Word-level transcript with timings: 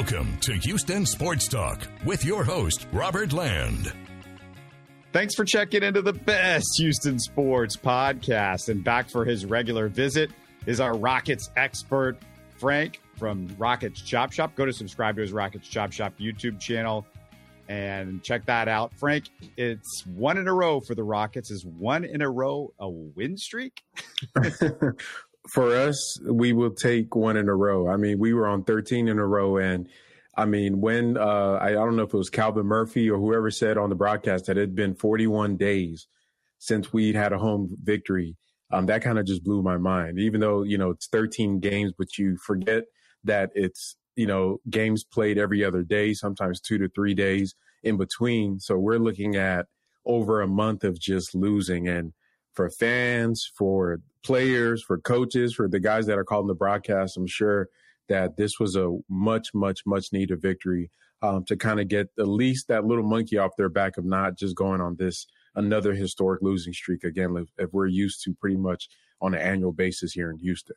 Welcome 0.00 0.38
to 0.38 0.54
Houston 0.54 1.04
Sports 1.04 1.46
Talk 1.46 1.86
with 2.06 2.24
your 2.24 2.42
host, 2.42 2.86
Robert 2.90 3.34
Land. 3.34 3.92
Thanks 5.12 5.34
for 5.34 5.44
checking 5.44 5.82
into 5.82 6.00
the 6.00 6.14
best 6.14 6.66
Houston 6.78 7.18
sports 7.18 7.76
podcast. 7.76 8.70
And 8.70 8.82
back 8.82 9.10
for 9.10 9.26
his 9.26 9.44
regular 9.44 9.88
visit 9.88 10.30
is 10.64 10.80
our 10.80 10.96
Rockets 10.96 11.50
expert, 11.54 12.16
Frank 12.56 13.02
from 13.18 13.54
Rockets 13.58 14.00
Chop 14.00 14.32
Shop. 14.32 14.54
Go 14.56 14.64
to 14.64 14.72
subscribe 14.72 15.16
to 15.16 15.20
his 15.20 15.34
Rockets 15.34 15.68
Chop 15.68 15.92
Shop 15.92 16.14
YouTube 16.18 16.58
channel 16.58 17.04
and 17.68 18.22
check 18.22 18.46
that 18.46 18.68
out. 18.68 18.94
Frank, 18.98 19.26
it's 19.58 20.06
one 20.06 20.38
in 20.38 20.48
a 20.48 20.54
row 20.54 20.80
for 20.80 20.94
the 20.94 21.04
Rockets. 21.04 21.50
Is 21.50 21.66
one 21.66 22.04
in 22.04 22.22
a 22.22 22.30
row 22.30 22.72
a 22.78 22.88
win 22.88 23.36
streak? 23.36 23.82
for 25.50 25.74
us, 25.74 26.20
we 26.24 26.52
will 26.52 26.70
take 26.70 27.14
one 27.14 27.36
in 27.36 27.48
a 27.48 27.54
row. 27.54 27.88
I 27.88 27.96
mean, 27.96 28.18
we 28.18 28.32
were 28.32 28.46
on 28.46 28.64
13 28.64 29.08
in 29.08 29.18
a 29.18 29.26
row. 29.26 29.56
And 29.56 29.88
I 30.36 30.44
mean, 30.44 30.80
when 30.80 31.16
uh, 31.16 31.58
I, 31.60 31.70
I 31.70 31.72
don't 31.72 31.96
know 31.96 32.04
if 32.04 32.14
it 32.14 32.18
was 32.18 32.30
Calvin 32.30 32.66
Murphy 32.66 33.10
or 33.10 33.18
whoever 33.18 33.50
said 33.50 33.76
on 33.76 33.88
the 33.88 33.96
broadcast 33.96 34.46
that 34.46 34.56
it 34.56 34.60
had 34.60 34.74
been 34.74 34.94
41 34.94 35.56
days 35.56 36.06
since 36.58 36.92
we'd 36.92 37.16
had 37.16 37.32
a 37.32 37.38
home 37.38 37.76
victory, 37.82 38.36
um, 38.72 38.86
that 38.86 39.02
kind 39.02 39.18
of 39.18 39.26
just 39.26 39.42
blew 39.42 39.62
my 39.62 39.76
mind. 39.76 40.18
Even 40.20 40.40
though, 40.40 40.62
you 40.62 40.78
know, 40.78 40.90
it's 40.90 41.08
13 41.08 41.58
games, 41.58 41.92
but 41.98 42.16
you 42.16 42.36
forget 42.36 42.84
that 43.24 43.50
it's, 43.54 43.96
you 44.14 44.26
know, 44.26 44.58
games 44.68 45.04
played 45.04 45.38
every 45.38 45.64
other 45.64 45.82
day, 45.82 46.14
sometimes 46.14 46.60
two 46.60 46.78
to 46.78 46.88
three 46.88 47.14
days 47.14 47.54
in 47.82 47.96
between. 47.96 48.60
So 48.60 48.78
we're 48.78 48.98
looking 48.98 49.34
at 49.36 49.66
over 50.06 50.40
a 50.40 50.46
month 50.46 50.84
of 50.84 50.98
just 51.00 51.34
losing. 51.34 51.88
And 51.88 52.12
for 52.54 52.70
fans, 52.70 53.50
for 53.56 54.00
players, 54.24 54.82
for 54.82 54.98
coaches, 54.98 55.54
for 55.54 55.68
the 55.68 55.80
guys 55.80 56.06
that 56.06 56.18
are 56.18 56.24
calling 56.24 56.46
the 56.46 56.54
broadcast. 56.54 57.16
I'm 57.16 57.26
sure 57.26 57.68
that 58.08 58.36
this 58.36 58.58
was 58.58 58.76
a 58.76 58.96
much, 59.08 59.54
much, 59.54 59.80
much 59.86 60.12
needed 60.12 60.42
victory 60.42 60.90
um, 61.22 61.44
to 61.44 61.56
kind 61.56 61.80
of 61.80 61.88
get 61.88 62.08
at 62.18 62.28
least 62.28 62.68
that 62.68 62.84
little 62.84 63.04
monkey 63.04 63.38
off 63.38 63.52
their 63.56 63.68
back 63.68 63.96
of 63.96 64.04
not 64.04 64.36
just 64.36 64.56
going 64.56 64.80
on 64.80 64.96
this 64.96 65.26
another 65.54 65.94
historic 65.94 66.42
losing 66.42 66.72
streak 66.72 67.04
again, 67.04 67.36
if, 67.36 67.48
if 67.58 67.72
we're 67.72 67.86
used 67.86 68.22
to 68.24 68.34
pretty 68.34 68.56
much 68.56 68.88
on 69.20 69.34
an 69.34 69.40
annual 69.40 69.72
basis 69.72 70.12
here 70.12 70.30
in 70.30 70.38
Houston 70.38 70.76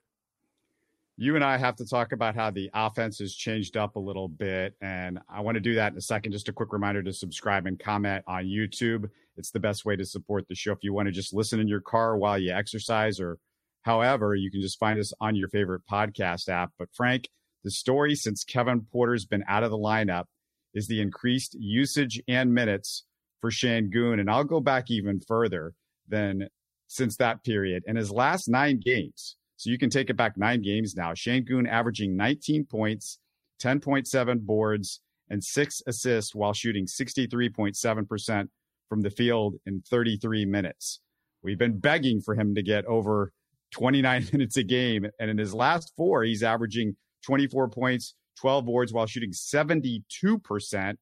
you 1.17 1.35
and 1.35 1.43
I 1.43 1.57
have 1.57 1.75
to 1.75 1.85
talk 1.85 2.11
about 2.11 2.35
how 2.35 2.49
the 2.49 2.69
offense 2.73 3.19
has 3.19 3.35
changed 3.35 3.77
up 3.77 3.95
a 3.95 3.99
little 3.99 4.27
bit. 4.27 4.73
And 4.81 5.19
I 5.29 5.41
want 5.41 5.55
to 5.55 5.61
do 5.61 5.75
that 5.75 5.91
in 5.91 5.97
a 5.97 6.01
second. 6.01 6.31
Just 6.31 6.49
a 6.49 6.53
quick 6.53 6.73
reminder 6.73 7.03
to 7.03 7.13
subscribe 7.13 7.67
and 7.67 7.79
comment 7.79 8.23
on 8.27 8.45
YouTube. 8.45 9.09
It's 9.37 9.51
the 9.51 9.59
best 9.59 9.85
way 9.85 9.95
to 9.95 10.05
support 10.05 10.47
the 10.47 10.55
show. 10.55 10.71
If 10.71 10.79
you 10.81 10.93
want 10.93 11.07
to 11.07 11.11
just 11.11 11.33
listen 11.33 11.59
in 11.59 11.67
your 11.67 11.81
car 11.81 12.17
while 12.17 12.39
you 12.39 12.51
exercise 12.51 13.19
or 13.19 13.37
however, 13.83 14.33
you 14.33 14.49
can 14.49 14.61
just 14.61 14.79
find 14.79 14.99
us 14.99 15.13
on 15.21 15.35
your 15.35 15.49
favorite 15.49 15.83
podcast 15.89 16.49
app. 16.49 16.71
But 16.79 16.89
Frank, 16.93 17.29
the 17.63 17.71
story 17.71 18.15
since 18.15 18.43
Kevin 18.43 18.81
Porter's 18.91 19.25
been 19.25 19.43
out 19.47 19.63
of 19.63 19.71
the 19.71 19.77
lineup 19.77 20.25
is 20.73 20.87
the 20.87 20.99
increased 20.99 21.55
usage 21.59 22.21
and 22.27 22.53
minutes 22.53 23.05
for 23.39 23.51
Sengun. 23.51 24.19
And 24.19 24.31
I'll 24.31 24.43
go 24.43 24.59
back 24.59 24.89
even 24.89 25.19
further 25.19 25.73
than 26.07 26.47
since 26.87 27.17
that 27.17 27.43
period. 27.43 27.83
In 27.85 27.95
his 27.95 28.11
last 28.11 28.47
nine 28.49 28.79
games, 28.83 29.37
so 29.57 29.69
you 29.69 29.77
can 29.77 29.89
take 29.89 30.09
it 30.09 30.17
back 30.17 30.37
nine 30.37 30.61
games 30.61 30.95
now. 30.95 31.13
Sengun 31.13 31.67
averaging 31.67 32.15
19 32.15 32.65
points, 32.65 33.19
10.7 33.61 34.41
boards, 34.41 35.01
and 35.29 35.43
six 35.43 35.81
assists 35.87 36.35
while 36.35 36.53
shooting 36.53 36.85
63.7% 36.85 38.47
from 38.89 39.01
the 39.01 39.09
field 39.09 39.55
in 39.65 39.81
33 39.89 40.45
minutes. 40.45 40.99
We've 41.41 41.57
been 41.57 41.79
begging 41.79 42.21
for 42.21 42.35
him 42.35 42.55
to 42.55 42.61
get 42.61 42.85
over 42.85 43.31
29 43.71 44.29
minutes 44.33 44.57
a 44.57 44.63
game. 44.63 45.07
And 45.19 45.29
in 45.29 45.37
his 45.37 45.53
last 45.53 45.93
four, 45.95 46.23
he's 46.23 46.43
averaging 46.43 46.95
24 47.25 47.69
points, 47.69 48.15
12 48.39 48.65
boards 48.65 48.93
while 48.93 49.05
shooting 49.05 49.31
72% 49.31 50.95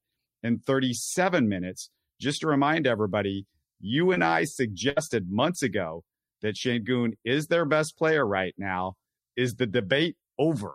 in 0.44 0.60
37 0.60 1.50
minutes. 1.50 1.90
Just 2.20 2.42
to 2.42 2.48
remind 2.48 2.88
everybody, 2.88 3.46
you 3.80 4.12
and 4.12 4.24
I 4.24 4.44
suggested 4.44 5.32
months 5.32 5.64
ago 5.64 6.04
that 6.42 6.56
Sengun 6.56 7.14
is 7.24 7.48
their 7.48 7.66
best 7.66 7.98
player 7.98 8.26
right 8.26 8.54
now. 8.58 8.96
Is 9.36 9.56
the 9.56 9.66
debate 9.66 10.18
over? 10.38 10.74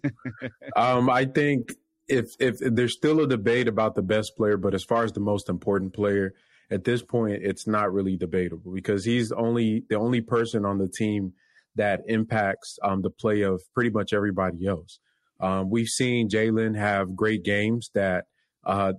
um, 0.76 1.10
I 1.10 1.24
think 1.24 1.72
if, 2.08 2.34
if 2.38 2.58
there's 2.58 2.94
still 2.94 3.20
a 3.20 3.28
debate 3.28 3.68
about 3.68 3.94
the 3.94 4.02
best 4.02 4.36
player, 4.36 4.56
but 4.56 4.74
as 4.74 4.84
far 4.84 5.04
as 5.04 5.12
the 5.12 5.20
most 5.20 5.48
important 5.48 5.92
player 5.92 6.34
at 6.70 6.84
this 6.84 7.02
point, 7.02 7.42
it's 7.42 7.66
not 7.66 7.92
really 7.92 8.16
debatable 8.16 8.72
because 8.72 9.04
he's 9.04 9.32
only 9.32 9.84
the 9.88 9.96
only 9.96 10.20
person 10.20 10.64
on 10.64 10.78
the 10.78 10.88
team 10.88 11.32
that 11.76 12.02
impacts 12.06 12.78
um, 12.82 13.02
the 13.02 13.10
play 13.10 13.42
of 13.42 13.62
pretty 13.74 13.90
much 13.90 14.12
everybody 14.12 14.66
else. 14.66 14.98
Um, 15.40 15.70
we've 15.70 15.88
seen 15.88 16.28
Jalen 16.28 16.76
have 16.76 17.16
great 17.16 17.44
games 17.44 17.90
that 17.94 18.26
uh, 18.64 18.92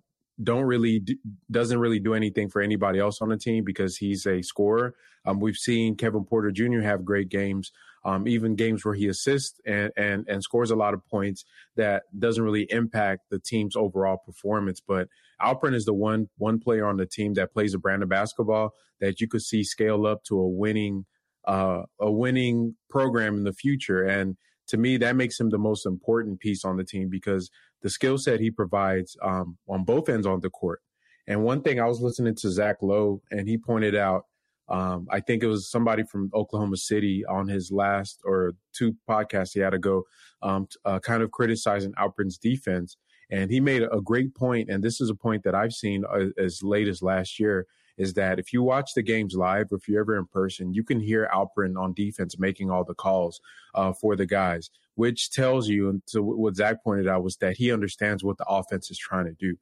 don't 0.44 0.64
really 0.64 1.04
doesn't 1.50 1.80
really 1.80 2.00
do 2.00 2.14
anything 2.14 2.50
for 2.50 2.62
anybody 2.62 3.00
else 3.00 3.22
on 3.22 3.30
the 3.30 3.38
team 3.38 3.64
because 3.64 3.98
he's 3.98 4.26
a 4.26 4.42
scorer. 4.42 4.96
Um, 5.26 5.40
we've 5.40 5.58
seen 5.58 5.96
Kevin 5.96 6.26
Porter 6.26 6.52
Jr. 6.52 6.82
have 6.82 7.06
great 7.06 7.30
games, 7.30 7.72
um, 8.04 8.28
even 8.28 8.56
games 8.56 8.84
where 8.84 8.96
he 8.96 9.08
assists 9.08 9.60
and, 9.66 9.92
and 9.96 10.26
and 10.28 10.44
scores 10.44 10.72
a 10.72 10.76
lot 10.76 10.94
of 10.94 11.06
points 11.08 11.46
that 11.76 12.04
doesn't 12.18 12.44
really 12.44 12.68
impact 12.70 13.30
the 13.30 13.40
team's 13.40 13.76
overall 13.76 14.18
performance. 14.18 14.82
But 14.86 15.10
Alperen 15.42 15.76
is 15.76 15.86
the 15.86 15.94
one 15.94 16.30
one 16.38 16.60
player 16.60 16.86
on 16.86 16.98
the 16.98 17.06
team 17.06 17.34
that 17.36 17.54
plays 17.54 17.74
a 17.74 17.80
brand 17.80 18.04
of 18.04 18.10
basketball 18.10 18.74
that 19.00 19.20
you 19.20 19.28
could 19.28 19.42
see 19.42 19.64
scale 19.64 20.06
up 20.06 20.24
to 20.26 20.40
a 20.40 20.48
winning 20.48 21.06
uh, 21.46 21.84
a 22.00 22.12
winning 22.12 22.76
program 22.90 23.36
in 23.36 23.44
the 23.44 23.54
future. 23.54 24.04
And 24.04 24.38
to 24.68 24.78
me, 24.78 24.98
that 24.98 25.16
makes 25.16 25.40
him 25.40 25.50
the 25.50 25.58
most 25.58 25.86
important 25.86 26.40
piece 26.40 26.64
on 26.64 26.78
the 26.78 26.84
team 26.84 27.10
because 27.10 27.50
the 27.82 27.90
skill 27.90 28.18
set 28.18 28.40
he 28.40 28.52
provides 28.52 29.18
um, 29.22 29.58
on 29.68 29.84
both 29.84 30.10
ends 30.10 30.28
on 30.28 30.40
the 30.42 30.50
court. 30.50 30.82
And 31.28 31.44
one 31.44 31.62
thing 31.62 31.80
I 31.80 31.86
was 31.86 32.02
listening 32.02 32.36
to 32.36 32.50
Zach 32.50 32.78
Lowe, 32.82 33.22
and 33.32 33.48
he 33.48 33.58
pointed 33.58 33.96
out, 33.96 34.26
um, 34.70 35.08
I 35.12 35.20
think 35.20 35.44
it 35.44 35.48
was 35.48 35.70
somebody 35.70 36.04
from 36.04 36.32
Oklahoma 36.34 36.78
City 36.78 37.26
on 37.26 37.48
his 37.48 37.72
last 37.72 38.22
or 38.24 38.54
two 38.74 38.96
podcasts 39.10 39.54
he 39.54 39.60
had 39.60 39.72
to 39.72 39.80
go, 39.80 40.04
um, 40.42 40.68
uh, 40.86 41.00
kind 41.00 41.22
of 41.22 41.32
criticizing 41.32 41.94
Alperen's 41.94 42.38
defense. 42.38 42.98
And 43.30 43.52
he 43.52 43.60
made 43.60 43.84
a 43.84 44.02
great 44.02 44.36
point, 44.36 44.70
and 44.70 44.84
this 44.84 45.00
is 45.00 45.10
a 45.10 45.16
point 45.16 45.44
that 45.44 45.56
I've 45.56 45.74
seen 45.74 46.04
uh, 46.06 46.28
as 46.38 46.64
late 46.64 46.88
as 46.88 47.02
last 47.02 47.40
year, 47.40 47.66
is 48.02 48.14
that 48.16 48.40
if 48.40 48.52
you 48.52 48.64
watch 48.64 48.92
the 48.96 49.02
games 49.02 49.36
live, 49.36 49.68
if 49.72 49.88
you're 49.88 50.02
ever 50.02 50.18
in 50.18 50.26
person, 50.26 50.74
you 50.74 50.84
can 50.84 51.00
hear 51.00 51.30
Alperen 51.34 51.78
on 51.78 51.94
defense 51.94 52.40
making 52.40 52.70
all 52.70 52.84
the 52.84 52.94
calls 52.94 53.40
uh, 53.76 53.94
for 53.94 54.16
the 54.16 54.26
guys 54.26 54.70
which 54.96 55.32
tells 55.32 55.68
you, 55.68 55.90
and 55.90 56.02
so 56.06 56.22
what 56.22 56.56
Zach 56.56 56.84
pointed 56.84 57.08
out 57.08 57.24
was 57.24 57.38
that 57.38 57.58
he 57.58 57.72
understands 57.72 58.24
what 58.24 58.38
the 58.38 58.46
offense 58.46 58.92
is 58.92 58.98
trying 58.98 59.26
to 59.26 59.34
do. 59.34 59.56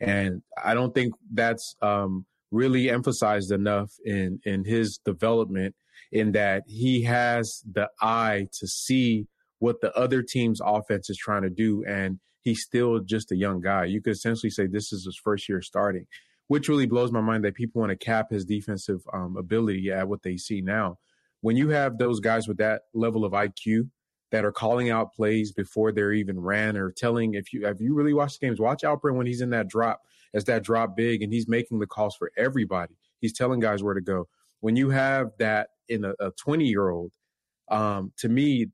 And 0.00 0.42
I 0.62 0.74
don't 0.74 0.94
think 0.94 1.14
that's 1.32 1.76
um, 1.80 2.26
really 2.50 2.90
emphasized 2.90 3.50
enough 3.50 3.90
in, 4.04 4.40
in 4.44 4.64
his 4.64 4.98
development 4.98 5.74
in 6.12 6.32
that 6.32 6.64
he 6.66 7.02
has 7.02 7.62
the 7.72 7.88
eye 8.00 8.48
to 8.60 8.66
see 8.66 9.26
what 9.60 9.80
the 9.80 9.92
other 9.96 10.22
team's 10.22 10.60
offense 10.64 11.08
is 11.08 11.16
trying 11.16 11.42
to 11.42 11.50
do. 11.50 11.84
And 11.86 12.20
he's 12.42 12.62
still 12.62 13.00
just 13.00 13.32
a 13.32 13.36
young 13.36 13.60
guy. 13.60 13.86
You 13.86 14.02
could 14.02 14.12
essentially 14.12 14.50
say 14.50 14.66
this 14.66 14.92
is 14.92 15.06
his 15.06 15.18
first 15.22 15.48
year 15.48 15.62
starting, 15.62 16.06
which 16.48 16.68
really 16.68 16.86
blows 16.86 17.12
my 17.12 17.20
mind 17.20 17.44
that 17.44 17.54
people 17.54 17.80
want 17.80 17.90
to 17.90 17.96
cap 17.96 18.30
his 18.30 18.44
defensive 18.44 19.00
um, 19.12 19.36
ability 19.36 19.90
at 19.90 20.08
what 20.08 20.22
they 20.22 20.36
see 20.36 20.60
now. 20.60 20.98
When 21.40 21.56
you 21.56 21.70
have 21.70 21.98
those 21.98 22.20
guys 22.20 22.48
with 22.48 22.58
that 22.58 22.82
level 22.94 23.24
of 23.24 23.32
IQ, 23.32 23.88
that 24.34 24.44
are 24.44 24.50
calling 24.50 24.90
out 24.90 25.12
plays 25.12 25.52
before 25.52 25.92
they're 25.92 26.12
even 26.12 26.40
ran 26.40 26.76
or 26.76 26.90
telling 26.90 27.34
if 27.34 27.52
you 27.52 27.64
have 27.64 27.80
you 27.80 27.94
really 27.94 28.12
watched 28.12 28.40
the 28.40 28.46
games, 28.46 28.58
watch 28.58 28.82
Alperen 28.82 29.14
when 29.14 29.28
he's 29.28 29.40
in 29.40 29.50
that 29.50 29.68
drop 29.68 30.00
as 30.34 30.42
that 30.46 30.64
drop 30.64 30.96
big 30.96 31.22
and 31.22 31.32
he's 31.32 31.46
making 31.46 31.78
the 31.78 31.86
calls 31.86 32.16
for 32.16 32.32
everybody. 32.36 32.96
He's 33.20 33.32
telling 33.32 33.60
guys 33.60 33.84
where 33.84 33.94
to 33.94 34.00
go. 34.00 34.26
When 34.58 34.74
you 34.74 34.90
have 34.90 35.30
that 35.38 35.68
in 35.88 36.04
a 36.04 36.32
20 36.32 36.64
year 36.64 36.88
old, 36.88 37.12
um, 37.70 38.12
to 38.18 38.28
me, 38.28 38.66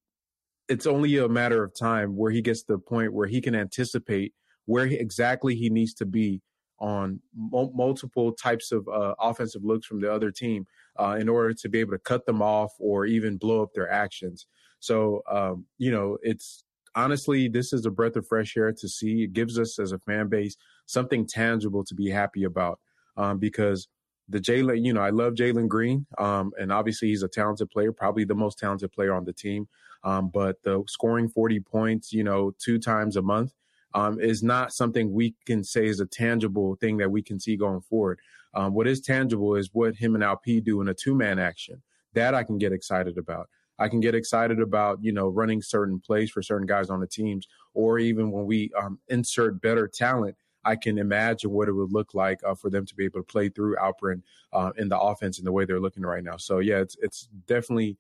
it's 0.66 0.86
only 0.86 1.18
a 1.18 1.28
matter 1.28 1.62
of 1.62 1.78
time 1.78 2.16
where 2.16 2.30
he 2.30 2.40
gets 2.40 2.62
to 2.62 2.72
the 2.72 2.78
point 2.78 3.12
where 3.12 3.26
he 3.26 3.42
can 3.42 3.54
anticipate 3.54 4.32
where 4.64 4.86
he, 4.86 4.94
exactly 4.94 5.56
he 5.56 5.68
needs 5.68 5.92
to 5.92 6.06
be 6.06 6.40
on 6.80 7.20
multiple 7.34 8.32
types 8.32 8.72
of 8.72 8.88
uh, 8.88 9.14
offensive 9.20 9.64
looks 9.64 9.86
from 9.86 10.00
the 10.00 10.12
other 10.12 10.30
team 10.30 10.66
uh, 10.98 11.16
in 11.20 11.28
order 11.28 11.52
to 11.52 11.68
be 11.68 11.78
able 11.78 11.92
to 11.92 11.98
cut 11.98 12.24
them 12.26 12.40
off 12.40 12.72
or 12.78 13.04
even 13.06 13.36
blow 13.36 13.62
up 13.62 13.72
their 13.74 13.90
actions. 13.90 14.46
So, 14.80 15.22
um, 15.30 15.66
you 15.78 15.90
know, 15.90 16.16
it's 16.22 16.64
honestly, 16.94 17.48
this 17.48 17.72
is 17.72 17.84
a 17.84 17.90
breath 17.90 18.16
of 18.16 18.26
fresh 18.26 18.56
air 18.56 18.72
to 18.72 18.88
see. 18.88 19.24
It 19.24 19.32
gives 19.32 19.58
us 19.58 19.78
as 19.78 19.92
a 19.92 19.98
fan 19.98 20.28
base 20.28 20.56
something 20.86 21.26
tangible 21.26 21.84
to 21.84 21.94
be 21.94 22.08
happy 22.08 22.44
about 22.44 22.80
um, 23.16 23.38
because 23.38 23.88
the 24.28 24.38
Jalen, 24.38 24.84
you 24.84 24.92
know, 24.92 25.02
I 25.02 25.10
love 25.10 25.34
Jalen 25.34 25.68
Green, 25.68 26.06
um, 26.18 26.52
and 26.58 26.72
obviously 26.72 27.08
he's 27.08 27.22
a 27.22 27.28
talented 27.28 27.68
player, 27.70 27.92
probably 27.92 28.24
the 28.24 28.34
most 28.34 28.58
talented 28.58 28.92
player 28.92 29.12
on 29.12 29.24
the 29.24 29.32
team. 29.32 29.68
Um, 30.02 30.30
but 30.32 30.62
the 30.62 30.82
scoring 30.88 31.28
40 31.28 31.60
points, 31.60 32.12
you 32.12 32.24
know, 32.24 32.54
two 32.58 32.78
times 32.78 33.16
a 33.16 33.22
month 33.22 33.52
um, 33.94 34.20
is 34.20 34.42
not 34.42 34.72
something 34.72 35.12
we 35.12 35.34
can 35.46 35.64
say 35.64 35.86
is 35.86 36.00
a 36.00 36.06
tangible 36.06 36.76
thing 36.76 36.96
that 36.98 37.10
we 37.10 37.22
can 37.22 37.40
see 37.40 37.56
going 37.56 37.80
forward. 37.80 38.20
Um, 38.54 38.74
what 38.74 38.86
is 38.86 39.00
tangible 39.00 39.54
is 39.54 39.70
what 39.72 39.96
him 39.96 40.14
and 40.14 40.24
LP 40.24 40.60
do 40.60 40.80
in 40.80 40.88
a 40.88 40.94
two 40.94 41.14
man 41.14 41.38
action. 41.38 41.82
That 42.14 42.34
I 42.34 42.42
can 42.42 42.58
get 42.58 42.72
excited 42.72 43.18
about. 43.18 43.48
I 43.78 43.88
can 43.88 44.00
get 44.00 44.14
excited 44.14 44.60
about, 44.60 44.98
you 45.00 45.12
know, 45.12 45.28
running 45.28 45.62
certain 45.62 46.00
plays 46.00 46.30
for 46.30 46.42
certain 46.42 46.66
guys 46.66 46.90
on 46.90 47.00
the 47.00 47.06
teams, 47.06 47.46
or 47.72 47.98
even 47.98 48.30
when 48.30 48.44
we 48.44 48.70
um, 48.78 48.98
insert 49.08 49.62
better 49.62 49.88
talent, 49.88 50.36
I 50.64 50.76
can 50.76 50.98
imagine 50.98 51.50
what 51.50 51.68
it 51.68 51.72
would 51.72 51.92
look 51.92 52.12
like 52.12 52.40
uh, 52.44 52.54
for 52.54 52.68
them 52.68 52.84
to 52.84 52.94
be 52.94 53.06
able 53.06 53.20
to 53.20 53.24
play 53.24 53.48
through 53.48 53.76
Alperen 53.76 54.22
uh, 54.52 54.72
in 54.76 54.88
the 54.88 54.98
offense 54.98 55.38
in 55.38 55.44
the 55.44 55.52
way 55.52 55.64
they're 55.64 55.80
looking 55.80 56.02
right 56.02 56.22
now. 56.22 56.36
So 56.36 56.58
yeah, 56.58 56.78
it's 56.78 56.96
it's 57.00 57.28
definitely 57.46 57.96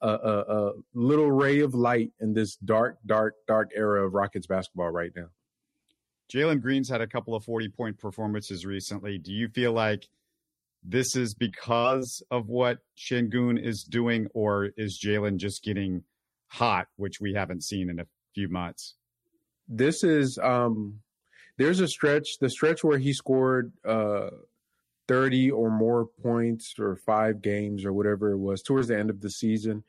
a, 0.00 0.08
a, 0.08 0.38
a 0.40 0.72
little 0.94 1.30
ray 1.30 1.60
of 1.60 1.74
light 1.74 2.12
in 2.20 2.34
this 2.34 2.56
dark, 2.56 2.98
dark, 3.06 3.34
dark 3.46 3.70
era 3.74 4.06
of 4.06 4.14
Rockets 4.14 4.46
basketball 4.46 4.90
right 4.90 5.12
now. 5.16 5.28
Jalen 6.32 6.60
Green's 6.60 6.88
had 6.88 7.00
a 7.00 7.06
couple 7.06 7.34
of 7.34 7.44
40 7.44 7.68
point 7.68 7.98
performances 7.98 8.64
recently. 8.64 9.18
Do 9.18 9.32
you 9.32 9.48
feel 9.48 9.72
like 9.72 10.08
this 10.82 11.14
is 11.14 11.34
because 11.34 12.22
of 12.30 12.48
what 12.48 12.78
Sengun 12.96 13.62
is 13.62 13.84
doing, 13.84 14.28
or 14.34 14.70
is 14.76 14.98
Jalen 14.98 15.36
just 15.36 15.62
getting 15.62 16.02
hot, 16.48 16.88
which 16.96 17.20
we 17.20 17.34
haven't 17.34 17.64
seen 17.64 17.88
in 17.88 18.00
a 18.00 18.06
few 18.34 18.48
months? 18.48 18.94
This 19.68 20.02
is 20.04 20.38
um 20.42 21.00
there's 21.58 21.80
a 21.80 21.88
stretch, 21.88 22.38
the 22.40 22.50
stretch 22.50 22.82
where 22.82 22.98
he 22.98 23.12
scored 23.12 23.72
uh 23.86 24.30
30 25.12 25.50
or 25.50 25.70
more 25.70 26.06
points 26.22 26.74
or 26.78 26.96
five 26.96 27.42
games 27.42 27.84
or 27.84 27.92
whatever 27.92 28.30
it 28.30 28.38
was 28.38 28.62
towards 28.62 28.88
the 28.88 28.98
end 28.98 29.10
of 29.10 29.20
the 29.20 29.28
season. 29.28 29.84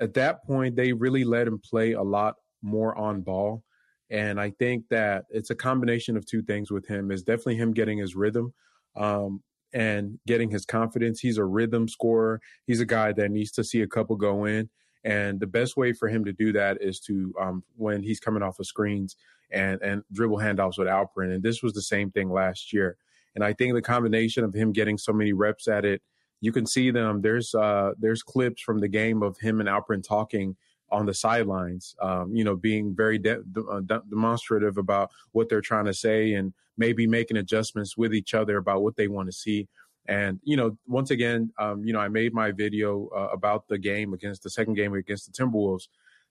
At 0.00 0.14
that 0.14 0.44
point, 0.44 0.76
they 0.76 0.92
really 0.92 1.24
let 1.24 1.48
him 1.48 1.58
play 1.58 1.94
a 1.94 2.02
lot 2.02 2.36
more 2.62 2.96
on 2.96 3.22
ball. 3.22 3.64
And 4.08 4.40
I 4.40 4.50
think 4.50 4.84
that 4.90 5.24
it's 5.30 5.50
a 5.50 5.56
combination 5.56 6.16
of 6.16 6.24
two 6.24 6.42
things 6.42 6.70
with 6.70 6.86
him 6.86 7.10
is 7.10 7.24
definitely 7.24 7.56
him 7.56 7.72
getting 7.72 7.98
his 7.98 8.14
rhythm 8.14 8.54
um, 8.94 9.42
and 9.72 10.20
getting 10.28 10.48
his 10.48 10.64
confidence. 10.64 11.18
He's 11.18 11.38
a 11.38 11.44
rhythm 11.44 11.88
scorer. 11.88 12.40
He's 12.68 12.80
a 12.80 12.86
guy 12.86 13.10
that 13.14 13.32
needs 13.32 13.50
to 13.52 13.64
see 13.64 13.82
a 13.82 13.88
couple 13.88 14.14
go 14.14 14.44
in. 14.44 14.70
And 15.02 15.40
the 15.40 15.48
best 15.48 15.76
way 15.76 15.92
for 15.92 16.08
him 16.08 16.24
to 16.24 16.32
do 16.32 16.52
that 16.52 16.78
is 16.80 17.00
to 17.00 17.34
um, 17.40 17.64
when 17.76 18.00
he's 18.04 18.20
coming 18.20 18.44
off 18.44 18.60
of 18.60 18.66
screens 18.66 19.16
and 19.50 19.82
and 19.82 20.02
dribble 20.12 20.38
handoffs 20.38 20.78
with 20.78 20.86
Alperen. 20.86 21.34
And 21.34 21.42
this 21.42 21.64
was 21.64 21.72
the 21.72 21.82
same 21.82 22.12
thing 22.12 22.30
last 22.30 22.72
year. 22.72 22.96
And 23.38 23.44
I 23.44 23.52
think 23.52 23.72
the 23.72 23.80
combination 23.80 24.42
of 24.42 24.52
him 24.52 24.72
getting 24.72 24.98
so 24.98 25.12
many 25.12 25.32
reps 25.32 25.68
at 25.68 25.84
it, 25.84 26.02
you 26.40 26.50
can 26.50 26.66
see 26.66 26.90
them. 26.90 27.22
There's 27.22 27.54
uh, 27.54 27.92
there's 27.96 28.20
clips 28.20 28.60
from 28.60 28.80
the 28.80 28.88
game 28.88 29.22
of 29.22 29.38
him 29.38 29.60
and 29.60 29.68
Alperen 29.68 30.02
talking 30.02 30.56
on 30.90 31.06
the 31.06 31.14
sidelines, 31.14 31.94
um, 32.02 32.34
you 32.34 32.42
know, 32.42 32.56
being 32.56 32.96
very 32.96 33.16
de- 33.16 33.38
uh, 33.70 33.78
de- 33.78 34.02
demonstrative 34.10 34.76
about 34.76 35.10
what 35.30 35.48
they're 35.48 35.60
trying 35.60 35.84
to 35.84 35.94
say 35.94 36.34
and 36.34 36.52
maybe 36.78 37.06
making 37.06 37.36
adjustments 37.36 37.96
with 37.96 38.12
each 38.12 38.34
other 38.34 38.56
about 38.56 38.82
what 38.82 38.96
they 38.96 39.06
want 39.06 39.28
to 39.28 39.32
see. 39.32 39.68
And, 40.08 40.40
you 40.42 40.56
know, 40.56 40.76
once 40.88 41.12
again, 41.12 41.52
um, 41.60 41.84
you 41.84 41.92
know, 41.92 42.00
I 42.00 42.08
made 42.08 42.34
my 42.34 42.50
video 42.50 43.08
uh, 43.16 43.28
about 43.32 43.68
the 43.68 43.78
game 43.78 44.14
against 44.14 44.42
the 44.42 44.50
second 44.50 44.74
game 44.74 44.94
against 44.94 45.26
the 45.26 45.32
Timberwolves. 45.32 45.86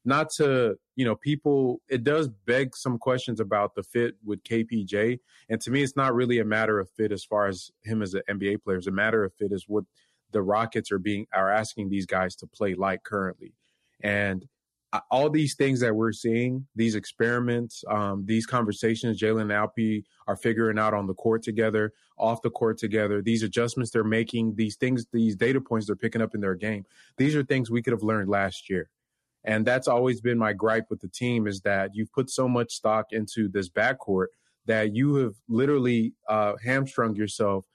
Not 0.08 0.30
to, 0.38 0.76
you 0.96 1.04
know, 1.04 1.18
people, 1.18 1.82
it 1.90 2.06
does 2.06 2.30
beg 2.30 2.78
some 2.78 2.98
questions 2.98 3.42
about 3.42 3.76
the 3.76 3.84
fit 3.84 4.16
with 4.24 4.42
KPJ. 4.44 5.20
And 5.50 5.60
to 5.60 5.70
me, 5.70 5.84
it's 5.84 5.98
not 5.98 6.16
really 6.16 6.40
a 6.40 6.46
matter 6.46 6.80
of 6.80 6.90
fit 6.90 7.12
as 7.12 7.26
far 7.26 7.48
as 7.48 7.72
him 7.84 8.02
as 8.02 8.14
an 8.14 8.22
NBA 8.30 8.64
player. 8.64 8.78
It's 8.78 8.88
a 8.88 8.92
matter 8.92 9.26
of 9.26 9.34
fit 9.34 9.52
is 9.52 9.66
what 9.68 9.84
the 10.32 10.42
Rockets 10.42 10.94
are 10.94 11.00
being, 11.00 11.28
are 11.34 11.52
asking 11.52 11.90
these 11.90 12.06
guys 12.06 12.38
to 12.38 12.48
play 12.48 12.74
like 12.74 13.04
currently. 13.04 13.54
And 14.02 14.48
all 15.12 15.30
these 15.30 15.56
things 15.56 15.82
that 15.82 15.94
we're 15.94 16.14
seeing, 16.14 16.66
these 16.74 16.96
experiments, 16.96 17.84
um, 17.90 18.24
these 18.26 18.46
conversations 18.46 19.22
Jalen 19.22 19.48
Alpi 19.52 20.06
are 20.26 20.38
figuring 20.38 20.80
out 20.80 20.94
on 20.94 21.06
the 21.06 21.14
court 21.16 21.44
together, 21.44 21.92
off 22.18 22.42
the 22.42 22.50
court 22.50 22.78
together, 22.78 23.22
these 23.22 23.44
adjustments 23.44 23.92
they're 23.92 24.06
making, 24.06 24.56
these 24.56 24.78
things, 24.78 25.06
these 25.12 25.36
data 25.36 25.60
points 25.60 25.88
they're 25.88 25.98
picking 25.98 26.22
up 26.22 26.34
in 26.34 26.40
their 26.40 26.56
game. 26.56 26.86
These 27.18 27.36
are 27.36 27.44
things 27.44 27.70
we 27.70 27.82
could 27.82 27.92
have 27.92 28.04
learned 28.04 28.30
last 28.30 28.70
year. 28.70 28.90
And 29.48 29.66
that's 29.66 29.88
always 29.88 30.22
been 30.22 30.38
my 30.38 30.54
gripe 30.54 30.86
with 30.90 31.00
the 31.00 31.08
team 31.08 31.48
is 31.48 31.62
that 31.62 31.92
you've 31.94 32.12
put 32.12 32.30
so 32.30 32.48
much 32.48 32.74
stock 32.74 33.08
into 33.12 33.48
this 33.48 33.70
backcourt 33.70 34.28
that 34.66 34.94
you 34.94 35.16
have 35.16 35.34
literally 35.48 36.14
uh, 36.28 36.54
hamstrung 36.64 37.16
yourself 37.16 37.66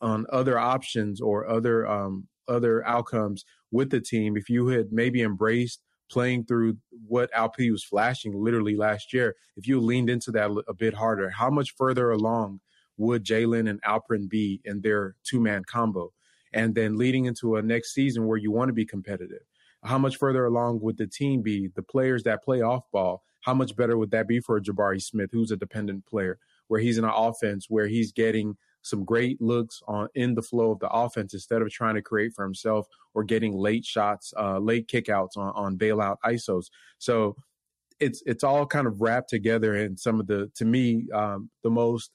on 0.00 0.26
other 0.30 0.58
options 0.58 1.20
or 1.20 1.48
other 1.48 1.88
um, 1.88 2.28
other 2.48 2.86
outcomes 2.86 3.44
with 3.70 3.88
the 3.88 4.00
team 4.00 4.36
if 4.36 4.50
you 4.50 4.66
had 4.66 4.92
maybe 4.92 5.22
embraced 5.22 5.80
playing 6.10 6.44
through 6.44 6.76
what 7.08 7.30
Alp 7.34 7.54
was 7.58 7.82
flashing 7.82 8.34
literally 8.34 8.76
last 8.76 9.14
year, 9.14 9.34
if 9.56 9.66
you 9.66 9.80
leaned 9.80 10.10
into 10.10 10.30
that 10.30 10.50
a 10.68 10.74
bit 10.74 10.92
harder, 10.92 11.30
how 11.30 11.48
much 11.48 11.74
further 11.78 12.10
along 12.10 12.60
would 12.98 13.24
Jalen 13.24 13.70
and 13.70 13.82
Alperen 13.82 14.28
be 14.28 14.60
in 14.66 14.82
their 14.82 15.16
two 15.24 15.40
man 15.40 15.62
combo? 15.64 16.12
And 16.52 16.74
then 16.74 16.98
leading 16.98 17.24
into 17.24 17.56
a 17.56 17.62
next 17.62 17.94
season 17.94 18.26
where 18.26 18.36
you 18.36 18.50
want 18.50 18.68
to 18.68 18.74
be 18.74 18.84
competitive, 18.84 19.40
how 19.84 19.98
much 19.98 20.16
further 20.16 20.44
along 20.44 20.80
would 20.80 20.96
the 20.96 21.06
team 21.06 21.42
be? 21.42 21.68
The 21.74 21.82
players 21.82 22.22
that 22.24 22.44
play 22.44 22.60
off 22.60 22.84
ball, 22.92 23.22
how 23.40 23.54
much 23.54 23.76
better 23.76 23.96
would 23.96 24.10
that 24.12 24.28
be 24.28 24.40
for 24.40 24.60
Jabari 24.60 25.02
Smith, 25.02 25.30
who's 25.32 25.50
a 25.50 25.56
dependent 25.56 26.06
player, 26.06 26.38
where 26.68 26.80
he's 26.80 26.98
in 26.98 27.04
an 27.04 27.12
offense 27.14 27.66
where 27.68 27.88
he's 27.88 28.12
getting 28.12 28.56
some 28.82 29.04
great 29.04 29.40
looks 29.40 29.80
on 29.86 30.08
in 30.14 30.34
the 30.34 30.42
flow 30.42 30.72
of 30.72 30.80
the 30.80 30.88
offense 30.88 31.34
instead 31.34 31.62
of 31.62 31.70
trying 31.70 31.94
to 31.94 32.02
create 32.02 32.32
for 32.34 32.44
himself 32.44 32.86
or 33.14 33.22
getting 33.24 33.56
late 33.56 33.84
shots, 33.84 34.32
uh, 34.38 34.58
late 34.58 34.88
kickouts 34.88 35.36
on, 35.36 35.52
on 35.54 35.78
bailout 35.78 36.16
ISOs. 36.24 36.66
So 36.98 37.36
it's 38.00 38.22
it's 38.26 38.42
all 38.42 38.66
kind 38.66 38.86
of 38.86 39.00
wrapped 39.00 39.30
together 39.30 39.76
in 39.76 39.96
some 39.96 40.18
of 40.18 40.26
the 40.26 40.50
to 40.56 40.64
me 40.64 41.06
um, 41.14 41.50
the 41.62 41.70
most 41.70 42.10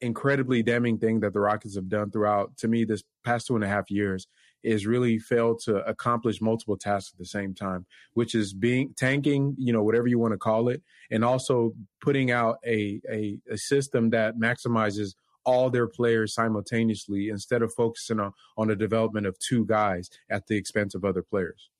incredibly 0.00 0.62
damning 0.62 0.98
thing 0.98 1.20
that 1.20 1.32
the 1.32 1.40
Rockets 1.40 1.76
have 1.76 1.88
done 1.88 2.10
throughout 2.10 2.56
to 2.58 2.68
me 2.68 2.84
this 2.84 3.02
past 3.24 3.46
two 3.46 3.54
and 3.54 3.64
a 3.64 3.68
half 3.68 3.90
years 3.90 4.26
is 4.62 4.86
really 4.86 5.18
failed 5.18 5.60
to 5.64 5.76
accomplish 5.86 6.40
multiple 6.40 6.76
tasks 6.76 7.12
at 7.12 7.18
the 7.18 7.24
same 7.24 7.54
time, 7.54 7.86
which 8.14 8.34
is 8.34 8.52
being 8.52 8.92
tanking, 8.96 9.54
you 9.58 9.72
know, 9.72 9.82
whatever 9.82 10.06
you 10.06 10.18
want 10.18 10.32
to 10.32 10.38
call 10.38 10.68
it, 10.68 10.82
and 11.10 11.24
also 11.24 11.72
putting 12.00 12.30
out 12.30 12.58
a, 12.66 13.00
a, 13.10 13.38
a 13.50 13.56
system 13.56 14.10
that 14.10 14.36
maximizes 14.36 15.14
all 15.44 15.70
their 15.70 15.86
players 15.86 16.34
simultaneously 16.34 17.30
instead 17.30 17.62
of 17.62 17.72
focusing 17.72 18.20
on, 18.20 18.32
on 18.56 18.68
the 18.68 18.76
development 18.76 19.26
of 19.26 19.38
two 19.38 19.64
guys 19.64 20.10
at 20.30 20.46
the 20.46 20.56
expense 20.56 20.94
of 20.94 21.04
other 21.04 21.22
players. 21.22 21.70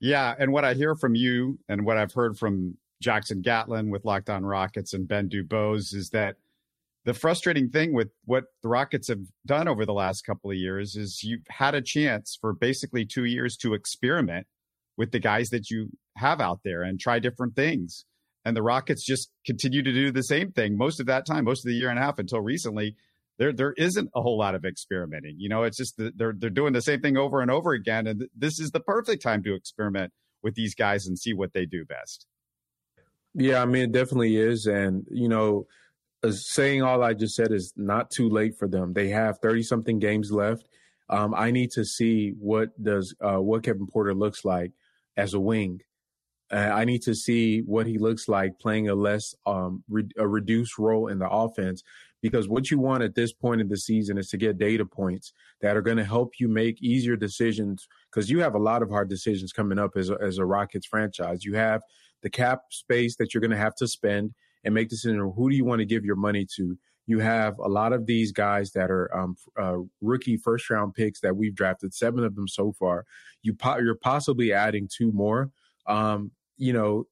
Yeah. 0.00 0.34
And 0.38 0.52
what 0.52 0.64
I 0.64 0.74
hear 0.74 0.94
from 0.94 1.16
you 1.16 1.58
and 1.68 1.84
what 1.84 1.96
I've 1.96 2.12
heard 2.12 2.38
from 2.38 2.76
Jackson 3.02 3.40
Gatlin 3.40 3.90
with 3.90 4.04
Locked 4.04 4.30
On 4.30 4.44
Rockets 4.44 4.92
and 4.92 5.08
Ben 5.08 5.28
Dubose 5.28 5.94
is 5.94 6.10
that 6.10 6.36
the 7.08 7.14
frustrating 7.14 7.70
thing 7.70 7.94
with 7.94 8.10
what 8.26 8.44
the 8.62 8.68
Rockets 8.68 9.08
have 9.08 9.22
done 9.46 9.66
over 9.66 9.86
the 9.86 9.94
last 9.94 10.26
couple 10.26 10.50
of 10.50 10.58
years 10.58 10.94
is 10.94 11.22
you've 11.22 11.40
had 11.48 11.74
a 11.74 11.80
chance 11.80 12.36
for 12.38 12.52
basically 12.52 13.06
two 13.06 13.24
years 13.24 13.56
to 13.56 13.72
experiment 13.72 14.46
with 14.98 15.10
the 15.10 15.18
guys 15.18 15.48
that 15.48 15.70
you 15.70 15.88
have 16.18 16.38
out 16.38 16.60
there 16.64 16.82
and 16.82 17.00
try 17.00 17.18
different 17.18 17.56
things 17.56 18.04
and 18.44 18.54
the 18.54 18.62
Rockets 18.62 19.04
just 19.04 19.30
continue 19.46 19.82
to 19.82 19.92
do 19.92 20.12
the 20.12 20.22
same 20.22 20.52
thing 20.52 20.76
most 20.76 21.00
of 21.00 21.06
that 21.06 21.26
time, 21.26 21.44
most 21.44 21.64
of 21.64 21.68
the 21.68 21.74
year 21.74 21.88
and 21.88 21.98
a 21.98 22.02
half 22.02 22.18
until 22.18 22.40
recently. 22.40 22.94
There, 23.38 23.52
there 23.52 23.74
isn't 23.76 24.10
a 24.14 24.20
whole 24.20 24.36
lot 24.36 24.54
of 24.54 24.64
experimenting. 24.64 25.36
You 25.38 25.48
know, 25.48 25.62
it's 25.62 25.76
just 25.76 25.96
the, 25.96 26.12
they're 26.14 26.34
they're 26.36 26.50
doing 26.50 26.72
the 26.72 26.82
same 26.82 27.00
thing 27.00 27.16
over 27.16 27.40
and 27.40 27.52
over 27.52 27.72
again, 27.72 28.08
and 28.08 28.20
th- 28.20 28.30
this 28.36 28.58
is 28.58 28.72
the 28.72 28.80
perfect 28.80 29.22
time 29.22 29.44
to 29.44 29.54
experiment 29.54 30.12
with 30.42 30.56
these 30.56 30.74
guys 30.74 31.06
and 31.06 31.16
see 31.16 31.34
what 31.34 31.52
they 31.52 31.64
do 31.64 31.84
best. 31.84 32.26
Yeah, 33.34 33.62
I 33.62 33.66
mean, 33.66 33.84
it 33.84 33.92
definitely 33.92 34.36
is, 34.36 34.66
and 34.66 35.04
you 35.08 35.28
know, 35.28 35.66
saying 36.30 36.82
all 36.82 37.02
I 37.02 37.14
just 37.14 37.34
said 37.34 37.52
is 37.52 37.72
not 37.76 38.10
too 38.10 38.28
late 38.28 38.56
for 38.58 38.68
them. 38.68 38.92
They 38.92 39.08
have 39.08 39.38
thirty 39.38 39.62
something 39.62 39.98
games 39.98 40.30
left. 40.30 40.68
Um, 41.10 41.34
I 41.34 41.50
need 41.50 41.70
to 41.72 41.84
see 41.84 42.34
what 42.38 42.70
does 42.82 43.14
uh, 43.20 43.40
what 43.40 43.62
Kevin 43.62 43.86
Porter 43.86 44.14
looks 44.14 44.44
like 44.44 44.72
as 45.16 45.34
a 45.34 45.40
wing 45.40 45.80
uh, 46.50 46.56
I 46.56 46.84
need 46.84 47.02
to 47.02 47.14
see 47.14 47.60
what 47.60 47.86
he 47.86 47.98
looks 47.98 48.28
like 48.28 48.58
playing 48.58 48.88
a 48.88 48.94
less 48.94 49.34
um, 49.46 49.84
re- 49.88 50.08
a 50.16 50.26
reduced 50.26 50.78
role 50.78 51.08
in 51.08 51.18
the 51.18 51.28
offense 51.28 51.82
because 52.22 52.48
what 52.48 52.70
you 52.70 52.78
want 52.78 53.02
at 53.02 53.14
this 53.14 53.32
point 53.32 53.60
in 53.60 53.68
the 53.68 53.76
season 53.76 54.18
is 54.18 54.28
to 54.30 54.38
get 54.38 54.58
data 54.58 54.84
points 54.84 55.32
that 55.60 55.76
are 55.76 55.82
going 55.82 55.98
to 55.98 56.04
help 56.04 56.32
you 56.40 56.48
make 56.48 56.82
easier 56.82 57.16
decisions 57.16 57.86
because 58.10 58.30
you 58.30 58.40
have 58.40 58.54
a 58.54 58.58
lot 58.58 58.82
of 58.82 58.88
hard 58.88 59.08
decisions 59.08 59.52
coming 59.52 59.78
up 59.78 59.90
as 59.96 60.10
a, 60.10 60.16
as 60.20 60.38
a 60.38 60.44
Rockets 60.44 60.86
franchise. 60.86 61.44
You 61.44 61.54
have 61.54 61.82
the 62.22 62.30
cap 62.30 62.62
space 62.70 63.16
that 63.16 63.34
you're 63.34 63.42
going 63.42 63.50
to 63.50 63.56
have 63.56 63.76
to 63.76 63.86
spend 63.86 64.34
and 64.64 64.74
make 64.74 64.88
decisions. 64.88 65.32
Who 65.36 65.50
do 65.50 65.56
you 65.56 65.64
want 65.64 65.80
to 65.80 65.86
give 65.86 66.04
your 66.04 66.16
money 66.16 66.46
to? 66.56 66.76
You 67.06 67.20
have 67.20 67.58
a 67.58 67.68
lot 67.68 67.92
of 67.92 68.04
these 68.06 68.32
guys 68.32 68.72
that 68.72 68.90
are 68.90 69.14
um, 69.16 69.36
uh, 69.58 69.78
rookie 70.02 70.36
first 70.36 70.68
round 70.68 70.94
picks 70.94 71.20
that 71.20 71.36
we've 71.36 71.54
drafted, 71.54 71.94
seven 71.94 72.22
of 72.22 72.34
them 72.34 72.46
so 72.46 72.72
far. 72.72 73.06
You 73.42 73.54
po- 73.54 73.78
you're 73.78 73.94
possibly 73.94 74.52
adding 74.52 74.88
two 74.94 75.10
more. 75.12 75.50
Um, 75.86 76.32
you 76.58 76.72
know, 76.72 77.06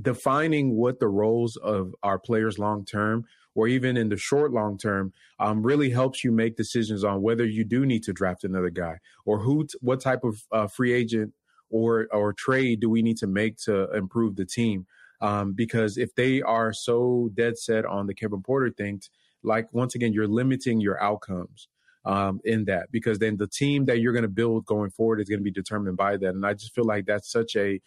defining 0.00 0.76
what 0.76 1.00
the 1.00 1.08
roles 1.08 1.56
of 1.56 1.94
our 2.02 2.18
players 2.18 2.58
long 2.58 2.84
term 2.84 3.24
or 3.54 3.66
even 3.66 3.96
in 3.96 4.08
the 4.08 4.16
short 4.16 4.52
long 4.52 4.78
term 4.78 5.12
um, 5.40 5.62
really 5.62 5.90
helps 5.90 6.22
you 6.22 6.30
make 6.30 6.56
decisions 6.56 7.02
on 7.02 7.22
whether 7.22 7.44
you 7.44 7.64
do 7.64 7.84
need 7.84 8.02
to 8.04 8.12
draft 8.12 8.44
another 8.44 8.70
guy 8.70 8.98
or 9.24 9.40
who 9.40 9.64
t- 9.64 9.78
what 9.80 10.00
type 10.00 10.24
of 10.24 10.42
uh, 10.52 10.66
free 10.66 10.92
agent 10.92 11.32
or 11.70 12.06
or 12.12 12.32
trade 12.32 12.80
do 12.80 12.88
we 12.88 13.02
need 13.02 13.16
to 13.16 13.26
make 13.26 13.56
to 13.56 13.90
improve 13.92 14.36
the 14.36 14.44
team 14.44 14.86
um, 15.20 15.52
because 15.52 15.96
if 15.96 16.14
they 16.14 16.42
are 16.42 16.72
so 16.72 17.30
dead 17.34 17.58
set 17.58 17.84
on 17.84 18.06
the 18.06 18.14
Kevin 18.14 18.42
Porter 18.42 18.70
thing 18.70 19.00
like 19.42 19.72
once 19.72 19.94
again 19.94 20.12
you're 20.12 20.28
limiting 20.28 20.80
your 20.80 21.00
outcomes 21.02 21.68
um, 22.04 22.40
in 22.44 22.64
that 22.64 22.90
because 22.90 23.18
then 23.18 23.36
the 23.36 23.46
team 23.46 23.84
that 23.84 24.00
you're 24.00 24.12
going 24.12 24.22
to 24.22 24.28
build 24.28 24.64
going 24.64 24.90
forward 24.90 25.20
is 25.20 25.28
going 25.28 25.40
to 25.40 25.44
be 25.44 25.50
determined 25.50 25.96
by 25.96 26.16
that. 26.16 26.30
And 26.30 26.46
I 26.46 26.54
just 26.54 26.74
feel 26.74 26.84
like 26.84 27.06
that's 27.06 27.30
such 27.30 27.54
a 27.56 27.80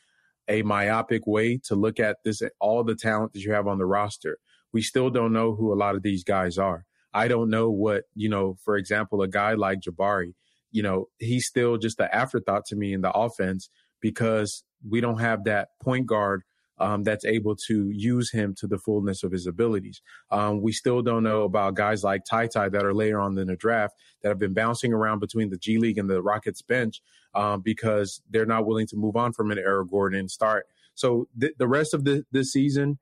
a 0.47 0.63
myopic 0.63 1.25
way 1.25 1.57
to 1.65 1.75
look 1.75 1.99
at 1.99 2.17
this 2.25 2.41
all 2.59 2.83
the 2.83 2.95
talent 2.95 3.33
that 3.33 3.41
you 3.41 3.51
have 3.53 3.67
on 3.67 3.77
the 3.77 3.85
roster. 3.85 4.37
We 4.73 4.81
still 4.81 5.09
don't 5.09 5.33
know 5.33 5.55
who 5.55 5.73
a 5.73 5.75
lot 5.75 5.95
of 5.95 6.03
these 6.03 6.23
guys 6.23 6.57
are. 6.57 6.85
I 7.13 7.27
don't 7.27 7.49
know 7.49 7.69
what, 7.69 8.03
you 8.15 8.29
know, 8.29 8.57
for 8.63 8.77
example, 8.77 9.21
a 9.21 9.27
guy 9.27 9.53
like 9.53 9.79
Jabari, 9.81 10.33
you 10.71 10.81
know, 10.81 11.07
he's 11.19 11.45
still 11.45 11.77
just 11.77 11.99
an 11.99 12.07
afterthought 12.11 12.65
to 12.67 12.75
me 12.75 12.93
in 12.93 13.01
the 13.01 13.11
offense 13.11 13.69
because 14.01 14.63
we 14.87 15.01
don't 15.01 15.19
have 15.19 15.43
that 15.43 15.69
point 15.81 16.05
guard 16.05 16.43
um, 16.81 17.03
that's 17.03 17.25
able 17.25 17.55
to 17.55 17.89
use 17.91 18.31
him 18.31 18.55
to 18.55 18.67
the 18.67 18.79
fullness 18.79 19.23
of 19.23 19.31
his 19.31 19.45
abilities. 19.45 20.01
Um, 20.31 20.61
we 20.61 20.71
still 20.71 21.01
don't 21.01 21.23
know 21.23 21.43
about 21.43 21.75
guys 21.75 22.03
like 22.03 22.25
Ty 22.25 22.47
Ty 22.47 22.69
that 22.69 22.83
are 22.83 22.93
later 22.93 23.21
on 23.21 23.37
in 23.37 23.47
the 23.47 23.55
draft 23.55 23.93
that 24.21 24.29
have 24.29 24.39
been 24.39 24.53
bouncing 24.53 24.91
around 24.91 25.19
between 25.19 25.51
the 25.51 25.57
G 25.57 25.77
League 25.77 25.99
and 25.99 26.09
the 26.09 26.21
Rockets 26.21 26.61
bench 26.61 27.01
um, 27.35 27.61
because 27.61 28.21
they're 28.29 28.47
not 28.47 28.65
willing 28.65 28.87
to 28.87 28.95
move 28.95 29.15
on 29.15 29.31
from 29.31 29.51
an 29.51 29.59
Eric 29.59 29.91
Gordon 29.91 30.19
and 30.19 30.31
start. 30.31 30.65
So 30.95 31.27
th- 31.39 31.53
the 31.57 31.67
rest 31.67 31.93
of 31.93 32.03
the, 32.03 32.25
the 32.31 32.43
season, 32.43 32.97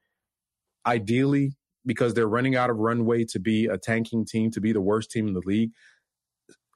ideally, 0.85 1.53
because 1.85 2.13
they're 2.13 2.27
running 2.27 2.55
out 2.55 2.69
of 2.69 2.77
runway 2.77 3.23
to 3.25 3.39
be 3.39 3.65
a 3.65 3.77
tanking 3.77 4.25
team, 4.25 4.51
to 4.51 4.61
be 4.61 4.73
the 4.73 4.81
worst 4.81 5.09
team 5.09 5.27
in 5.27 5.33
the 5.33 5.41
league, 5.45 5.71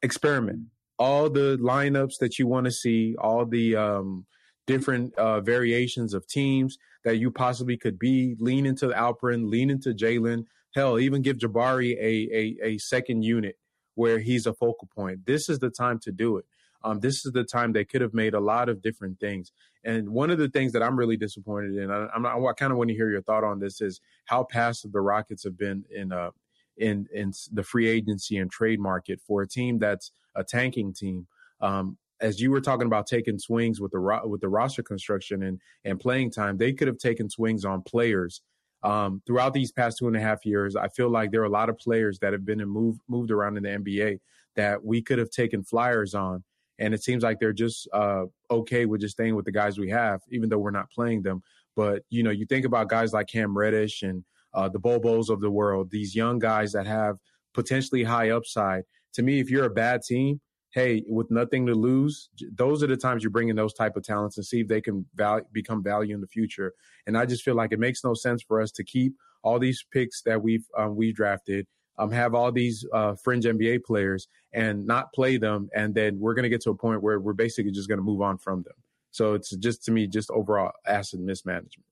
experiment. 0.02 0.68
All 0.98 1.30
the 1.30 1.58
lineups 1.62 2.18
that 2.20 2.40
you 2.40 2.48
want 2.48 2.66
to 2.66 2.72
see, 2.72 3.16
all 3.20 3.46
the 3.46 3.76
um, 3.76 4.26
different 4.68 5.14
uh, 5.16 5.42
variations 5.42 6.14
of 6.14 6.28
teams 6.28 6.78
that 7.04 7.18
you 7.18 7.32
possibly 7.32 7.78
could 7.78 8.00
be. 8.00 8.36
Lean 8.40 8.66
into 8.66 8.88
Alperen, 8.88 9.50
lean 9.50 9.70
into 9.70 9.94
Jalen. 9.94 10.46
Hell, 10.76 11.00
even 11.00 11.22
give 11.22 11.38
Jabari 11.38 11.96
a, 11.98 12.30
a, 12.34 12.68
a 12.74 12.78
second 12.78 13.24
unit 13.24 13.58
where 13.96 14.20
he's 14.20 14.48
a 14.48 14.54
focal 14.54 14.90
point. 14.96 15.26
This 15.26 15.50
is 15.50 15.60
the 15.60 15.70
time 15.70 16.00
to 16.00 16.12
do 16.12 16.38
it. 16.38 16.46
Um, 16.84 17.00
this 17.00 17.26
is 17.26 17.32
the 17.32 17.44
time 17.44 17.72
they 17.72 17.86
could 17.86 18.02
have 18.02 18.14
made 18.14 18.34
a 18.34 18.40
lot 18.40 18.70
of 18.70 18.82
different 18.82 19.20
things. 19.20 19.52
And 19.86 20.10
one 20.10 20.30
of 20.30 20.38
the 20.38 20.50
things 20.50 20.74
that 20.74 20.84
I'm 20.84 20.98
really 20.98 21.18
disappointed 21.18 21.76
in, 21.76 21.92
I, 21.92 22.08
I'm, 22.14 22.26
I 22.26 22.54
kind 22.58 22.72
of 22.72 22.78
want 22.78 22.90
to 22.90 22.96
hear 22.96 23.10
your 23.10 23.22
thought 23.22 23.44
on 23.44 23.60
this, 23.60 23.82
is 23.82 24.02
how 24.26 24.44
passive 24.44 24.92
the 24.92 25.02
Rockets 25.02 25.44
have 25.44 25.58
been 25.58 25.86
in 25.96 26.12
uh, 26.12 26.32
in 26.78 27.08
in 27.14 27.32
the 27.52 27.64
free 27.64 27.88
agency 27.88 28.38
and 28.38 28.50
trade 28.52 28.80
market 28.80 29.22
for 29.26 29.42
a 29.42 29.48
team 29.48 29.80
that's 29.80 30.12
a 30.36 30.44
tanking 30.44 30.94
team. 30.94 31.28
Um, 31.62 31.98
as 32.24 32.40
you 32.42 32.50
were 32.50 32.62
talking 32.62 32.88
about 32.88 33.06
taking 33.06 33.38
swings 33.38 33.80
with 33.80 33.92
the 33.92 34.00
ro- 34.00 34.26
with 34.26 34.42
the 34.42 34.50
roster 34.50 34.82
construction 34.82 35.44
and 35.44 35.60
and 35.86 36.00
playing 36.00 36.32
time, 36.32 36.58
they 36.58 36.74
could 36.74 36.88
have 36.88 36.98
taken 36.98 37.30
swings 37.30 37.66
on 37.66 37.82
players 37.84 38.42
um, 38.82 39.22
throughout 39.28 39.54
these 39.54 39.72
past 39.72 40.00
two 40.00 40.08
and 40.08 40.18
a 40.18 40.22
half 40.22 40.46
years. 40.46 40.76
I 40.76 40.88
feel 40.88 41.10
like 41.10 41.32
there 41.32 41.42
are 41.42 41.46
a 41.46 41.50
lot 41.50 41.70
of 41.70 41.78
players 41.78 42.18
that 42.20 42.34
have 42.34 42.46
been 42.46 42.60
moved 42.66 43.02
moved 43.08 43.30
around 43.30 43.58
in 43.58 43.64
the 43.64 43.70
NBA 43.70 44.20
that 44.56 44.84
we 44.84 45.02
could 45.02 45.20
have 45.20 45.30
taken 45.30 45.64
flyers 45.64 46.16
on 46.16 46.44
and 46.80 46.94
it 46.94 47.04
seems 47.04 47.24
like 47.24 47.40
they're 47.40 47.54
just 47.54 47.88
uh, 47.94 48.26
okay 48.50 48.86
with 48.86 49.02
just 49.02 49.14
staying 49.14 49.36
with 49.36 49.46
the 49.46 49.52
guys 49.52 49.78
we 49.78 49.90
have, 49.90 50.22
even 50.32 50.50
though 50.50 50.58
we're 50.58 50.72
not 50.72 50.92
playing 50.92 51.22
them. 51.22 51.42
But 51.76 52.04
you 52.10 52.24
know, 52.24 52.32
you 52.32 52.46
think 52.46 52.66
about 52.66 52.90
guys 52.90 53.14
like 53.14 53.28
Cam 53.28 53.58
Reddish 53.58 54.04
and 54.04 54.24
uh, 54.54 54.70
the 54.70 54.80
Bobos 54.80 55.30
of 55.30 55.42
the 55.42 55.52
world, 55.52 55.90
these 55.92 56.16
young 56.16 56.40
guys 56.40 56.72
that 56.74 56.86
have 56.86 57.18
potentially 57.54 58.04
high 58.04 58.32
upside. 58.32 58.84
To 59.14 59.24
me, 59.24 59.40
if 59.40 59.50
you're 59.50 59.66
a 59.66 59.70
bad 59.70 60.02
team, 60.02 60.42
hey, 60.74 61.04
with 61.08 61.30
nothing 61.30 61.68
to 61.68 61.76
lose, 61.76 62.30
those 62.56 62.82
are 62.82 62.88
the 62.88 62.98
times 62.98 63.24
you 63.24 63.30
bring 63.30 63.50
in 63.50 63.56
those 63.56 63.74
type 63.74 63.96
of 63.96 64.04
talents 64.04 64.38
and 64.38 64.46
see 64.46 64.62
if 64.62 64.68
they 64.68 64.82
can 64.82 65.06
val- 65.16 65.48
become 65.52 65.84
value 65.84 66.16
in 66.16 66.22
the 66.22 66.28
future. 66.28 66.74
And 67.06 67.16
I 67.16 67.26
just 67.26 67.44
feel 67.44 67.54
like 67.54 67.72
it 67.72 67.80
makes 67.80 68.04
no 68.04 68.16
sense 68.16 68.42
for 68.42 68.60
us 68.60 68.72
to 68.72 68.84
keep 68.84 69.14
all 69.44 69.60
these 69.60 69.86
picks 69.92 70.24
that 70.24 70.42
we've 70.42 70.66
um, 70.78 70.96
we 70.96 71.12
drafted 71.12 71.68
um, 71.98 72.12
have 72.12 72.34
all 72.34 72.52
these 72.52 72.86
uh, 72.92 73.16
fringe 73.16 73.46
NBA 73.46 73.84
players 73.84 74.28
and 74.52 74.88
not 74.88 75.14
play 75.14 75.38
them, 75.38 75.70
and 75.76 75.94
then 75.94 76.20
we're 76.20 76.34
going 76.34 76.44
to 76.44 76.50
get 76.50 76.62
to 76.62 76.72
a 76.72 76.76
point 76.76 77.04
where 77.04 77.20
we're 77.20 77.34
basically 77.34 77.72
just 77.72 77.88
going 77.88 78.00
to 78.00 78.04
move 78.04 78.22
on 78.22 78.38
from 78.38 78.64
them. 78.64 78.74
So 79.12 79.34
it's 79.34 79.56
just 79.58 79.84
to 79.86 79.92
me 79.92 80.08
just 80.08 80.32
overall 80.32 80.72
asset 80.88 81.20
mismanagement. 81.20 81.86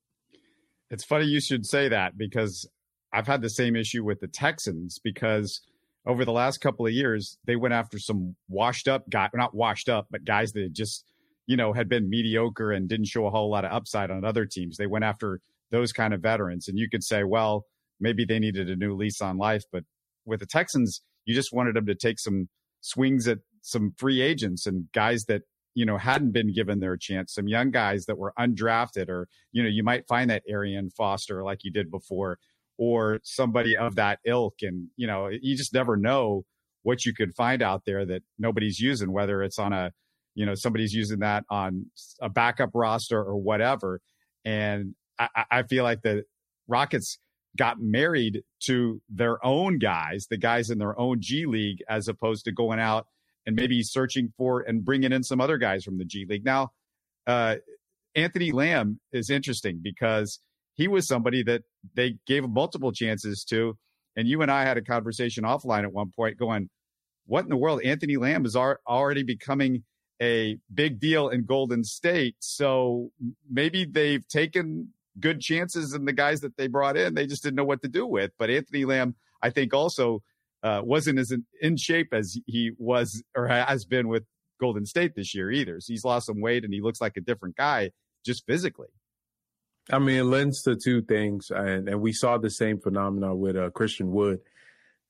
It's 0.89 1.03
funny 1.03 1.25
you 1.25 1.39
should 1.39 1.65
say 1.65 1.87
that 1.89 2.17
because 2.17 2.67
I've 3.13 3.27
had 3.27 3.41
the 3.41 3.49
same 3.49 3.75
issue 3.75 4.03
with 4.03 4.19
the 4.19 4.27
Texans 4.27 4.99
because 4.99 5.61
over 6.05 6.25
the 6.25 6.31
last 6.31 6.59
couple 6.59 6.85
of 6.85 6.93
years 6.93 7.37
they 7.45 7.55
went 7.55 7.73
after 7.73 7.99
some 7.99 8.35
washed 8.47 8.87
up 8.87 9.09
guy, 9.09 9.29
not 9.33 9.53
washed 9.53 9.89
up, 9.89 10.07
but 10.09 10.25
guys 10.25 10.51
that 10.53 10.73
just 10.73 11.05
you 11.47 11.57
know 11.57 11.73
had 11.73 11.89
been 11.89 12.09
mediocre 12.09 12.71
and 12.71 12.87
didn't 12.87 13.07
show 13.07 13.25
a 13.25 13.31
whole 13.31 13.49
lot 13.49 13.65
of 13.65 13.71
upside 13.71 14.11
on 14.11 14.25
other 14.25 14.45
teams. 14.45 14.77
They 14.77 14.87
went 14.87 15.05
after 15.05 15.41
those 15.71 15.91
kind 15.91 16.13
of 16.13 16.21
veterans, 16.21 16.67
and 16.67 16.77
you 16.77 16.89
could 16.89 17.03
say, 17.03 17.23
well 17.23 17.65
maybe 18.01 18.25
they 18.25 18.39
needed 18.39 18.69
a 18.69 18.75
new 18.75 18.95
lease 18.95 19.21
on 19.21 19.37
life. 19.37 19.63
But 19.71 19.83
with 20.25 20.41
the 20.41 20.45
Texans, 20.45 21.01
you 21.25 21.35
just 21.35 21.53
wanted 21.53 21.75
them 21.75 21.85
to 21.85 21.95
take 21.95 22.19
some 22.19 22.49
swings 22.81 23.27
at 23.27 23.37
some 23.61 23.93
free 23.97 24.21
agents 24.21 24.65
and 24.65 24.91
guys 24.91 25.25
that 25.27 25.43
you 25.75 25.85
know 25.85 25.97
hadn't 25.97 26.31
been 26.31 26.51
given 26.51 26.79
their 26.79 26.97
chance 26.97 27.33
some 27.33 27.47
young 27.47 27.69
guys 27.69 28.05
that 28.05 28.17
were 28.17 28.33
undrafted 28.37 29.07
or 29.07 29.27
you 29.51 29.61
know 29.61 29.69
you 29.69 29.83
might 29.83 30.07
find 30.07 30.31
that 30.31 30.41
arian 30.49 30.89
foster 30.89 31.43
like 31.43 31.63
you 31.63 31.71
did 31.71 31.91
before 31.91 32.39
or 32.81 33.19
somebody 33.23 33.77
of 33.77 33.93
that 33.95 34.17
ilk 34.25 34.55
and 34.63 34.87
you 34.97 35.05
know 35.05 35.29
you 35.29 35.55
just 35.55 35.73
never 35.73 35.95
know 35.95 36.43
what 36.81 37.05
you 37.05 37.13
could 37.13 37.31
find 37.35 37.61
out 37.61 37.83
there 37.85 38.05
that 38.05 38.23
nobody's 38.39 38.79
using 38.79 39.11
whether 39.11 39.43
it's 39.43 39.59
on 39.59 39.71
a 39.71 39.91
you 40.33 40.45
know 40.45 40.55
somebody's 40.55 40.93
using 40.93 41.19
that 41.19 41.43
on 41.49 41.85
a 42.21 42.29
backup 42.29 42.71
roster 42.73 43.21
or 43.21 43.37
whatever 43.37 44.01
and 44.45 44.95
i, 45.19 45.45
I 45.51 45.63
feel 45.63 45.83
like 45.83 46.01
the 46.01 46.23
rockets 46.67 47.19
got 47.57 47.79
married 47.79 48.43
to 48.61 49.01
their 49.09 49.45
own 49.45 49.77
guys, 49.77 50.27
the 50.29 50.37
guys 50.37 50.69
in 50.69 50.77
their 50.77 50.97
own 50.99 51.19
G 51.21 51.45
League, 51.45 51.83
as 51.89 52.07
opposed 52.07 52.45
to 52.45 52.51
going 52.51 52.79
out 52.79 53.07
and 53.45 53.55
maybe 53.55 53.83
searching 53.83 54.31
for 54.37 54.61
and 54.61 54.85
bringing 54.85 55.11
in 55.11 55.23
some 55.23 55.41
other 55.41 55.57
guys 55.57 55.83
from 55.83 55.97
the 55.97 56.05
G 56.05 56.25
League. 56.27 56.45
Now, 56.45 56.71
uh, 57.27 57.57
Anthony 58.15 58.51
Lamb 58.51 58.99
is 59.11 59.29
interesting 59.29 59.79
because 59.81 60.39
he 60.81 60.87
was 60.87 61.07
somebody 61.07 61.43
that 61.43 61.61
they 61.93 62.15
gave 62.25 62.47
multiple 62.49 62.91
chances 62.91 63.43
to. 63.43 63.77
And 64.15 64.27
you 64.27 64.41
and 64.41 64.49
I 64.49 64.63
had 64.63 64.77
a 64.77 64.81
conversation 64.81 65.43
offline 65.43 65.83
at 65.83 65.93
one 65.93 66.09
point 66.09 66.37
going, 66.37 66.69
what 67.27 67.43
in 67.43 67.49
the 67.49 67.55
world? 67.55 67.83
Anthony 67.83 68.17
Lamb 68.17 68.45
is 68.47 68.55
already 68.55 69.21
becoming 69.21 69.83
a 70.19 70.57
big 70.73 70.99
deal 70.99 71.29
in 71.29 71.45
Golden 71.45 71.83
State. 71.83 72.35
So 72.39 73.11
maybe 73.47 73.85
they've 73.85 74.27
taken 74.27 74.89
good 75.19 75.39
chances 75.39 75.93
in 75.93 76.05
the 76.05 76.13
guys 76.13 76.41
that 76.41 76.57
they 76.57 76.65
brought 76.65 76.97
in. 76.97 77.13
They 77.13 77.27
just 77.27 77.43
didn't 77.43 77.57
know 77.57 77.63
what 77.63 77.83
to 77.83 77.87
do 77.87 78.07
with. 78.07 78.31
But 78.39 78.49
Anthony 78.49 78.85
Lamb, 78.85 79.13
I 79.39 79.51
think, 79.51 79.75
also 79.75 80.23
uh, 80.63 80.81
wasn't 80.83 81.19
as 81.19 81.29
in, 81.29 81.45
in, 81.61 81.77
shape 81.77 82.11
as 82.11 82.39
he 82.47 82.71
was 82.79 83.23
or 83.35 83.47
has 83.47 83.85
been 83.85 84.07
with 84.07 84.23
Golden 84.59 84.87
State 84.87 85.13
this 85.15 85.35
year 85.35 85.51
either. 85.51 85.79
So 85.79 85.93
he's 85.93 86.03
lost 86.03 86.25
some 86.25 86.41
weight 86.41 86.63
and 86.63 86.73
he 86.73 86.81
looks 86.81 87.01
like 87.01 87.17
a 87.17 87.21
different 87.21 87.55
guy 87.55 87.91
just 88.25 88.47
physically. 88.47 88.89
I 89.89 89.99
mean, 89.99 90.19
it 90.19 90.23
lends 90.23 90.61
to 90.63 90.75
two 90.75 91.01
things, 91.01 91.49
and, 91.49 91.89
and 91.89 92.01
we 92.01 92.13
saw 92.13 92.37
the 92.37 92.49
same 92.49 92.79
phenomenon 92.79 93.39
with 93.39 93.57
uh, 93.57 93.69
Christian 93.71 94.11
Wood. 94.11 94.39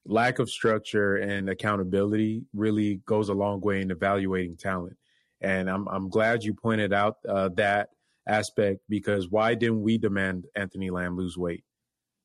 Lack 0.05 0.39
of 0.39 0.49
structure 0.49 1.15
and 1.17 1.49
accountability 1.49 2.45
really 2.53 3.01
goes 3.05 3.29
a 3.29 3.33
long 3.33 3.61
way 3.61 3.81
in 3.81 3.91
evaluating 3.91 4.57
talent. 4.57 4.97
And 5.41 5.69
I'm 5.69 5.87
I'm 5.87 6.09
glad 6.09 6.43
you 6.43 6.53
pointed 6.53 6.93
out 6.93 7.17
uh, 7.27 7.49
that 7.55 7.89
aspect 8.27 8.79
because 8.89 9.29
why 9.29 9.55
didn't 9.55 9.81
we 9.81 9.97
demand 9.97 10.45
Anthony 10.55 10.89
Lamb 10.89 11.17
lose 11.17 11.37
weight? 11.37 11.63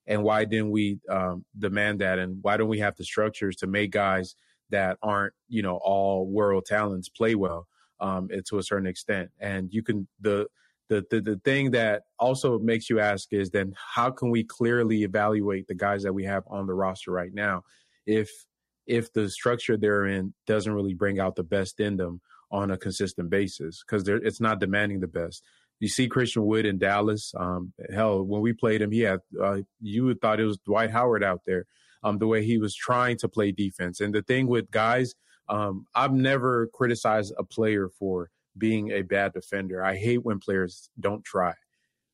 And 0.06 0.22
why 0.22 0.44
didn't 0.44 0.70
we 0.70 1.00
um, 1.10 1.44
demand 1.58 2.00
that? 2.00 2.18
And 2.18 2.38
why 2.42 2.56
don't 2.56 2.68
we 2.68 2.78
have 2.78 2.96
the 2.96 3.04
structures 3.04 3.56
to 3.56 3.66
make 3.66 3.90
guys 3.90 4.36
that 4.70 4.98
aren't, 5.02 5.34
you 5.48 5.62
know, 5.62 5.78
all 5.82 6.26
world 6.26 6.64
talents 6.64 7.08
play 7.08 7.34
well 7.34 7.66
um, 8.00 8.28
to 8.46 8.58
a 8.58 8.62
certain 8.62 8.86
extent? 8.86 9.30
And 9.40 9.72
you 9.72 9.82
can, 9.82 10.06
the, 10.20 10.46
the, 10.88 11.04
the, 11.10 11.20
the 11.20 11.40
thing 11.44 11.72
that 11.72 12.02
also 12.18 12.58
makes 12.58 12.88
you 12.88 13.00
ask 13.00 13.32
is 13.32 13.50
then 13.50 13.74
how 13.94 14.10
can 14.10 14.30
we 14.30 14.44
clearly 14.44 15.02
evaluate 15.02 15.66
the 15.66 15.74
guys 15.74 16.02
that 16.02 16.12
we 16.12 16.24
have 16.24 16.44
on 16.48 16.66
the 16.66 16.74
roster 16.74 17.10
right 17.10 17.34
now 17.34 17.62
if 18.06 18.30
if 18.86 19.12
the 19.12 19.28
structure 19.28 19.76
they're 19.76 20.06
in 20.06 20.32
doesn't 20.46 20.72
really 20.72 20.94
bring 20.94 21.18
out 21.18 21.34
the 21.34 21.42
best 21.42 21.80
in 21.80 21.96
them 21.96 22.20
on 22.52 22.70
a 22.70 22.76
consistent 22.76 23.28
basis 23.28 23.82
because 23.82 24.06
it's 24.06 24.40
not 24.40 24.60
demanding 24.60 25.00
the 25.00 25.08
best 25.08 25.42
you 25.78 25.88
see 25.88 26.08
Christian 26.08 26.44
Wood 26.46 26.66
in 26.66 26.78
Dallas. 26.78 27.32
Um, 27.36 27.72
hell, 27.92 28.22
when 28.22 28.40
we 28.40 28.52
played 28.52 28.82
him, 28.82 28.90
he 28.90 29.00
had 29.00 29.20
uh, 29.40 29.58
you 29.80 30.04
would 30.04 30.20
thought 30.20 30.40
it 30.40 30.44
was 30.44 30.58
Dwight 30.58 30.90
Howard 30.90 31.24
out 31.24 31.42
there. 31.46 31.66
Um, 32.02 32.18
the 32.18 32.26
way 32.26 32.44
he 32.44 32.58
was 32.58 32.74
trying 32.74 33.18
to 33.18 33.28
play 33.28 33.52
defense, 33.52 34.00
and 34.00 34.14
the 34.14 34.22
thing 34.22 34.46
with 34.46 34.70
guys, 34.70 35.14
um, 35.48 35.86
I've 35.94 36.12
never 36.12 36.68
criticized 36.68 37.34
a 37.38 37.44
player 37.44 37.88
for 37.98 38.30
being 38.58 38.90
a 38.92 39.02
bad 39.02 39.32
defender. 39.32 39.84
I 39.84 39.96
hate 39.96 40.24
when 40.24 40.38
players 40.38 40.90
don't 40.98 41.24
try. 41.24 41.54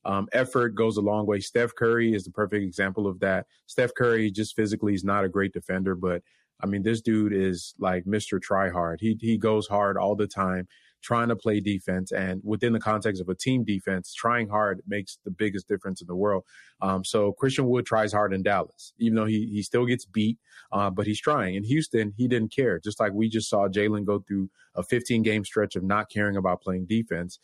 Um, 0.05 0.27
effort 0.33 0.75
goes 0.75 0.97
a 0.97 1.01
long 1.01 1.25
way. 1.25 1.39
Steph 1.39 1.75
Curry 1.75 2.13
is 2.13 2.25
the 2.25 2.31
perfect 2.31 2.63
example 2.63 3.07
of 3.07 3.19
that. 3.21 3.45
Steph 3.67 3.93
Curry 3.95 4.31
just 4.31 4.55
physically 4.55 4.93
is 4.93 5.03
not 5.03 5.23
a 5.23 5.29
great 5.29 5.53
defender, 5.53 5.95
but 5.95 6.21
I 6.61 6.65
mean, 6.65 6.83
this 6.83 7.01
dude 7.01 7.33
is 7.33 7.73
like 7.79 8.05
Mr. 8.05 8.41
Try 8.41 8.69
Hard. 8.69 8.99
He 9.01 9.17
he 9.19 9.37
goes 9.37 9.67
hard 9.67 9.97
all 9.97 10.15
the 10.15 10.27
time 10.27 10.67
trying 11.03 11.27
to 11.27 11.35
play 11.35 11.59
defense. 11.59 12.11
And 12.11 12.41
within 12.43 12.73
the 12.73 12.79
context 12.79 13.21
of 13.21 13.29
a 13.29 13.35
team 13.35 13.63
defense, 13.63 14.13
trying 14.13 14.47
hard 14.47 14.81
makes 14.87 15.19
the 15.23 15.31
biggest 15.31 15.67
difference 15.67 16.01
in 16.01 16.07
the 16.07 16.15
world. 16.15 16.45
Um, 16.81 17.03
so 17.03 17.33
Christian 17.33 17.67
Wood 17.67 17.85
tries 17.85 18.13
hard 18.13 18.33
in 18.33 18.41
Dallas, 18.41 18.93
even 18.97 19.15
though 19.15 19.25
he, 19.25 19.47
he 19.47 19.61
still 19.61 19.85
gets 19.85 20.05
beat, 20.05 20.39
uh, 20.71 20.89
but 20.89 21.05
he's 21.05 21.19
trying. 21.19 21.55
In 21.55 21.63
Houston, 21.63 22.13
he 22.17 22.27
didn't 22.27 22.53
care, 22.55 22.79
just 22.79 22.99
like 22.99 23.13
we 23.13 23.29
just 23.29 23.49
saw 23.49 23.67
Jalen 23.67 24.05
go 24.05 24.19
through 24.19 24.49
a 24.75 24.81
15 24.81 25.21
game 25.21 25.43
stretch 25.43 25.75
of 25.75 25.83
not 25.83 26.09
caring 26.09 26.37
about 26.37 26.61
playing 26.61 26.85
defense 26.85 27.37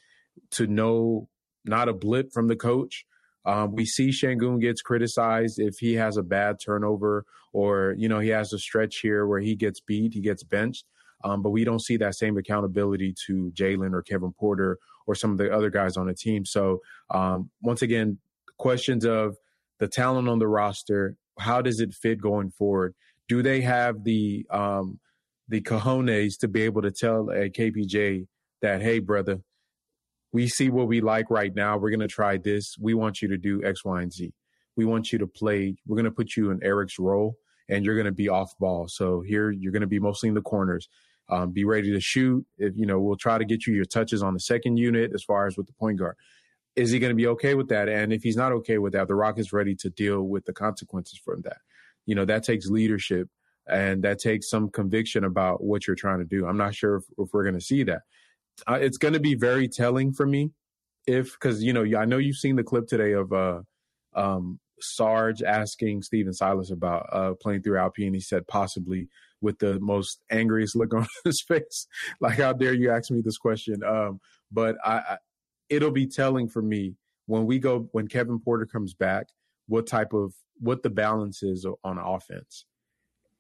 to 0.52 0.66
know 0.66 1.28
not 1.66 1.90
a 1.90 1.94
blip 1.94 2.32
from 2.32 2.48
the 2.48 2.56
coach. 2.56 3.06
Um, 3.46 3.74
we 3.74 3.86
see 3.86 4.10
Sengun 4.10 4.62
gets 4.62 4.82
criticized 4.82 5.60
if 5.60 5.80
he 5.80 5.96
has 5.96 6.18
a 6.18 6.24
bad 6.24 6.60
turnover 6.64 7.26
or, 7.52 7.96
you 7.98 8.08
know, 8.08 8.20
he 8.20 8.30
has 8.30 8.54
a 8.54 8.60
stretch 8.60 9.00
here 9.00 9.26
where 9.26 9.40
he 9.40 9.56
gets 9.56 9.80
beat, 9.80 10.14
he 10.14 10.22
gets 10.22 10.44
benched. 10.44 10.86
Um, 11.24 11.42
but 11.42 11.50
we 11.50 11.64
don't 11.64 11.82
see 11.82 11.98
that 11.98 12.16
same 12.16 12.38
accountability 12.38 13.14
to 13.28 13.52
Jalen 13.54 13.94
or 13.94 14.02
Kevin 14.02 14.34
Porter 14.34 14.78
or 15.06 15.16
some 15.16 15.32
of 15.32 15.38
the 15.38 15.54
other 15.54 15.70
guys 15.70 15.98
on 15.98 16.08
the 16.08 16.14
team. 16.14 16.46
So 16.46 16.80
um, 17.10 17.50
once 17.62 17.82
again, 17.82 18.20
questions 18.58 19.06
of 19.06 19.38
the 19.80 19.88
talent 19.88 20.30
on 20.30 20.40
the 20.40 20.48
roster, 20.48 21.16
how 21.38 21.62
does 21.62 21.80
it 21.80 21.94
fit 21.94 22.22
going 22.22 22.52
forward? 22.52 22.94
Do 23.28 23.42
they 23.42 23.62
have 23.62 24.04
the 24.04 24.46
um, 24.50 25.00
the 25.48 25.62
cojones 25.62 26.38
to 26.40 26.48
be 26.48 26.62
able 26.62 26.84
to 26.84 26.92
tell 26.92 27.30
a 27.32 27.50
KPJ 27.50 28.28
that, 28.62 28.82
hey, 28.82 29.00
brother, 29.00 29.40
we 30.32 30.48
see 30.48 30.70
what 30.70 30.88
we 30.88 31.02
like 31.02 31.30
right 31.32 31.54
now. 31.54 31.78
We're 31.78 31.90
going 31.90 32.00
to 32.02 32.08
try 32.08 32.38
this. 32.38 32.76
We 32.80 32.94
want 32.94 33.22
you 33.22 33.30
to 33.30 33.38
do 33.38 33.64
X, 33.64 33.84
Y, 33.84 34.02
and 34.02 34.14
Z. 34.14 34.32
We 34.76 34.86
want 34.86 35.12
you 35.12 35.18
to 35.20 35.28
play. 35.28 35.76
We're 35.88 35.96
going 35.96 36.06
to 36.06 36.12
put 36.12 36.36
you 36.36 36.52
in 36.52 36.64
Eric's 36.64 37.00
role 37.00 37.36
and 37.68 37.86
you're 37.86 37.96
going 37.96 38.06
to 38.06 38.12
be 38.12 38.30
off 38.30 38.58
ball. 38.60 38.88
So 38.88 39.22
here 39.22 39.52
you're 39.52 39.72
going 39.72 39.82
to 39.82 39.88
be 39.88 40.00
mostly 40.00 40.30
in 40.30 40.36
the 40.36 40.42
corners. 40.42 40.88
Um, 41.30 41.52
be 41.52 41.64
ready 41.64 41.92
to 41.92 42.00
shoot. 42.00 42.46
If 42.58 42.76
you 42.76 42.86
know, 42.86 43.00
we'll 43.00 43.18
try 43.18 43.38
to 43.38 43.46
get 43.46 43.68
you 43.68 43.74
your 43.74 43.86
touches 43.86 44.24
on 44.24 44.34
the 44.34 44.40
second 44.40 44.78
unit 44.78 45.12
as 45.14 45.24
far 45.24 45.48
as 45.48 45.58
with 45.58 45.68
the 45.68 45.74
point 45.74 46.00
guard. 46.00 46.16
Is 46.76 46.92
he 46.92 47.00
going 47.00 47.12
to 47.12 47.16
be 47.16 47.28
okay 47.28 47.56
with 47.56 47.70
that? 47.70 47.90
And 47.90 48.14
if 48.14 48.24
he's 48.24 48.38
not 48.38 48.52
okay 48.54 48.78
with 48.78 48.94
that, 48.94 49.08
the 49.08 49.16
Rockets 49.16 49.52
ready 49.52 49.76
to 49.76 49.90
deal 49.90 50.24
with 50.24 50.46
the 50.46 50.54
consequences 50.54 51.20
from 51.24 51.42
that. 51.42 51.58
You 52.06 52.16
know, 52.16 52.26
that 52.26 52.44
takes 52.44 52.68
leadership 52.68 53.28
and 53.68 54.04
that 54.04 54.20
takes 54.20 54.50
some 54.50 54.70
conviction 54.70 55.24
about 55.24 55.64
what 55.64 55.86
you're 55.86 55.96
trying 55.96 56.20
to 56.20 56.26
do. 56.26 56.48
I'm 56.48 56.58
not 56.58 56.74
sure 56.74 56.98
if, 56.98 57.04
if 57.18 57.30
we're 57.34 57.44
going 57.44 57.60
to 57.60 57.62
see 57.62 57.84
that. 57.84 58.02
Uh, 58.68 58.80
it's 58.82 58.98
going 58.98 59.14
to 59.14 59.20
be 59.20 59.36
very 59.36 59.68
telling 59.68 60.14
for 60.14 60.26
me 60.26 60.52
if 61.08 61.34
because 61.34 61.64
you 61.64 61.74
know 61.74 61.86
I 61.98 62.06
know 62.06 62.18
you've 62.18 62.36
seen 62.36 62.56
the 62.56 62.64
clip 62.64 62.88
today 62.88 63.14
of 63.14 63.32
uh, 63.32 63.62
um, 64.16 64.60
Sarge 64.82 65.42
asking 65.42 66.02
Stephen 66.02 66.34
Silas 66.34 66.72
about 66.72 67.08
uh, 67.12 67.34
playing 67.42 67.62
through 67.62 67.78
Alp, 67.78 67.96
and 67.98 68.16
he 68.16 68.22
said 68.22 68.48
possibly 68.48 69.08
with 69.42 69.60
the 69.60 69.80
most 69.80 70.22
angriest 70.30 70.76
look 70.76 70.94
on 70.94 71.08
his 71.26 71.42
face. 71.42 71.88
Like, 72.20 72.38
how 72.38 72.54
dare 72.54 72.74
you 72.74 72.92
ask 72.92 73.12
me 73.12 73.22
this 73.24 73.38
question? 73.38 73.84
Um, 73.84 74.20
but 74.52 74.76
I, 74.84 74.98
I, 74.98 75.18
it'll 75.70 75.92
be 75.92 76.08
telling 76.08 76.50
for 76.50 76.62
me 76.62 76.96
when 77.26 77.46
we 77.46 77.60
go 77.60 77.88
when 77.92 78.08
Kevin 78.08 78.40
Porter 78.40 78.66
comes 78.66 78.94
back, 78.94 79.28
what 79.68 79.88
type 79.88 80.14
of 80.14 80.34
what 80.60 80.84
the 80.84 80.90
balance 80.90 81.44
is 81.44 81.66
on 81.84 81.98
offense. 81.98 82.66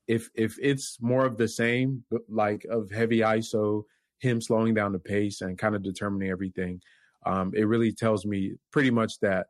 If 0.07 0.29
if 0.35 0.57
it's 0.61 0.97
more 1.01 1.25
of 1.25 1.37
the 1.37 1.47
same, 1.47 2.03
like 2.29 2.65
of 2.69 2.91
heavy 2.91 3.19
ISO, 3.19 3.83
him 4.19 4.41
slowing 4.41 4.73
down 4.73 4.93
the 4.93 4.99
pace 4.99 5.41
and 5.41 5.57
kind 5.57 5.75
of 5.75 5.83
determining 5.83 6.29
everything, 6.29 6.81
um, 7.25 7.51
it 7.55 7.63
really 7.67 7.91
tells 7.91 8.25
me 8.25 8.53
pretty 8.71 8.91
much 8.91 9.13
that 9.21 9.47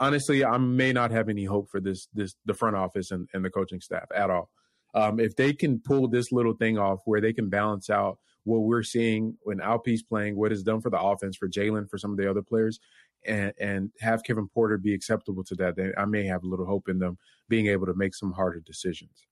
honestly, 0.00 0.44
I 0.44 0.58
may 0.58 0.92
not 0.92 1.10
have 1.10 1.28
any 1.28 1.44
hope 1.44 1.70
for 1.70 1.80
this 1.80 2.08
this 2.14 2.34
the 2.44 2.54
front 2.54 2.76
office 2.76 3.10
and, 3.10 3.28
and 3.32 3.44
the 3.44 3.50
coaching 3.50 3.80
staff 3.80 4.06
at 4.14 4.30
all. 4.30 4.50
Um, 4.94 5.18
if 5.18 5.34
they 5.36 5.52
can 5.52 5.80
pull 5.80 6.08
this 6.08 6.32
little 6.32 6.54
thing 6.54 6.78
off 6.78 7.00
where 7.04 7.20
they 7.20 7.32
can 7.32 7.48
balance 7.48 7.90
out 7.90 8.18
what 8.44 8.58
we're 8.58 8.82
seeing 8.82 9.36
when 9.42 9.58
Alpe's 9.58 10.02
playing, 10.02 10.36
what 10.36 10.52
is 10.52 10.62
done 10.62 10.80
for 10.80 10.90
the 10.90 11.00
offense 11.00 11.36
for 11.36 11.48
Jalen, 11.48 11.88
for 11.88 11.98
some 11.98 12.12
of 12.12 12.16
the 12.16 12.30
other 12.30 12.42
players, 12.42 12.78
and 13.26 13.52
and 13.58 13.90
have 14.00 14.22
Kevin 14.22 14.48
Porter 14.48 14.78
be 14.78 14.94
acceptable 14.94 15.44
to 15.44 15.54
that, 15.56 15.76
then 15.76 15.92
I 15.96 16.04
may 16.04 16.26
have 16.26 16.44
a 16.44 16.46
little 16.46 16.66
hope 16.66 16.88
in 16.88 16.98
them 16.98 17.18
being 17.48 17.66
able 17.66 17.86
to 17.86 17.94
make 17.94 18.14
some 18.14 18.32
harder 18.32 18.60
decisions. 18.60 19.26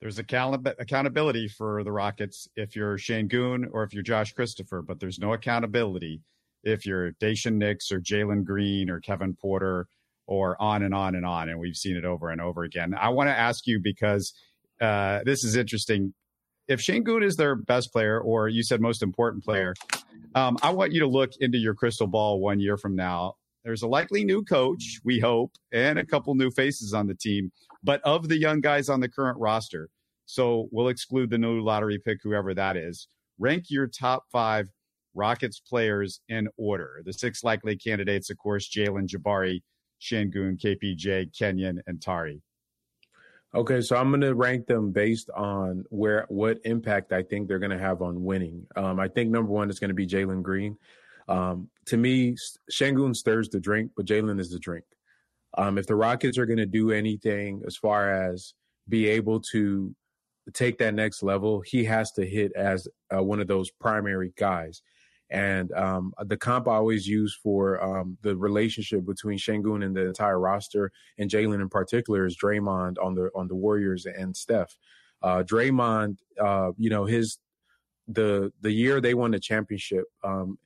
There's 0.00 0.20
accountability 0.20 1.48
for 1.48 1.82
the 1.82 1.90
Rockets 1.90 2.46
if 2.54 2.76
you're 2.76 2.98
Sengun 2.98 3.66
or 3.72 3.82
if 3.82 3.92
you're 3.92 4.04
Josh 4.04 4.32
Christopher, 4.32 4.80
but 4.80 5.00
there's 5.00 5.18
no 5.18 5.32
accountability 5.32 6.20
if 6.62 6.86
you're 6.86 7.12
Daishen 7.14 7.54
Nix 7.54 7.90
or 7.90 8.00
Jalen 8.00 8.44
Green 8.44 8.90
or 8.90 9.00
Kevin 9.00 9.34
Porter 9.34 9.88
or 10.28 10.60
on 10.62 10.84
and 10.84 10.94
on 10.94 11.16
and 11.16 11.26
on. 11.26 11.48
And 11.48 11.58
we've 11.58 11.74
seen 11.76 11.96
it 11.96 12.04
over 12.04 12.30
and 12.30 12.40
over 12.40 12.62
again. 12.62 12.94
I 12.94 13.08
want 13.08 13.28
to 13.28 13.36
ask 13.36 13.66
you 13.66 13.80
because 13.82 14.34
uh, 14.80 15.20
this 15.24 15.44
is 15.44 15.56
interesting. 15.56 16.14
If 16.66 16.80
Sengun 16.80 17.24
is 17.24 17.36
their 17.36 17.56
best 17.56 17.92
player, 17.92 18.20
or 18.20 18.48
you 18.48 18.62
said 18.62 18.80
most 18.80 19.02
important 19.02 19.44
player, 19.44 19.74
um, 20.34 20.58
I 20.62 20.70
want 20.70 20.92
you 20.92 21.00
to 21.00 21.06
look 21.06 21.30
into 21.40 21.58
your 21.58 21.74
crystal 21.74 22.06
ball 22.06 22.40
one 22.40 22.60
year 22.60 22.76
from 22.76 22.94
now. 22.94 23.34
There's 23.64 23.82
a 23.82 23.88
likely 23.88 24.24
new 24.24 24.44
coach, 24.44 25.00
we 25.04 25.18
hope, 25.18 25.52
and 25.72 25.98
a 25.98 26.04
couple 26.04 26.34
new 26.34 26.50
faces 26.50 26.92
on 26.92 27.06
the 27.06 27.14
team. 27.14 27.50
But 27.82 28.00
of 28.02 28.28
the 28.28 28.38
young 28.38 28.60
guys 28.60 28.88
on 28.88 29.00
the 29.00 29.08
current 29.08 29.38
roster, 29.38 29.88
so 30.26 30.68
we'll 30.70 30.88
exclude 30.88 31.30
the 31.30 31.38
new 31.38 31.62
lottery 31.62 31.98
pick, 31.98 32.18
whoever 32.22 32.54
that 32.54 32.76
is. 32.76 33.08
Rank 33.38 33.64
your 33.70 33.86
top 33.86 34.24
five 34.30 34.68
Rockets 35.14 35.60
players 35.60 36.20
in 36.28 36.48
order. 36.56 37.02
The 37.04 37.12
six 37.12 37.42
likely 37.42 37.76
candidates, 37.76 38.30
of 38.30 38.38
course, 38.38 38.68
Jalen 38.68 39.08
Jabari, 39.08 39.62
Sengun, 40.00 40.60
KPJ, 40.60 41.36
Kenyon, 41.36 41.82
and 41.86 42.00
Tari. 42.00 42.40
Okay, 43.54 43.80
so 43.80 43.96
I'm 43.96 44.10
going 44.10 44.20
to 44.20 44.34
rank 44.34 44.66
them 44.66 44.92
based 44.92 45.30
on 45.30 45.84
where 45.88 46.26
what 46.28 46.58
impact 46.64 47.12
I 47.12 47.22
think 47.22 47.48
they're 47.48 47.58
going 47.58 47.70
to 47.70 47.78
have 47.78 48.02
on 48.02 48.22
winning. 48.22 48.66
Um, 48.76 49.00
I 49.00 49.08
think 49.08 49.30
number 49.30 49.50
one 49.50 49.70
is 49.70 49.80
going 49.80 49.88
to 49.88 49.94
be 49.94 50.06
Jalen 50.06 50.42
Green. 50.42 50.76
Um, 51.28 51.68
to 51.86 51.96
me, 51.96 52.36
Sengun 52.70 53.16
stirs 53.16 53.48
the 53.48 53.60
drink, 53.60 53.92
but 53.96 54.06
Jalen 54.06 54.38
is 54.38 54.50
the 54.50 54.58
drink. 54.58 54.84
Um, 55.56 55.78
if 55.78 55.86
the 55.86 55.96
Rockets 55.96 56.36
are 56.36 56.46
going 56.46 56.58
to 56.58 56.66
do 56.66 56.90
anything 56.90 57.62
as 57.66 57.76
far 57.76 58.30
as 58.30 58.52
be 58.86 59.08
able 59.08 59.40
to 59.52 59.94
take 60.52 60.78
that 60.78 60.94
next 60.94 61.22
level, 61.22 61.62
he 61.62 61.84
has 61.84 62.12
to 62.12 62.26
hit 62.26 62.52
as 62.54 62.86
uh, 63.14 63.22
one 63.22 63.40
of 63.40 63.48
those 63.48 63.70
primary 63.70 64.32
guys. 64.36 64.82
And 65.30 65.72
um, 65.72 66.12
the 66.24 66.36
comp 66.36 66.68
I 66.68 66.74
always 66.74 67.06
use 67.06 67.38
for 67.42 67.82
um, 67.82 68.16
the 68.22 68.36
relationship 68.36 69.04
between 69.04 69.38
Sengun 69.38 69.84
and 69.84 69.94
the 69.94 70.06
entire 70.06 70.38
roster, 70.38 70.90
and 71.18 71.30
Jalen 71.30 71.60
in 71.60 71.68
particular, 71.68 72.24
is 72.24 72.36
Draymond 72.36 72.96
on 73.02 73.14
the 73.14 73.30
on 73.34 73.48
the 73.48 73.54
Warriors 73.54 74.06
and 74.06 74.36
Steph. 74.36 74.76
Uh, 75.22 75.42
Draymond, 75.42 76.16
uh, 76.40 76.72
you 76.78 76.88
know, 76.88 77.04
his 77.04 77.38
the 78.06 78.52
the 78.62 78.72
year 78.72 79.00
they 79.00 79.14
won 79.14 79.32
the 79.32 79.40
championship, 79.40 80.04
um, 80.24 80.58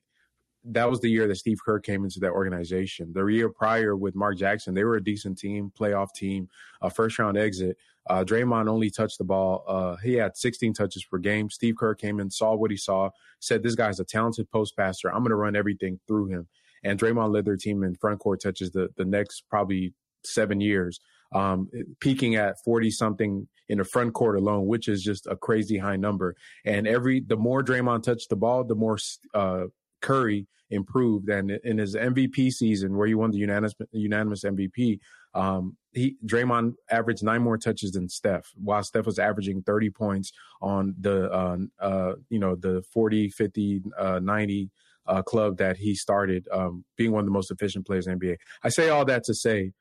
that 0.64 0.88
was 0.88 1.00
the 1.00 1.08
year 1.08 1.26
that 1.26 1.36
Steve 1.36 1.58
Kerr 1.64 1.80
came 1.80 2.04
into 2.04 2.20
that 2.20 2.30
organization. 2.30 3.12
The 3.12 3.26
year 3.26 3.48
prior 3.48 3.96
with 3.96 4.14
Mark 4.14 4.38
Jackson, 4.38 4.74
they 4.74 4.84
were 4.84 4.96
a 4.96 5.04
decent 5.04 5.38
team, 5.38 5.72
playoff 5.78 6.12
team, 6.14 6.48
a 6.80 6.90
first 6.90 7.18
round 7.18 7.36
exit. 7.36 7.76
Uh, 8.08 8.24
Draymond 8.24 8.68
only 8.68 8.90
touched 8.90 9.18
the 9.18 9.24
ball. 9.24 9.64
Uh, 9.66 9.96
he 9.96 10.14
had 10.14 10.36
16 10.36 10.74
touches 10.74 11.04
per 11.04 11.18
game. 11.18 11.50
Steve 11.50 11.76
Kerr 11.76 11.94
came 11.94 12.20
in, 12.20 12.30
saw 12.30 12.54
what 12.54 12.70
he 12.70 12.76
saw, 12.76 13.10
said, 13.40 13.62
This 13.62 13.74
guy's 13.74 14.00
a 14.00 14.04
talented 14.04 14.50
post 14.50 14.76
passer. 14.76 15.08
I'm 15.08 15.20
going 15.20 15.30
to 15.30 15.36
run 15.36 15.56
everything 15.56 16.00
through 16.06 16.26
him. 16.26 16.48
And 16.84 16.98
Draymond 16.98 17.32
led 17.32 17.44
their 17.44 17.56
team 17.56 17.84
in 17.84 17.94
front 17.94 18.18
court 18.18 18.40
touches 18.42 18.72
the, 18.72 18.88
the 18.96 19.04
next 19.04 19.44
probably 19.48 19.94
seven 20.24 20.60
years, 20.60 20.98
um, 21.32 21.68
peaking 22.00 22.34
at 22.34 22.56
40 22.64 22.90
something 22.90 23.48
in 23.68 23.78
the 23.78 23.84
front 23.84 24.14
court 24.14 24.36
alone, 24.36 24.66
which 24.66 24.88
is 24.88 25.02
just 25.02 25.26
a 25.26 25.36
crazy 25.36 25.78
high 25.78 25.96
number. 25.96 26.34
And 26.64 26.88
every, 26.88 27.20
the 27.20 27.36
more 27.36 27.62
Draymond 27.62 28.02
touched 28.02 28.30
the 28.30 28.36
ball, 28.36 28.64
the 28.64 28.74
more, 28.74 28.98
uh, 29.32 29.66
Curry 30.00 30.48
improved. 30.70 31.28
And 31.28 31.50
in 31.50 31.78
his 31.78 31.94
MVP 31.94 32.52
season, 32.52 32.96
where 32.96 33.06
he 33.06 33.14
won 33.14 33.30
the 33.30 33.38
unanimous 33.38 33.74
unanimous 33.92 34.42
MVP, 34.44 34.98
um, 35.34 35.76
he 35.92 36.16
Draymond 36.26 36.74
averaged 36.90 37.22
nine 37.22 37.42
more 37.42 37.58
touches 37.58 37.92
than 37.92 38.08
Steph, 38.08 38.52
while 38.62 38.82
Steph 38.82 39.06
was 39.06 39.18
averaging 39.18 39.62
30 39.62 39.90
points 39.90 40.32
on 40.60 40.94
the 40.98 41.30
uh, 41.30 41.56
uh, 41.80 42.14
you 42.28 42.38
know 42.38 42.54
the 42.54 42.82
40, 42.92 43.28
50, 43.28 43.82
uh, 43.98 44.20
90 44.22 44.70
uh, 45.06 45.22
club 45.22 45.58
that 45.58 45.76
he 45.76 45.94
started, 45.94 46.48
um, 46.52 46.84
being 46.96 47.12
one 47.12 47.20
of 47.20 47.26
the 47.26 47.32
most 47.32 47.50
efficient 47.50 47.86
players 47.86 48.06
in 48.06 48.18
NBA. 48.18 48.36
I 48.62 48.68
say 48.68 48.88
all 48.88 49.04
that 49.06 49.24
to 49.24 49.34
say, 49.34 49.72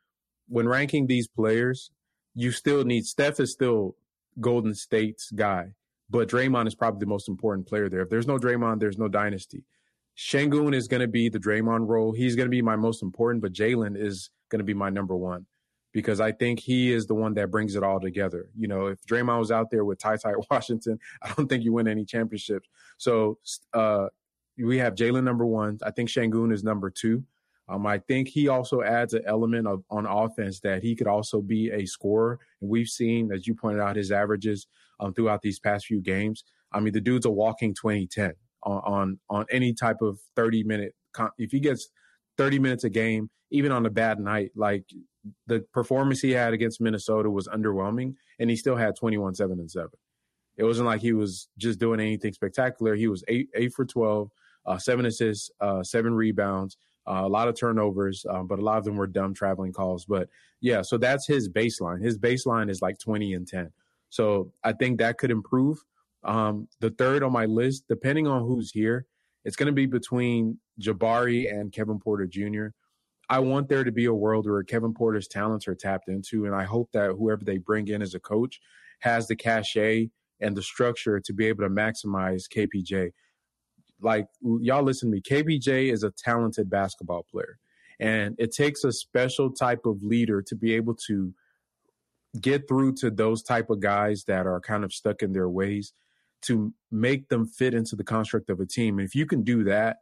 when 0.48 0.68
ranking 0.68 1.08
these 1.08 1.28
players, 1.28 1.92
you 2.34 2.52
still 2.52 2.84
need 2.84 3.06
Steph 3.06 3.40
is 3.40 3.52
still 3.52 3.96
Golden 4.40 4.74
State's 4.74 5.32
guy, 5.32 5.74
but 6.10 6.30
Draymond 6.30 6.68
is 6.68 6.76
probably 6.76 7.00
the 7.00 7.06
most 7.06 7.30
important 7.30 7.68
player 7.68 7.90
there. 7.90 8.02
If 8.02 8.10
there's 8.10 8.28
no 8.28 8.38
Draymond, 8.38 8.80
there's 8.80 8.98
no 8.98 9.08
dynasty. 9.08 9.64
Sengun 10.22 10.76
is 10.76 10.88
going 10.88 11.02
to 11.02 11.08
be 11.08 11.30
the 11.30 11.40
Draymond 11.40 11.88
role. 11.88 12.12
He's 12.14 12.36
going 12.36 12.46
to 12.46 12.52
be 12.52 12.62
my 12.62 12.76
most 12.76 13.02
important, 13.02 13.42
but 13.42 13.54
Jalen 13.54 14.00
is 14.00 14.30
going 14.50 14.60
to 14.60 14.64
be 14.64 14.74
my 14.76 14.90
number 14.90 15.16
one 15.16 15.48
because 15.94 16.22
I 16.22 16.32
think 16.32 16.60
he 16.60 16.92
is 16.92 17.08
the 17.08 17.16
one 17.16 17.34
that 17.34 17.50
brings 17.50 17.76
it 17.76 17.82
all 17.82 18.00
together. 18.00 18.48
You 18.56 18.68
know, 18.68 18.86
if 18.86 19.02
Draymond 19.06 19.40
was 19.40 19.52
out 19.52 19.72
there 19.72 19.84
with 19.84 19.98
Ty 19.98 20.18
Ty 20.18 20.34
Washington, 20.52 21.00
I 21.24 21.34
don't 21.34 21.48
think 21.48 21.64
you 21.64 21.74
win 21.74 21.88
any 21.88 22.06
championships. 22.06 22.70
So 22.98 23.40
uh, 23.74 24.08
we 24.60 24.78
have 24.78 24.94
Jalen 24.94 25.24
number 25.24 25.46
one. 25.46 25.80
I 25.84 25.90
think 25.90 26.10
Sengun 26.10 26.54
is 26.54 26.64
number 26.64 26.92
two. 26.92 27.24
Um, 27.68 27.88
I 27.88 27.98
think 27.98 28.28
he 28.28 28.48
also 28.48 28.84
adds 28.84 29.16
an 29.16 29.24
element 29.26 29.66
of 29.66 29.84
on 29.90 30.06
offense 30.06 30.60
that 30.60 30.84
he 30.84 30.96
could 30.96 31.08
also 31.08 31.42
be 31.42 31.72
a 31.72 31.88
scorer. 31.88 32.40
And 32.62 32.70
we've 32.70 32.90
seen, 32.90 33.32
as 33.32 33.48
you 33.48 33.56
pointed 33.56 33.82
out, 33.82 33.96
his 33.96 34.12
averages 34.12 34.68
um, 35.00 35.16
throughout 35.16 35.42
these 35.42 35.60
past 35.60 35.88
few 35.88 36.00
games. 36.00 36.44
I 36.72 36.80
mean, 36.80 36.94
the 36.94 37.02
dude's 37.02 37.26
a 37.26 37.32
walking 37.32 37.74
2010. 37.74 38.34
On 38.64 38.82
on, 38.86 39.20
on 39.30 39.46
any 39.52 39.74
type 39.74 40.02
of 40.02 40.20
30 40.36 40.64
minute. 40.64 40.94
If 41.38 41.52
he 41.52 41.60
gets 41.60 41.90
30 42.38 42.60
minutes 42.60 42.84
a 42.84 42.90
game, 42.90 43.30
even 43.52 43.72
on 43.72 43.86
a 43.86 43.90
bad 43.90 44.20
night, 44.20 44.52
like 44.56 44.86
the 45.48 45.66
performance 45.74 46.22
he 46.22 46.32
had 46.32 46.54
against 46.54 46.82
Minnesota 46.82 47.30
was 47.30 47.48
underwhelming, 47.48 48.16
and 48.40 48.50
he 48.50 48.56
still 48.56 48.76
had 48.76 48.96
21, 48.96 49.36
7, 49.36 49.60
and 49.60 49.70
7. 49.70 49.90
It 50.58 50.64
wasn't 50.64 50.88
like 50.88 51.02
he 51.02 51.14
was 51.14 51.48
just 51.58 51.80
doing 51.80 52.00
anything 52.00 52.34
spectacular. 52.34 52.96
He 52.96 53.08
was 53.08 53.24
eight, 53.28 53.50
eight 53.56 53.74
for 53.74 53.86
12, 53.86 54.30
uh, 54.66 54.78
seven 54.78 55.06
assists, 55.06 55.50
uh, 55.60 55.84
seven 55.84 56.14
rebounds, 56.14 56.78
uh, 57.08 57.22
a 57.24 57.28
lot 57.28 57.48
of 57.48 57.56
turnovers, 57.56 58.26
um, 58.30 58.48
but 58.48 58.60
a 58.60 58.62
lot 58.62 58.78
of 58.78 58.84
them 58.84 58.96
were 58.96 59.08
dumb 59.08 59.34
traveling 59.34 59.74
calls. 59.74 60.06
But 60.06 60.30
yeah, 60.60 60.82
so 60.82 60.98
that's 60.98 61.26
his 61.26 61.50
baseline. 61.50 62.04
His 62.04 62.18
baseline 62.18 62.70
is 62.70 62.82
like 62.82 63.00
20 63.00 63.34
and 63.34 63.48
10. 63.48 63.72
So 64.10 64.52
I 64.64 64.74
think 64.74 65.00
that 65.00 65.18
could 65.18 65.32
improve. 65.32 65.80
Um, 66.24 66.68
the 66.80 66.92
third 66.92 67.24
on 67.24 67.32
my 67.32 67.46
list, 67.46 67.86
depending 67.88 68.28
on 68.28 68.44
who's 68.44 68.72
here, 68.72 69.06
it's 69.44 69.56
going 69.56 69.68
to 69.68 69.74
be 69.74 69.88
between 69.88 70.60
Jabari 70.80 71.52
and 71.52 71.72
Kevin 71.72 72.00
Porter 72.00 72.28
Jr. 72.28 72.68
I 73.30 73.40
want 73.40 73.70
there 73.70 73.84
to 73.84 73.92
be 73.92 74.06
a 74.06 74.14
world 74.14 74.48
where 74.48 74.62
Kevin 74.64 74.94
Porter's 74.94 75.28
talents 75.28 75.68
are 75.68 75.76
tapped 75.76 76.10
into, 76.10 76.46
and 76.46 76.54
I 76.54 76.64
hope 76.64 76.90
that 76.92 77.12
whoever 77.12 77.44
they 77.44 77.58
bring 77.58 77.88
in 77.88 78.02
as 78.02 78.14
a 78.14 78.20
coach 78.20 78.60
has 79.00 79.28
the 79.28 79.36
cachet 79.36 80.10
and 80.42 80.56
the 80.56 80.62
structure 80.62 81.20
to 81.20 81.34
be 81.34 81.48
able 81.48 81.64
to 81.64 81.70
maximize 81.70 82.44
KPJ. 82.50 83.12
Like 84.02 84.28
y'all 84.42 84.84
listen 84.84 85.10
to 85.10 85.16
me, 85.16 85.22
KPJ 85.22 85.94
is 85.94 86.04
a 86.04 86.12
talented 86.12 86.70
basketball 86.70 87.26
player. 87.32 87.58
And 88.00 88.36
it 88.40 88.52
takes 88.52 88.84
a 88.84 88.92
special 88.92 89.52
type 89.52 89.86
of 89.86 90.02
leader 90.02 90.42
to 90.42 90.56
be 90.56 90.74
able 90.74 90.96
to 91.08 91.34
get 92.40 92.68
through 92.68 92.96
to 92.96 93.12
those 93.12 93.44
type 93.44 93.70
of 93.70 93.80
guys 93.80 94.24
that 94.26 94.48
are 94.48 94.60
kind 94.60 94.84
of 94.84 94.92
stuck 94.92 95.22
in 95.22 95.34
their 95.34 95.50
ways 95.50 95.94
to 96.44 96.74
make 96.92 97.30
them 97.30 97.46
fit 97.46 97.74
into 97.74 97.96
the 97.96 98.04
construct 98.04 98.50
of 98.50 98.60
a 98.60 98.66
team. 98.66 99.00
And 99.00 99.08
if 99.08 99.16
you 99.16 99.26
can 99.26 99.44
do 99.44 99.64
that, 99.66 99.98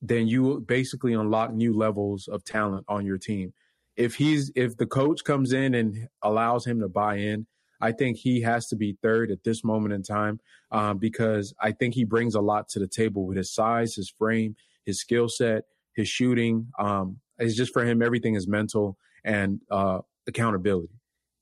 then 0.00 0.28
you 0.28 0.60
basically 0.60 1.14
unlock 1.14 1.52
new 1.52 1.76
levels 1.76 2.28
of 2.28 2.44
talent 2.44 2.84
on 2.88 3.06
your 3.06 3.18
team. 3.18 3.52
If 3.96 4.14
he's 4.16 4.52
if 4.54 4.76
the 4.76 4.86
coach 4.86 5.24
comes 5.24 5.52
in 5.52 5.74
and 5.74 6.08
allows 6.22 6.66
him 6.66 6.80
to 6.80 6.88
buy 6.88 7.16
in, 7.16 7.46
I 7.80 7.92
think 7.92 8.18
he 8.18 8.42
has 8.42 8.66
to 8.68 8.76
be 8.76 8.96
third 9.02 9.30
at 9.30 9.44
this 9.44 9.64
moment 9.64 9.94
in 9.94 10.02
time 10.02 10.40
um, 10.70 10.98
because 10.98 11.54
I 11.60 11.72
think 11.72 11.94
he 11.94 12.04
brings 12.04 12.34
a 12.34 12.40
lot 12.40 12.68
to 12.70 12.78
the 12.78 12.88
table 12.88 13.26
with 13.26 13.36
his 13.36 13.52
size, 13.52 13.94
his 13.94 14.12
frame, 14.18 14.56
his 14.84 15.00
skill 15.00 15.28
set, 15.28 15.64
his 15.94 16.08
shooting. 16.08 16.68
Um, 16.78 17.18
it's 17.38 17.56
just 17.56 17.72
for 17.72 17.84
him, 17.84 18.02
everything 18.02 18.34
is 18.34 18.46
mental 18.46 18.96
and 19.24 19.60
uh, 19.70 20.00
accountability. 20.26 20.92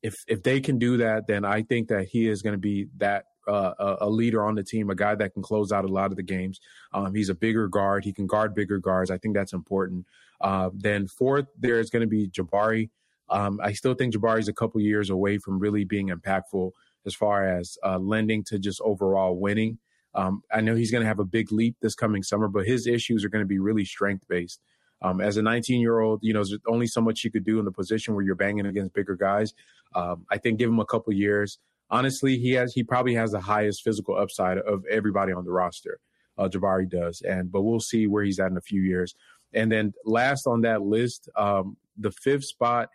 If 0.03 0.15
if 0.29 0.43
they 0.43 0.61
can 0.61 0.79
do 0.79 0.99
that, 0.99 1.27
then 1.27 1.45
I 1.45 1.63
think 1.63 1.89
that 1.89 2.07
he 2.11 2.29
is 2.29 2.43
going 2.43 2.55
to 2.55 2.59
be 2.59 2.89
that 2.99 3.25
uh, 3.49 3.97
a 4.01 4.09
leader 4.09 4.45
on 4.45 4.55
the 4.55 4.63
team, 4.63 4.91
a 4.91 4.95
guy 4.95 5.15
that 5.15 5.35
can 5.35 5.43
close 5.43 5.73
out 5.73 5.85
a 5.85 5.89
lot 5.89 6.11
of 6.11 6.17
the 6.17 6.23
games. 6.23 6.61
Um, 6.93 7.15
he's 7.15 7.29
a 7.29 7.35
bigger 7.35 7.69
guard. 7.69 8.05
He 8.05 8.13
can 8.13 8.27
guard 8.27 8.55
bigger 8.55 8.79
guards. 8.79 9.11
I 9.11 9.19
think 9.19 9.35
that's 9.35 9.53
important. 9.53 10.07
Uh, 10.41 10.71
then 10.75 11.07
fourth, 11.07 11.47
there 11.59 11.81
is 11.81 11.91
going 11.91 12.03
to 12.03 12.07
be 12.09 12.29
Jabari. 12.29 12.91
Um, 13.29 13.61
I 13.63 13.73
still 13.73 13.95
think 13.95 14.15
Jabari 14.15 14.41
is 14.41 14.49
a 14.49 14.53
couple 14.53 14.81
years 14.81 15.11
away 15.11 15.39
from 15.39 15.59
really 15.59 15.85
being 15.85 16.09
impactful 16.09 16.73
as 17.07 17.15
far 17.15 17.47
as 17.47 17.79
uh, 17.85 17.99
lending 17.99 18.45
to 18.45 18.59
just 18.59 18.81
overall 18.83 19.37
winning. 19.37 19.79
Um, 20.15 20.43
I 20.53 20.61
know 20.61 20.75
he's 20.75 20.91
going 20.91 21.03
to 21.03 21.09
have 21.09 21.19
a 21.19 21.25
big 21.25 21.51
leap 21.51 21.77
this 21.81 21.95
coming 21.95 22.23
summer, 22.23 22.49
but 22.49 22.67
his 22.67 22.87
issues 22.87 23.25
are 23.25 23.29
going 23.29 23.43
to 23.43 23.49
be 23.49 23.59
really 23.59 23.85
strength 23.85 24.27
based. 24.29 24.61
Um, 25.03 25.21
as 25.21 25.37
a 25.37 25.43
19 25.43 25.81
year 25.81 26.01
old, 26.01 26.21
you 26.23 26.33
know, 26.33 26.45
there's 26.45 26.59
only 26.67 26.87
so 26.87 27.01
much 27.01 27.25
you 27.25 27.31
could 27.31 27.45
do 27.45 27.59
in 27.59 27.65
the 27.65 27.73
position 27.73 28.15
where 28.15 28.25
you're 28.25 28.35
banging 28.35 28.67
against 28.67 28.95
bigger 28.95 29.17
guys. 29.17 29.53
Um, 29.95 30.25
I 30.31 30.39
think 30.39 30.59
give 30.59 30.71
him 30.71 30.81
a 30.81 30.87
couple 30.87 31.13
years 31.13 31.59
honestly, 31.95 32.37
he 32.37 32.51
has 32.53 32.75
he 32.75 32.83
probably 32.83 33.15
has 33.15 33.31
the 33.31 33.41
highest 33.41 33.83
physical 33.83 34.17
upside 34.17 34.59
of 34.59 34.85
everybody 34.91 35.33
on 35.33 35.45
the 35.45 35.53
roster. 35.53 36.01
Uh, 36.37 36.49
Jabari 36.49 36.91
does, 36.91 37.23
and 37.23 37.51
but 37.53 37.63
we'll 37.63 37.79
see 37.79 38.09
where 38.09 38.25
he's 38.25 38.41
at 38.41 38.51
in 38.51 38.57
a 38.57 38.69
few 38.73 38.83
years. 38.83 39.15
And 39.53 39.71
then 39.71 39.95
last 40.05 40.49
on 40.49 40.63
that 40.63 40.83
list, 40.83 41.29
um, 41.37 41.77
the 41.97 42.11
fifth 42.11 42.45
spot, 42.45 42.89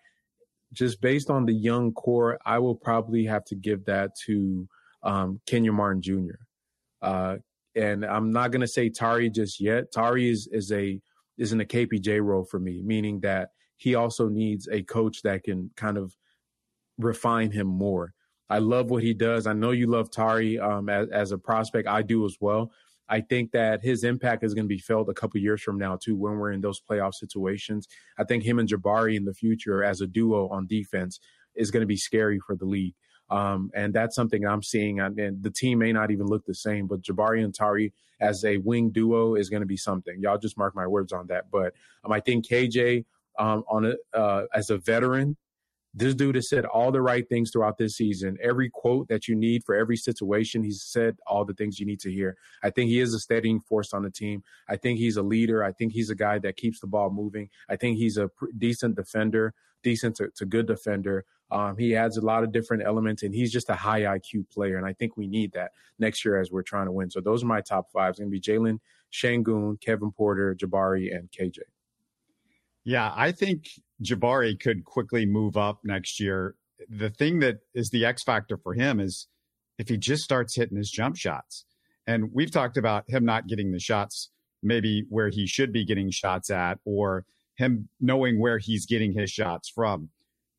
just 0.74 1.00
based 1.00 1.30
on 1.30 1.46
the 1.46 1.54
young 1.54 1.94
core, 1.94 2.38
I 2.46 2.60
will 2.60 2.76
probably 2.76 3.24
have 3.26 3.46
to 3.46 3.56
give 3.56 3.86
that 3.86 4.12
to 4.26 4.68
um, 5.04 5.40
Kenyon 5.48 5.76
Martin 5.76 6.02
Jr. 6.02 6.40
Uh, 7.02 7.38
and 7.76 8.06
I'm 8.06 8.32
not 8.34 8.52
to 8.52 8.68
say 8.68 8.90
Tari 8.90 9.30
just 9.30 9.62
yet. 9.62 9.94
Tari 9.94 10.30
is 10.30 10.50
is 10.52 10.74
a 10.74 11.00
is 11.38 11.54
in 11.54 11.62
a 11.62 11.66
KPJ 11.66 12.22
role 12.22 12.44
for 12.44 12.60
me, 12.60 12.82
meaning 12.84 13.22
that 13.22 13.52
he 13.78 13.96
also 13.96 14.28
needs 14.28 14.68
a 14.70 14.84
coach 14.84 15.22
that 15.22 15.44
can 15.44 15.72
kind 15.78 15.98
of 15.98 16.14
refine 16.98 17.52
him 17.52 17.68
more. 17.68 18.14
I 18.50 18.60
love 18.60 18.90
what 18.90 19.04
he 19.04 19.14
does. 19.14 19.48
I 19.48 19.54
know 19.54 19.72
you 19.72 19.88
love 19.88 20.10
Tari 20.10 20.60
um, 20.60 20.90
as, 20.90 21.10
as 21.10 21.32
a 21.32 21.38
prospect. 21.38 21.88
I 21.88 22.02
do 22.02 22.26
as 22.26 22.38
well. 22.40 22.72
I 23.08 23.22
think 23.22 23.52
that 23.52 23.82
his 23.82 24.04
impact 24.04 24.44
is 24.44 24.54
going 24.54 24.66
to 24.66 24.70
be 24.70 24.80
felt 24.80 25.10
a 25.10 25.14
couple 25.14 25.40
years 25.40 25.62
from 25.62 25.78
now 25.78 25.98
too, 25.98 26.16
when 26.16 26.38
we're 26.38 26.52
in 26.52 26.62
those 26.62 26.80
playoff 26.80 27.16
situations. 27.16 27.88
I 28.18 28.24
think 28.24 28.44
him 28.44 28.60
and 28.60 28.70
Jabari 28.70 29.16
in 29.16 29.26
the 29.26 29.34
future 29.34 29.84
as 29.84 30.02
a 30.02 30.08
duo 30.08 30.48
on 30.50 30.68
defense 30.68 31.20
is 31.56 31.72
going 31.72 31.82
to 31.82 31.88
be 31.88 31.98
scary 31.98 32.40
for 32.40 32.56
the 32.56 32.66
league. 32.66 32.94
Um, 33.32 33.72
and 33.76 33.94
that's 33.94 34.16
something 34.16 34.46
I'm 34.46 34.64
seeing. 34.64 35.00
And 35.00 35.44
the 35.44 35.52
team 35.52 35.80
may 35.80 35.92
not 35.92 36.12
even 36.12 36.28
look 36.28 36.46
the 36.46 36.56
same, 36.56 36.88
but 36.88 37.02
Jabari 37.02 37.44
and 37.44 37.54
Tari 37.54 37.94
as 38.20 38.44
a 38.44 38.58
wing 38.58 38.90
duo 38.90 39.36
is 39.36 39.50
going 39.50 39.62
to 39.62 39.68
be 39.68 39.78
something. 39.78 40.20
Y'all 40.20 40.38
just 40.38 40.58
mark 40.58 40.76
my 40.76 40.88
words 40.88 41.14
on 41.14 41.28
that. 41.28 41.50
But 41.52 41.74
um, 42.04 42.12
I 42.12 42.20
think 42.20 42.48
KJ 42.48 43.06
um, 43.38 43.64
on 43.70 43.86
a, 43.86 44.18
uh, 44.18 44.46
as 44.54 44.70
a 44.70 44.78
veteran 44.78 45.38
this 45.94 46.14
dude 46.14 46.36
has 46.36 46.50
said 46.50 46.66
all 46.66 46.92
the 46.92 47.02
right 47.02 47.28
things 47.28 47.52
throughout 47.52 47.78
this 47.78 47.96
season. 47.96 48.38
Every 48.42 48.70
quote 48.70 49.08
that 49.08 49.28
you 49.28 49.36
need 49.36 49.64
for 49.64 49.76
every 49.76 49.98
situation, 49.98 50.64
he's 50.64 50.84
said 50.84 51.18
all 51.26 51.46
the 51.46 51.54
things 51.54 51.80
you 51.80 51.86
need 51.86 52.00
to 52.02 52.12
hear. 52.12 52.38
I 52.62 52.70
think 52.70 52.90
he 52.90 53.00
is 53.00 53.14
a 53.14 53.20
steadying 53.20 53.60
force 53.60 53.94
on 53.94 54.04
the 54.04 54.12
team. 54.12 54.44
I 54.68 54.76
think 54.76 55.00
he's 55.00 55.18
a 55.18 55.24
leader. 55.24 55.64
I 55.64 55.72
think 55.72 55.94
he's 55.94 56.10
a 56.10 56.16
guy 56.16 56.38
that 56.40 56.58
keeps 56.58 56.80
the 56.80 56.88
ball 56.88 57.10
moving. 57.10 57.50
I 57.70 57.76
think 57.76 57.98
he's 57.98 58.18
a 58.18 58.30
decent 58.58 58.96
defender, 58.96 59.54
decent 59.82 60.16
to, 60.18 60.30
to 60.36 60.46
good 60.46 60.68
defender. 60.68 61.26
Um, 61.52 61.78
he 61.78 61.96
adds 61.96 62.18
a 62.18 62.22
lot 62.22 62.44
of 62.44 62.52
different 62.52 62.84
elements, 62.84 63.24
and 63.24 63.34
he's 63.34 63.52
just 63.52 63.70
a 63.70 63.76
high 63.76 64.02
IQ 64.02 64.50
player. 64.52 64.78
And 64.78 64.86
I 64.86 64.94
think 64.94 65.18
we 65.18 65.26
need 65.26 65.54
that 65.54 65.72
next 65.98 66.24
year 66.24 66.40
as 66.40 66.52
we're 66.52 66.62
trying 66.62 66.86
to 66.86 66.92
win. 66.92 67.10
So 67.10 67.22
those 67.22 67.44
are 67.44 67.48
my 67.48 67.62
top 67.62 67.90
five. 67.92 68.12
It's 68.12 68.20
going 68.20 68.30
to 68.30 68.32
be 68.32 68.40
Jalen, 68.40 68.80
Sengun, 69.12 69.82
Kevin 69.82 70.12
Porter, 70.12 70.56
Jabari, 70.56 71.16
and 71.16 71.32
KJ. 71.32 71.60
Yeah, 72.90 73.14
I 73.16 73.34
think 73.34 73.70
Jabari 74.04 74.60
could 74.60 74.84
quickly 74.84 75.28
move 75.28 75.56
up 75.56 75.82
next 75.84 76.20
year. 76.20 76.56
The 76.90 77.12
thing 77.12 77.38
that 77.42 77.58
is 77.76 77.92
the 77.92 78.04
X 78.04 78.24
factor 78.24 78.58
for 78.58 78.74
him 78.74 79.00
is 79.00 79.28
if 79.78 79.90
he 79.90 79.96
just 79.96 80.24
starts 80.24 80.56
hitting 80.56 80.76
his 80.76 80.90
jump 80.90 81.16
shots. 81.16 81.66
And 82.08 82.32
we've 82.34 82.50
talked 82.50 82.78
about 82.78 83.04
him 83.08 83.24
not 83.24 83.46
getting 83.46 83.74
the 83.74 83.80
shots 83.80 84.32
maybe 84.64 85.06
where 85.08 85.30
he 85.30 85.46
should 85.46 85.72
be 85.72 85.86
getting 85.86 86.10
shots 86.10 86.50
at 86.50 86.80
or 86.84 87.26
him 87.58 87.90
knowing 88.02 88.42
where 88.42 88.58
he's 88.58 88.88
getting 88.88 89.14
his 89.14 89.30
shots 89.30 89.70
from. 89.70 90.10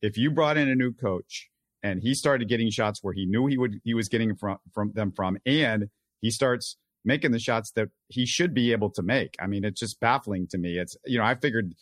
If 0.00 0.16
you 0.16 0.30
brought 0.30 0.56
in 0.56 0.68
a 0.68 0.76
new 0.76 0.92
coach 0.92 1.50
and 1.82 2.00
he 2.00 2.14
started 2.14 2.48
getting 2.48 2.70
shots 2.70 3.00
where 3.02 3.12
he 3.12 3.26
knew 3.26 3.48
he 3.48 3.58
would 3.58 3.80
he 3.82 3.92
was 3.92 4.08
getting 4.08 4.36
from 4.36 4.58
from 4.72 4.92
them 4.92 5.10
from 5.10 5.36
and 5.44 5.88
he 6.20 6.30
starts 6.30 6.76
making 7.04 7.32
the 7.32 7.40
shots 7.40 7.72
that 7.72 7.88
he 8.06 8.24
should 8.24 8.54
be 8.54 8.70
able 8.70 8.90
to 8.90 9.02
make. 9.02 9.34
I 9.40 9.48
mean, 9.48 9.64
it's 9.64 9.80
just 9.80 9.98
baffling 9.98 10.46
to 10.52 10.58
me. 10.58 10.78
It's 10.78 10.96
you 11.06 11.18
know, 11.18 11.24
I 11.24 11.34
figured 11.34 11.74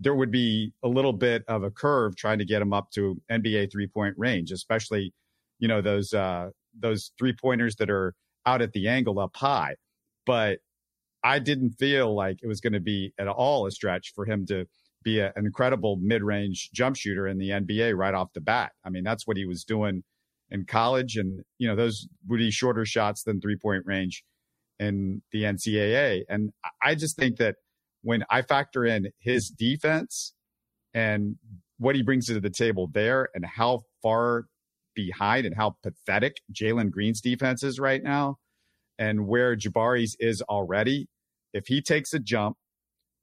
there 0.00 0.14
would 0.14 0.30
be 0.30 0.72
a 0.82 0.88
little 0.88 1.12
bit 1.12 1.42
of 1.48 1.62
a 1.62 1.70
curve 1.70 2.16
trying 2.16 2.38
to 2.38 2.44
get 2.44 2.60
him 2.60 2.72
up 2.72 2.90
to 2.92 3.20
NBA 3.30 3.72
three 3.72 3.86
point 3.86 4.14
range, 4.16 4.52
especially, 4.52 5.12
you 5.58 5.68
know, 5.68 5.80
those 5.80 6.12
uh, 6.12 6.50
those 6.78 7.12
three 7.18 7.32
pointers 7.32 7.76
that 7.76 7.90
are 7.90 8.14
out 8.44 8.62
at 8.62 8.72
the 8.72 8.88
angle 8.88 9.18
up 9.18 9.36
high. 9.36 9.76
But 10.26 10.58
I 11.24 11.38
didn't 11.38 11.72
feel 11.72 12.14
like 12.14 12.38
it 12.42 12.46
was 12.46 12.60
going 12.60 12.74
to 12.74 12.80
be 12.80 13.12
at 13.18 13.28
all 13.28 13.66
a 13.66 13.70
stretch 13.70 14.12
for 14.14 14.24
him 14.26 14.46
to 14.46 14.66
be 15.02 15.20
a, 15.20 15.32
an 15.36 15.46
incredible 15.46 15.96
mid 15.96 16.22
range 16.22 16.70
jump 16.72 16.96
shooter 16.96 17.26
in 17.26 17.38
the 17.38 17.50
NBA 17.50 17.96
right 17.96 18.14
off 18.14 18.32
the 18.34 18.40
bat. 18.40 18.72
I 18.84 18.90
mean, 18.90 19.04
that's 19.04 19.26
what 19.26 19.36
he 19.36 19.46
was 19.46 19.64
doing 19.64 20.04
in 20.50 20.64
college, 20.64 21.16
and 21.16 21.42
you 21.58 21.68
know, 21.68 21.74
those 21.76 22.06
would 22.28 22.38
be 22.38 22.50
shorter 22.50 22.84
shots 22.84 23.22
than 23.22 23.40
three 23.40 23.56
point 23.56 23.84
range 23.86 24.24
in 24.78 25.22
the 25.32 25.44
NCAA. 25.44 26.22
And 26.28 26.52
I 26.82 26.94
just 26.94 27.16
think 27.16 27.38
that 27.38 27.56
when 28.06 28.22
I 28.30 28.42
factor 28.42 28.84
in 28.84 29.08
his 29.18 29.50
defense 29.50 30.32
and 30.94 31.34
what 31.78 31.96
he 31.96 32.02
brings 32.02 32.26
to 32.26 32.38
the 32.38 32.50
table 32.50 32.88
there 32.94 33.30
and 33.34 33.44
how 33.44 33.82
far 34.00 34.44
behind 34.94 35.44
and 35.44 35.56
how 35.56 35.74
pathetic 35.82 36.36
Jalen 36.52 36.92
Green's 36.92 37.20
defense 37.20 37.64
is 37.64 37.80
right 37.80 38.00
now 38.00 38.36
and 38.96 39.26
where 39.26 39.56
Jabari's 39.56 40.16
is 40.20 40.40
already, 40.42 41.08
if 41.52 41.66
he 41.66 41.82
takes 41.82 42.14
a 42.14 42.20
jump 42.20 42.56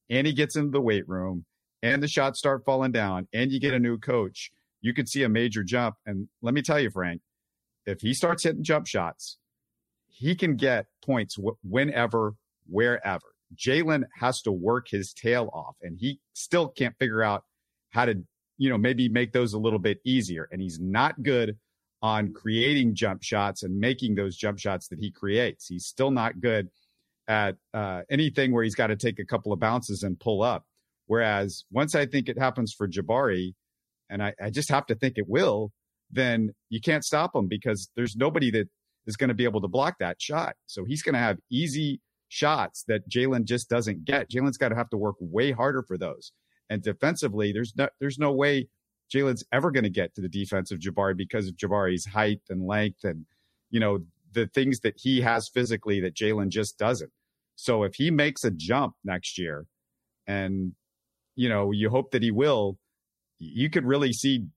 and 0.10 0.28
he 0.28 0.34
gets 0.34 0.58
into 0.58 0.72
the 0.72 0.82
weight 0.82 1.08
room 1.08 1.46
and 1.82 2.04
the 2.04 2.08
shots 2.10 2.38
start 2.38 2.66
falling 2.66 2.92
down 2.92 3.30
and 3.32 3.54
you 3.54 3.62
get 3.62 3.74
a 3.74 3.80
new 3.80 3.98
coach, 3.98 4.52
you 4.82 4.94
could 4.94 5.08
see 5.08 5.24
a 5.24 5.30
major 5.30 5.64
jump. 5.64 5.96
And 6.06 6.28
let 6.42 6.54
me 6.54 6.62
tell 6.62 6.82
you, 6.82 6.90
Frank, 6.90 7.22
if 7.86 8.02
he 8.02 8.14
starts 8.14 8.44
hitting 8.44 8.66
jump 8.66 8.88
shots, 8.88 9.38
he 10.10 10.36
can 10.36 10.58
get 10.58 10.88
points 11.02 11.38
whenever, 11.64 12.34
wherever. 12.68 13.33
Jalen 13.56 14.04
has 14.20 14.42
to 14.42 14.52
work 14.52 14.88
his 14.90 15.14
tail 15.14 15.50
off 15.54 15.76
and 15.82 15.98
he 16.00 16.20
still 16.34 16.68
can't 16.68 16.96
figure 17.00 17.24
out 17.24 17.44
how 17.92 18.06
to, 18.06 18.16
you 18.58 18.70
know, 18.70 18.78
maybe 18.78 19.10
make 19.10 19.34
those 19.34 19.54
a 19.54 19.60
little 19.60 19.80
bit 19.80 20.00
easier. 20.06 20.48
And 20.52 20.62
he's 20.62 20.80
not 20.80 21.22
good 21.22 21.58
on 22.02 22.34
creating 22.34 22.96
jump 22.96 23.24
shots 23.24 23.64
and 23.64 23.80
making 23.80 24.16
those 24.16 24.36
jump 24.36 24.60
shots 24.60 24.90
that 24.90 25.00
he 25.00 25.12
creates. 25.12 25.68
He's 25.68 25.86
still 25.86 26.12
not 26.12 26.42
good 26.42 26.70
at 27.28 27.56
uh, 27.74 28.02
anything 28.10 28.52
where 28.52 28.64
he's 28.64 28.76
got 28.76 28.88
to 28.88 28.98
take 28.98 29.20
a 29.20 29.26
couple 29.26 29.54
of 29.54 29.60
bounces 29.60 30.04
and 30.04 30.20
pull 30.20 30.44
up. 30.44 30.66
Whereas 31.08 31.64
once 31.72 31.96
I 31.96 32.06
think 32.06 32.28
it 32.28 32.38
happens 32.38 32.74
for 32.78 32.88
Jabari, 32.88 33.54
and 34.10 34.22
I, 34.22 34.34
I 34.42 34.50
just 34.50 34.70
have 34.70 34.86
to 34.88 34.96
think 34.96 35.18
it 35.18 35.28
will, 35.28 35.72
then 36.12 36.52
you 36.70 36.82
can't 36.82 37.04
stop 37.04 37.36
him 37.36 37.48
because 37.48 37.90
there's 37.96 38.16
nobody 38.16 38.52
that 38.52 38.68
is 39.08 39.16
going 39.16 39.30
to 39.30 39.34
be 39.34 39.44
able 39.46 39.62
to 39.62 39.68
block 39.68 39.96
that 40.00 40.22
shot. 40.22 40.56
So 40.66 40.86
he's 40.86 41.02
going 41.02 41.14
to 41.14 41.20
have 41.20 41.38
easy 41.50 42.02
shots 42.34 42.84
that 42.88 43.08
Jalen 43.08 43.46
just 43.46 43.70
doesn't 43.70 44.06
get. 44.06 44.30
Jalen's 44.30 44.58
got 44.58 44.70
to 44.70 44.76
have 44.76 44.90
to 44.90 44.98
work 44.98 45.16
way 45.20 45.52
harder 45.52 45.84
for 45.84 46.00
those. 46.00 46.32
And 46.70 46.82
defensively, 46.82 47.52
there's 47.52 47.74
no 47.78 47.90
there's 48.00 48.18
no 48.18 48.32
way 48.32 48.70
Jalen's 49.14 49.44
ever 49.54 49.70
going 49.70 49.84
to 49.84 49.90
get 49.90 50.16
to 50.16 50.22
the 50.22 50.30
defense 50.30 50.72
of 50.72 50.80
Jabari 50.80 51.16
because 51.16 51.48
of 51.48 51.56
Jabari's 51.56 52.06
height 52.08 52.42
and 52.50 52.66
length 52.66 53.04
and 53.04 53.26
you 53.70 53.80
know 53.80 54.00
the 54.32 54.48
things 54.48 54.80
that 54.80 54.96
he 54.98 55.22
has 55.22 55.48
physically 55.48 56.00
that 56.02 56.16
Jalen 56.16 56.50
just 56.50 56.80
doesn't. 56.80 57.12
So 57.56 57.84
if 57.84 57.96
he 57.96 58.10
makes 58.10 58.44
a 58.44 58.50
jump 58.50 58.96
next 59.04 59.38
year, 59.38 59.68
and 60.26 60.74
you 61.36 61.50
know 61.50 61.72
you 61.72 61.92
hope 61.92 62.12
that 62.12 62.24
he 62.24 62.32
will, 62.32 62.80
you 63.38 63.70
could 63.70 63.86
really 63.86 64.12
see 64.12 64.48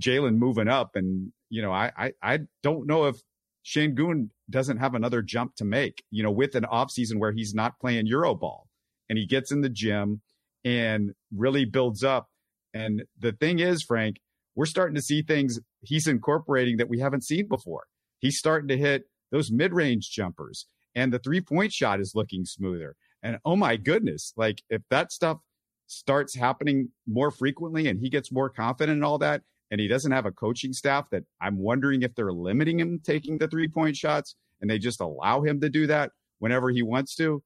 Jalen 0.00 0.36
moving 0.36 0.68
up. 0.68 0.96
And 0.96 1.32
you 1.48 1.62
know 1.62 1.70
I 1.70 1.92
I, 1.96 2.12
I 2.20 2.38
don't 2.64 2.88
know 2.88 3.04
if 3.04 3.16
Sengun 3.64 4.30
doesn't 4.48 4.78
have 4.78 4.94
another 4.94 5.22
jump 5.22 5.54
to 5.56 5.64
make. 5.64 6.02
You 6.10 6.22
know 6.22 6.30
with 6.30 6.54
an 6.54 6.64
offseason 6.64 7.18
where 7.18 7.32
he's 7.32 7.54
not 7.54 7.78
playing 7.78 8.06
Euro 8.06 8.34
ball 8.34 8.68
and 9.08 9.18
he 9.18 9.26
gets 9.26 9.52
in 9.52 9.60
the 9.60 9.68
gym 9.68 10.22
and 10.64 11.12
really 11.34 11.64
builds 11.64 12.04
up. 12.04 12.28
And 12.72 13.04
the 13.18 13.32
thing 13.32 13.58
is, 13.58 13.82
Frank, 13.82 14.20
we're 14.54 14.66
starting 14.66 14.94
to 14.94 15.02
see 15.02 15.22
things 15.22 15.58
he's 15.80 16.06
incorporating 16.06 16.76
that 16.78 16.88
we 16.88 17.00
haven't 17.00 17.24
seen 17.24 17.48
before. 17.48 17.84
He's 18.18 18.38
starting 18.38 18.68
to 18.68 18.76
hit 18.76 19.04
those 19.30 19.50
mid 19.50 19.72
range 19.72 20.10
jumpers, 20.10 20.66
and 20.94 21.12
the 21.12 21.18
three 21.18 21.40
point 21.40 21.72
shot 21.72 22.00
is 22.00 22.14
looking 22.14 22.44
smoother. 22.44 22.96
And 23.22 23.38
oh 23.44 23.56
my 23.56 23.76
goodness, 23.76 24.32
like 24.36 24.62
if 24.70 24.82
that 24.90 25.12
stuff 25.12 25.38
starts 25.86 26.36
happening 26.36 26.90
more 27.06 27.30
frequently 27.30 27.88
and 27.88 28.00
he 28.00 28.08
gets 28.08 28.32
more 28.32 28.48
confident 28.48 28.96
and 28.96 29.04
all 29.04 29.18
that, 29.18 29.42
and 29.70 29.80
he 29.80 29.88
doesn't 29.88 30.12
have 30.12 30.26
a 30.26 30.32
coaching 30.32 30.72
staff 30.72 31.08
that 31.10 31.24
I'm 31.40 31.58
wondering 31.58 32.02
if 32.02 32.14
they're 32.14 32.32
limiting 32.32 32.80
him 32.80 33.00
taking 33.02 33.38
the 33.38 33.48
three 33.48 33.68
point 33.68 33.96
shots 33.96 34.36
and 34.60 34.70
they 34.70 34.78
just 34.78 35.00
allow 35.00 35.42
him 35.42 35.60
to 35.60 35.68
do 35.68 35.86
that 35.86 36.10
whenever 36.38 36.70
he 36.70 36.82
wants 36.82 37.14
to, 37.16 37.42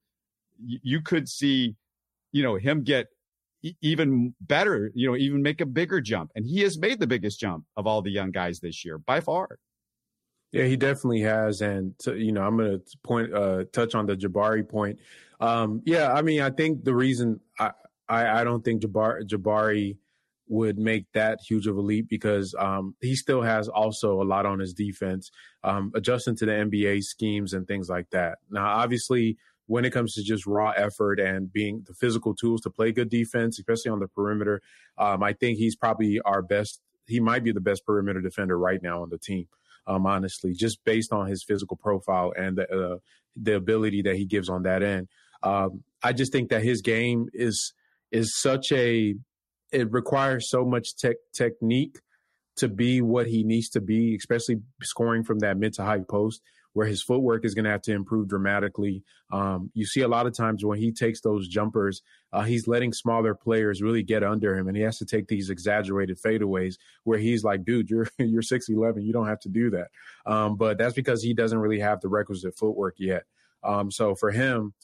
you 0.59 1.01
could 1.01 1.29
see 1.29 1.77
you 2.35 2.43
know, 2.43 2.57
him 2.57 2.83
get 2.83 3.07
even 3.81 4.35
better, 4.41 4.91
you 4.95 5.09
know, 5.09 5.17
even 5.17 5.41
make 5.41 5.61
a 5.61 5.67
bigger 5.67 6.01
jump. 6.01 6.33
And 6.35 6.45
he 6.45 6.61
has 6.63 6.77
made 6.77 6.99
the 6.99 7.07
biggest 7.07 7.39
jump 7.41 7.65
of 7.77 7.87
all 7.87 8.03
the 8.03 8.11
young 8.11 8.33
guys 8.33 8.59
this 8.59 8.85
year 8.85 8.99
by 8.99 9.21
far. 9.21 9.61
Yeah, 10.51 10.65
he 10.65 10.77
definitely 10.77 11.21
has. 11.21 11.63
And, 11.63 11.97
to, 12.01 12.17
you 12.17 12.33
know, 12.33 12.43
I'm 12.43 12.57
going 12.57 12.81
to 12.81 12.99
point, 13.05 13.33
uh, 13.33 13.65
touch 13.73 13.95
on 13.95 14.07
the 14.07 14.17
Jabari 14.17 14.69
point. 14.69 14.99
Um, 15.41 15.81
yeah, 15.85 16.13
I 16.13 16.23
mean, 16.23 16.43
I 16.43 16.51
think 16.51 16.85
the 16.85 16.95
reason 16.95 17.41
I, 17.59 17.71
I, 18.09 18.41
I 18.41 18.45
don't 18.45 18.65
think 18.65 18.83
Jabari, 18.83 19.23
Jabari 19.29 19.97
would 20.47 20.79
make 20.79 21.07
that 21.13 21.41
huge 21.47 21.67
of 21.67 21.77
a 21.77 21.81
leap 21.81 22.09
because 22.09 22.55
um, 22.59 22.95
he 23.01 23.15
still 23.15 23.43
has 23.43 23.69
also 23.69 24.21
a 24.21 24.25
lot 24.25 24.45
on 24.45 24.59
his 24.59 24.75
defense, 24.75 25.31
um, 25.63 25.91
adjusting 25.95 26.37
to 26.37 26.47
the 26.47 26.53
NBA 26.53 27.03
schemes 27.03 27.53
and 27.53 27.67
things 27.67 27.89
like 27.89 28.11
that. 28.11 28.39
Now, 28.51 28.67
obviously, 28.67 29.39
when 29.67 29.85
it 29.85 29.93
comes 29.93 30.15
to 30.15 30.23
just 30.23 30.47
raw 30.47 30.71
effort 30.71 31.19
and 31.19 31.53
being 31.53 31.85
the 31.87 31.95
physical 31.95 32.35
tools 32.35 32.61
to 32.63 32.71
play 32.71 32.93
good 32.93 33.09
defense, 33.09 33.59
especially 33.59 33.91
on 33.91 34.01
the 34.01 34.09
perimeter. 34.09 34.61
Um, 34.99 35.23
I 35.23 35.33
think 35.33 35.59
he's 35.59 35.77
probably 35.77 36.21
our 36.21 36.43
best. 36.43 36.81
He 37.07 37.21
might 37.21 37.45
be 37.45 37.53
the 37.53 37.61
best 37.61 37.85
perimeter 37.85 38.21
defender 38.21 38.59
right 38.59 38.83
now 38.83 39.03
on 39.03 39.11
the 39.11 39.19
team. 39.19 39.49
Um, 39.87 40.07
honestly, 40.07 40.55
just 40.55 40.83
based 40.85 41.13
on 41.13 41.27
his 41.27 41.45
physical 41.45 41.77
profile 41.77 42.33
and 42.37 42.57
the 42.57 42.71
uh, 42.71 42.99
the 43.37 43.57
ability 43.57 44.03
that 44.03 44.17
he 44.17 44.25
gives 44.25 44.49
on 44.49 44.63
that 44.63 44.83
end. 44.83 45.09
Um, 45.43 45.83
I 46.03 46.13
just 46.13 46.33
think 46.33 46.51
that 46.51 46.63
his 46.63 46.81
game 46.81 47.29
is 47.33 47.75
is 48.11 48.39
such 48.39 48.73
a 48.73 49.15
it 49.75 49.93
requires 49.93 50.49
so 50.49 50.65
much 50.65 50.97
tech 50.97 51.17
technique 51.33 51.99
to 52.57 52.69
be 52.69 53.03
what 53.03 53.27
he 53.27 53.43
needs 53.43 53.69
to 53.71 53.81
be, 53.81 54.15
especially 54.15 54.61
scoring 54.83 55.25
from 55.25 55.41
that 55.41 55.57
mid 55.57 55.75
to 55.75 55.83
high 55.83 56.01
post 56.01 56.41
where 56.75 56.87
his 56.87 57.03
footwork 57.03 57.45
is 57.45 57.55
going 57.55 57.65
to 57.65 57.71
have 57.71 57.83
to 57.83 57.93
improve 57.93 58.29
dramatically. 58.29 59.03
Um, 59.33 59.71
you 59.75 59.87
see 59.87 60.03
a 60.03 60.09
lot 60.09 60.27
of 60.27 60.37
times 60.37 60.65
when 60.65 60.79
he 60.79 60.93
takes 60.93 61.21
those 61.21 61.49
jumpers, 61.49 62.03
uh, 62.33 62.43
he's 62.43 62.69
letting 62.69 62.93
smaller 62.93 63.35
players 63.35 63.81
really 63.81 64.03
get 64.03 64.23
under 64.23 64.57
him, 64.57 64.69
and 64.69 64.77
he 64.77 64.83
has 64.83 64.99
to 64.99 65.07
take 65.07 65.29
these 65.29 65.51
exaggerated 65.51 66.19
fadeaways 66.21 66.77
where 67.05 67.19
he's 67.19 67.45
like, 67.45 67.65
"Dude, 67.65 67.89
you're 67.89 68.09
you're 68.19 68.43
six 68.43 68.69
eleven, 68.69 69.05
you 69.05 69.13
don't 69.13 69.29
have 69.29 69.41
to 69.41 69.49
do 69.49 69.71
that." 69.71 69.89
Um, 70.27 70.57
but 70.57 70.77
that's 70.77 70.95
because 70.95 71.23
he 71.23 71.33
doesn't 71.33 71.59
really 71.59 71.81
have 71.81 72.01
the 72.01 72.09
requisite 72.09 72.57
footwork 72.59 72.97
yet. 72.99 73.23
Um, 73.63 73.91
so 73.91 74.15
for 74.15 74.31
him, 74.31 74.75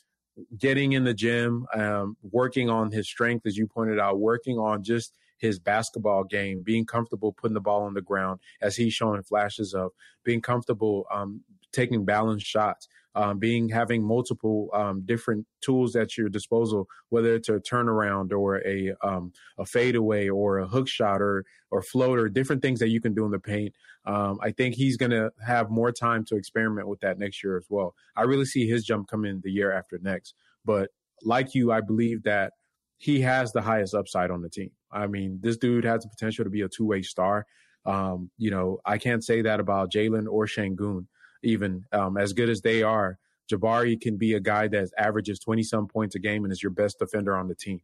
getting 0.58 0.92
in 0.92 1.04
the 1.04 1.14
gym, 1.14 1.66
um, 1.74 2.16
working 2.22 2.68
on 2.68 2.90
his 2.90 3.08
strength, 3.08 3.46
as 3.46 3.56
you 3.56 3.66
pointed 3.66 3.98
out, 3.98 4.18
working 4.18 4.58
on 4.58 4.82
just 4.82 5.14
his 5.38 5.58
basketball 5.58 6.24
game, 6.24 6.62
being 6.62 6.84
comfortable 6.84 7.32
putting 7.32 7.54
the 7.54 7.60
ball 7.60 7.82
on 7.82 7.94
the 7.94 8.02
ground, 8.02 8.40
as 8.60 8.76
he's 8.76 8.92
showing 8.92 9.22
flashes 9.22 9.74
of, 9.74 9.90
being 10.24 10.40
comfortable 10.40 11.06
um, 11.12 11.40
taking 11.72 12.04
balanced 12.04 12.46
shots, 12.46 12.88
um, 13.14 13.38
being 13.38 13.68
having 13.68 14.02
multiple 14.02 14.68
um, 14.72 15.02
different 15.04 15.46
tools 15.60 15.96
at 15.96 16.16
your 16.16 16.28
disposal, 16.28 16.86
whether 17.08 17.34
it's 17.34 17.48
a 17.48 17.58
turnaround 17.60 18.32
or 18.32 18.66
a 18.66 18.92
um, 19.02 19.32
a 19.58 19.64
fadeaway 19.64 20.28
or 20.28 20.58
a 20.58 20.66
hook 20.66 20.88
shot 20.88 21.20
or 21.20 21.44
or 21.70 21.82
floater, 21.82 22.28
different 22.28 22.62
things 22.62 22.80
that 22.80 22.88
you 22.88 23.00
can 23.00 23.14
do 23.14 23.24
in 23.24 23.30
the 23.30 23.38
paint. 23.38 23.74
Um, 24.04 24.38
I 24.42 24.50
think 24.50 24.74
he's 24.74 24.96
going 24.96 25.10
to 25.10 25.30
have 25.46 25.70
more 25.70 25.92
time 25.92 26.24
to 26.26 26.36
experiment 26.36 26.88
with 26.88 27.00
that 27.00 27.18
next 27.18 27.42
year 27.44 27.56
as 27.56 27.66
well. 27.68 27.94
I 28.16 28.22
really 28.22 28.44
see 28.44 28.68
his 28.68 28.84
jump 28.84 29.08
coming 29.08 29.40
the 29.42 29.50
year 29.50 29.72
after 29.72 29.98
next. 30.00 30.34
But 30.64 30.90
like 31.22 31.54
you, 31.54 31.70
I 31.70 31.80
believe 31.80 32.22
that 32.24 32.52
he 32.98 33.20
has 33.22 33.52
the 33.52 33.62
highest 33.62 33.94
upside 33.94 34.30
on 34.30 34.42
the 34.42 34.48
team. 34.48 34.70
I 34.92 35.06
mean, 35.06 35.38
this 35.42 35.56
dude 35.56 35.84
has 35.84 36.02
the 36.02 36.08
potential 36.08 36.44
to 36.44 36.50
be 36.50 36.62
a 36.62 36.68
two 36.68 36.86
way 36.86 37.02
star. 37.02 37.46
Um, 37.86 38.30
you 38.36 38.50
know, 38.50 38.80
I 38.84 38.98
can't 38.98 39.24
say 39.24 39.42
that 39.42 39.60
about 39.60 39.92
Jalen 39.92 40.26
or 40.30 40.46
Sengun 40.46 41.06
even 41.42 41.84
um, 41.92 42.16
as 42.16 42.32
good 42.32 42.48
as 42.48 42.60
they 42.60 42.82
are, 42.82 43.18
Jabari 43.50 44.00
can 44.00 44.16
be 44.16 44.34
a 44.34 44.40
guy 44.40 44.68
that 44.68 44.90
averages 44.96 45.38
20 45.40 45.62
some 45.62 45.88
points 45.88 46.14
a 46.14 46.18
game 46.18 46.44
and 46.44 46.52
is 46.52 46.62
your 46.62 46.70
best 46.70 46.98
defender 46.98 47.36
on 47.36 47.48
the 47.48 47.54
team. 47.54 47.80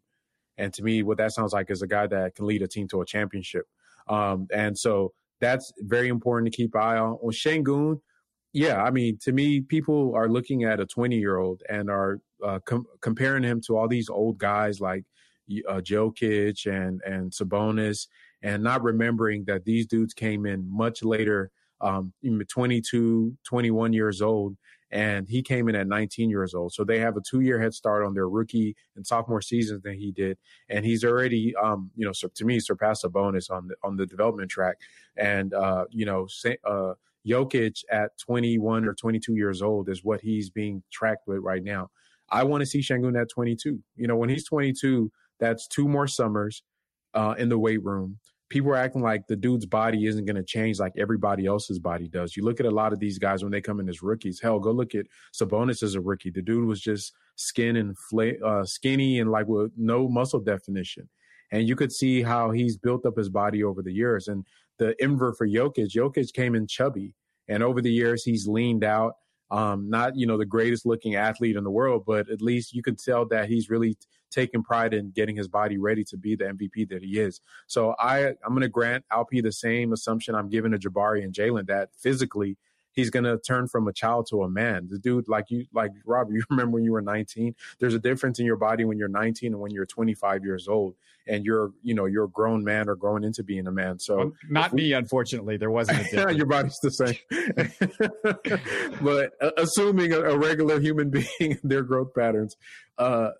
And 0.58 0.72
to 0.74 0.82
me, 0.82 1.02
what 1.02 1.18
that 1.18 1.32
sounds 1.32 1.52
like 1.52 1.70
is 1.70 1.82
a 1.82 1.86
guy 1.86 2.06
that 2.06 2.34
can 2.34 2.46
lead 2.46 2.62
a 2.62 2.68
team 2.68 2.88
to 2.88 3.02
a 3.02 3.06
championship. 3.06 3.66
Um, 4.08 4.46
and 4.52 4.78
so 4.78 5.12
that's 5.40 5.72
very 5.80 6.08
important 6.08 6.50
to 6.50 6.56
keep 6.56 6.74
an 6.74 6.80
eye 6.80 6.96
on. 6.96 7.14
On 7.22 7.30
Sengun, 7.30 8.00
yeah, 8.52 8.82
I 8.82 8.90
mean, 8.90 9.18
to 9.22 9.32
me, 9.32 9.60
people 9.60 10.14
are 10.14 10.28
looking 10.28 10.64
at 10.64 10.80
a 10.80 10.86
20 10.86 11.16
year 11.16 11.36
old 11.36 11.62
and 11.68 11.90
are 11.90 12.20
uh, 12.42 12.60
com- 12.64 12.86
comparing 13.00 13.42
him 13.42 13.60
to 13.66 13.76
all 13.76 13.88
these 13.88 14.08
old 14.08 14.38
guys 14.38 14.80
like 14.80 15.04
uh, 15.68 15.80
Jokic 15.80 16.66
and 16.66 17.00
and 17.04 17.30
Sabonis, 17.30 18.06
and 18.42 18.62
not 18.62 18.82
remembering 18.82 19.44
that 19.44 19.64
these 19.64 19.86
dudes 19.86 20.14
came 20.14 20.46
in 20.46 20.66
much 20.70 21.02
later 21.02 21.50
um, 21.80 22.12
22, 22.22 23.36
21 23.44 23.92
years 23.92 24.22
old, 24.22 24.56
and 24.90 25.28
he 25.28 25.42
came 25.42 25.68
in 25.68 25.74
at 25.74 25.86
19 25.86 26.30
years 26.30 26.54
old. 26.54 26.72
So 26.72 26.84
they 26.84 26.98
have 27.00 27.16
a 27.16 27.20
two 27.20 27.40
year 27.40 27.60
head 27.60 27.74
start 27.74 28.04
on 28.04 28.14
their 28.14 28.28
rookie 28.28 28.76
and 28.94 29.06
sophomore 29.06 29.42
seasons 29.42 29.82
than 29.82 29.98
he 29.98 30.12
did, 30.12 30.38
and 30.68 30.84
he's 30.84 31.04
already, 31.04 31.54
um, 31.56 31.90
you 31.96 32.06
know, 32.06 32.12
to 32.12 32.44
me 32.44 32.60
surpassed 32.60 33.04
Sabonis 33.04 33.50
on 33.50 33.68
the 33.68 33.74
on 33.82 33.96
the 33.96 34.06
development 34.06 34.50
track, 34.50 34.76
and 35.16 35.52
uh, 35.54 35.84
you 35.90 36.06
know, 36.06 36.26
uh, 36.64 36.94
Jokic 37.26 37.82
at 37.90 38.16
21 38.18 38.86
or 38.86 38.94
22 38.94 39.34
years 39.34 39.60
old 39.60 39.88
is 39.88 40.04
what 40.04 40.20
he's 40.20 40.48
being 40.48 40.82
tracked 40.92 41.26
with 41.26 41.38
right 41.38 41.62
now. 41.62 41.90
I 42.30 42.44
want 42.44 42.62
to 42.62 42.66
see 42.66 42.80
Sengun 42.80 43.20
at 43.20 43.28
22. 43.28 43.78
You 43.96 44.06
know, 44.06 44.16
when 44.16 44.28
he's 44.28 44.46
22, 44.46 45.10
that's 45.38 45.66
two 45.66 45.88
more 45.88 46.06
summers 46.06 46.62
uh, 47.14 47.34
in 47.38 47.48
the 47.48 47.58
weight 47.58 47.82
room 47.84 48.18
people 48.48 48.70
are 48.70 48.76
acting 48.76 49.02
like 49.02 49.26
the 49.26 49.36
dude's 49.36 49.66
body 49.66 50.06
isn't 50.06 50.24
going 50.24 50.36
to 50.36 50.42
change 50.42 50.78
like 50.78 50.92
everybody 50.98 51.46
else's 51.46 51.78
body 51.78 52.08
does. 52.08 52.36
You 52.36 52.44
look 52.44 52.60
at 52.60 52.66
a 52.66 52.70
lot 52.70 52.92
of 52.92 53.00
these 53.00 53.18
guys 53.18 53.42
when 53.42 53.52
they 53.52 53.60
come 53.60 53.80
in 53.80 53.88
as 53.88 54.02
rookies. 54.02 54.40
Hell, 54.40 54.60
go 54.60 54.70
look 54.70 54.94
at 54.94 55.06
Sabonis 55.34 55.82
as 55.82 55.94
a 55.94 56.00
rookie. 56.00 56.30
The 56.30 56.42
dude 56.42 56.66
was 56.66 56.80
just 56.80 57.12
skin 57.36 57.76
and 57.76 57.96
fla- 57.98 58.40
uh, 58.44 58.64
skinny 58.64 59.20
and 59.20 59.30
like 59.30 59.46
with 59.46 59.72
no 59.76 60.08
muscle 60.08 60.40
definition. 60.40 61.08
And 61.52 61.68
you 61.68 61.76
could 61.76 61.92
see 61.92 62.22
how 62.22 62.50
he's 62.50 62.76
built 62.76 63.06
up 63.06 63.16
his 63.16 63.28
body 63.28 63.62
over 63.62 63.82
the 63.82 63.92
years. 63.92 64.28
And 64.28 64.44
the 64.78 65.00
invert 65.02 65.36
for 65.36 65.46
Jokic, 65.46 65.94
Jokic 65.94 66.32
came 66.32 66.54
in 66.54 66.66
chubby. 66.66 67.14
And 67.48 67.62
over 67.62 67.80
the 67.80 67.92
years, 67.92 68.24
he's 68.24 68.48
leaned 68.48 68.84
out. 68.84 69.14
Um, 69.50 69.88
not, 69.88 70.16
you 70.16 70.26
know, 70.26 70.36
the 70.36 70.46
greatest 70.46 70.86
looking 70.86 71.14
athlete 71.14 71.56
in 71.56 71.64
the 71.64 71.70
world, 71.70 72.04
but 72.06 72.28
at 72.28 72.42
least 72.42 72.74
you 72.74 72.82
can 72.82 72.96
tell 72.96 73.26
that 73.26 73.48
he's 73.48 73.70
really 73.70 73.96
taking 74.30 74.62
pride 74.62 74.92
in 74.92 75.10
getting 75.10 75.36
his 75.36 75.48
body 75.48 75.78
ready 75.78 76.04
to 76.04 76.16
be 76.16 76.34
the 76.34 76.44
MVP 76.44 76.88
that 76.88 77.02
he 77.02 77.20
is. 77.20 77.40
So 77.66 77.94
I, 77.98 78.26
I'm 78.26 78.50
going 78.50 78.62
to 78.62 78.68
grant 78.68 79.04
Alp 79.10 79.28
the 79.30 79.52
same 79.52 79.92
assumption 79.92 80.34
I'm 80.34 80.48
giving 80.48 80.72
to 80.72 80.78
Jabari 80.78 81.22
and 81.22 81.32
Jalen 81.32 81.68
that 81.68 81.90
physically 81.96 82.56
he's 82.96 83.10
gonna 83.10 83.38
turn 83.38 83.68
from 83.68 83.86
a 83.86 83.92
child 83.92 84.26
to 84.30 84.42
a 84.42 84.48
man. 84.48 84.88
The 84.90 84.98
dude, 84.98 85.28
like 85.28 85.50
you, 85.50 85.66
like 85.72 85.92
Rob, 86.04 86.32
you 86.32 86.42
remember 86.50 86.72
when 86.72 86.84
you 86.84 86.92
were 86.92 87.02
19? 87.02 87.54
There's 87.78 87.94
a 87.94 88.00
difference 88.00 88.40
in 88.40 88.46
your 88.46 88.56
body 88.56 88.84
when 88.84 88.98
you're 88.98 89.08
19 89.08 89.52
and 89.52 89.60
when 89.60 89.70
you're 89.70 89.86
25 89.86 90.44
years 90.44 90.66
old, 90.66 90.96
and 91.28 91.44
you're, 91.44 91.72
you 91.82 91.94
know, 91.94 92.06
you're 92.06 92.24
a 92.24 92.28
grown 92.28 92.64
man 92.64 92.88
or 92.88 92.94
growing 92.94 93.24
into 93.24 93.42
being 93.42 93.66
a 93.66 93.72
man. 93.72 93.98
So 93.98 94.16
well, 94.16 94.32
not 94.48 94.72
me, 94.72 94.92
unfortunately. 94.92 95.56
There 95.56 95.70
wasn't. 95.70 96.06
A 96.12 96.34
your 96.34 96.46
body's 96.46 96.78
the 96.82 96.90
same. 96.90 97.16
but 99.02 99.32
uh, 99.40 99.50
assuming 99.56 100.12
a, 100.12 100.20
a, 100.20 100.38
regular 100.38 100.80
human 100.80 101.10
being, 101.10 101.58
their 101.62 101.82
growth 101.82 102.14
patterns, 102.14 102.56
uh, 102.98 103.30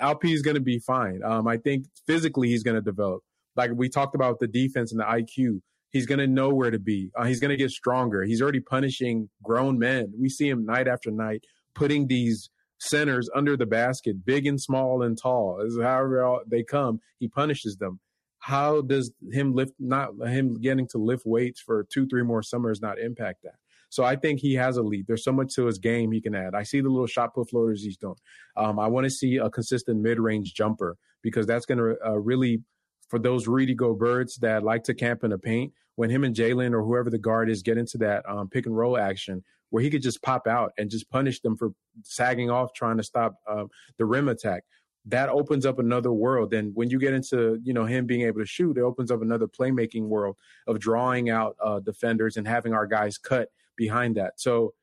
Alp 0.00 0.24
is 0.24 0.42
going 0.42 0.54
to 0.54 0.60
be 0.60 0.78
fine. 0.78 1.22
Um, 1.24 1.46
I 1.48 1.56
think 1.56 1.86
physically 2.06 2.48
he's 2.48 2.62
going 2.62 2.76
to 2.76 2.82
develop. 2.82 3.22
Like 3.56 3.72
we 3.74 3.88
talked 3.88 4.14
about 4.14 4.38
the 4.38 4.46
defense 4.46 4.92
and 4.92 5.00
the 5.00 5.04
IQ 5.04 5.60
He's 5.92 6.06
going 6.06 6.18
to 6.18 6.26
know 6.26 6.50
where 6.50 6.70
to 6.70 6.78
be. 6.78 7.10
Uh, 7.16 7.24
he's 7.24 7.38
going 7.40 7.50
to 7.50 7.56
get 7.56 7.70
stronger. 7.70 8.22
He's 8.22 8.40
already 8.40 8.60
punishing 8.60 9.28
grown 9.42 9.78
men. 9.78 10.12
We 10.18 10.28
see 10.28 10.48
him 10.48 10.64
night 10.64 10.88
after 10.88 11.10
night 11.10 11.44
putting 11.74 12.06
these 12.06 12.50
centers 12.78 13.28
under 13.34 13.56
the 13.56 13.66
basket, 13.66 14.24
big 14.24 14.46
and 14.46 14.60
small 14.60 15.02
and 15.02 15.16
tall. 15.20 15.62
As 15.64 15.76
however 15.80 16.38
they 16.46 16.62
come, 16.62 17.00
he 17.18 17.28
punishes 17.28 17.76
them. 17.76 18.00
How 18.38 18.80
does 18.80 19.12
him 19.30 19.54
lift 19.54 19.74
not 19.78 20.14
him 20.26 20.60
getting 20.60 20.88
to 20.88 20.98
lift 20.98 21.24
weights 21.24 21.60
for 21.60 21.86
two, 21.92 22.08
three 22.08 22.22
more 22.22 22.42
summers 22.42 22.80
not 22.80 22.98
impact 22.98 23.44
that? 23.44 23.54
So 23.88 24.04
I 24.04 24.16
think 24.16 24.40
he 24.40 24.54
has 24.54 24.78
a 24.78 24.82
lead. 24.82 25.06
There's 25.06 25.22
so 25.22 25.32
much 25.32 25.54
to 25.54 25.66
his 25.66 25.78
game 25.78 26.10
he 26.10 26.20
can 26.22 26.34
add. 26.34 26.54
I 26.54 26.62
see 26.62 26.80
the 26.80 26.88
little 26.88 27.06
shot 27.06 27.34
put 27.34 27.50
floaters 27.50 27.84
he's 27.84 27.98
doing. 27.98 28.16
Um, 28.56 28.78
I 28.78 28.86
want 28.86 29.04
to 29.04 29.10
see 29.10 29.36
a 29.36 29.50
consistent 29.50 30.00
mid 30.00 30.18
range 30.18 30.54
jumper 30.54 30.96
because 31.22 31.46
that's 31.46 31.66
going 31.66 31.78
to 31.78 31.96
uh, 32.04 32.18
really 32.18 32.62
for 33.10 33.18
those 33.18 33.46
Rudy 33.46 33.74
birds 33.74 34.38
that 34.38 34.62
like 34.62 34.84
to 34.84 34.94
camp 34.94 35.22
in 35.22 35.30
the 35.30 35.38
paint, 35.38 35.74
when 35.96 36.10
him 36.10 36.24
and 36.24 36.34
Jalen 36.34 36.72
or 36.72 36.82
whoever 36.82 37.10
the 37.10 37.18
guard 37.18 37.50
is 37.50 37.62
get 37.62 37.78
into 37.78 37.98
that 37.98 38.24
um, 38.28 38.48
pick 38.48 38.66
and 38.66 38.76
roll 38.76 38.98
action, 38.98 39.44
where 39.70 39.82
he 39.82 39.90
could 39.90 40.02
just 40.02 40.22
pop 40.22 40.46
out 40.46 40.72
and 40.78 40.90
just 40.90 41.10
punish 41.10 41.40
them 41.40 41.56
for 41.56 41.70
sagging 42.02 42.50
off 42.50 42.72
trying 42.74 42.96
to 42.96 43.02
stop 43.02 43.34
uh, 43.48 43.64
the 43.98 44.04
rim 44.04 44.28
attack. 44.28 44.64
That 45.06 45.28
opens 45.28 45.66
up 45.66 45.78
another 45.78 46.12
world. 46.12 46.54
And 46.54 46.74
when 46.76 46.88
you 46.88 46.98
get 46.98 47.12
into 47.12 47.58
you 47.64 47.72
know 47.72 47.84
him 47.84 48.06
being 48.06 48.22
able 48.22 48.40
to 48.40 48.46
shoot, 48.46 48.78
it 48.78 48.82
opens 48.82 49.10
up 49.10 49.22
another 49.22 49.46
playmaking 49.48 50.04
world 50.04 50.36
of 50.66 50.78
drawing 50.78 51.30
out 51.30 51.56
uh, 51.62 51.80
defenders 51.80 52.36
and 52.36 52.46
having 52.46 52.72
our 52.72 52.86
guys 52.86 53.18
cut 53.18 53.48
behind 53.76 54.16
that. 54.16 54.40
So 54.40 54.74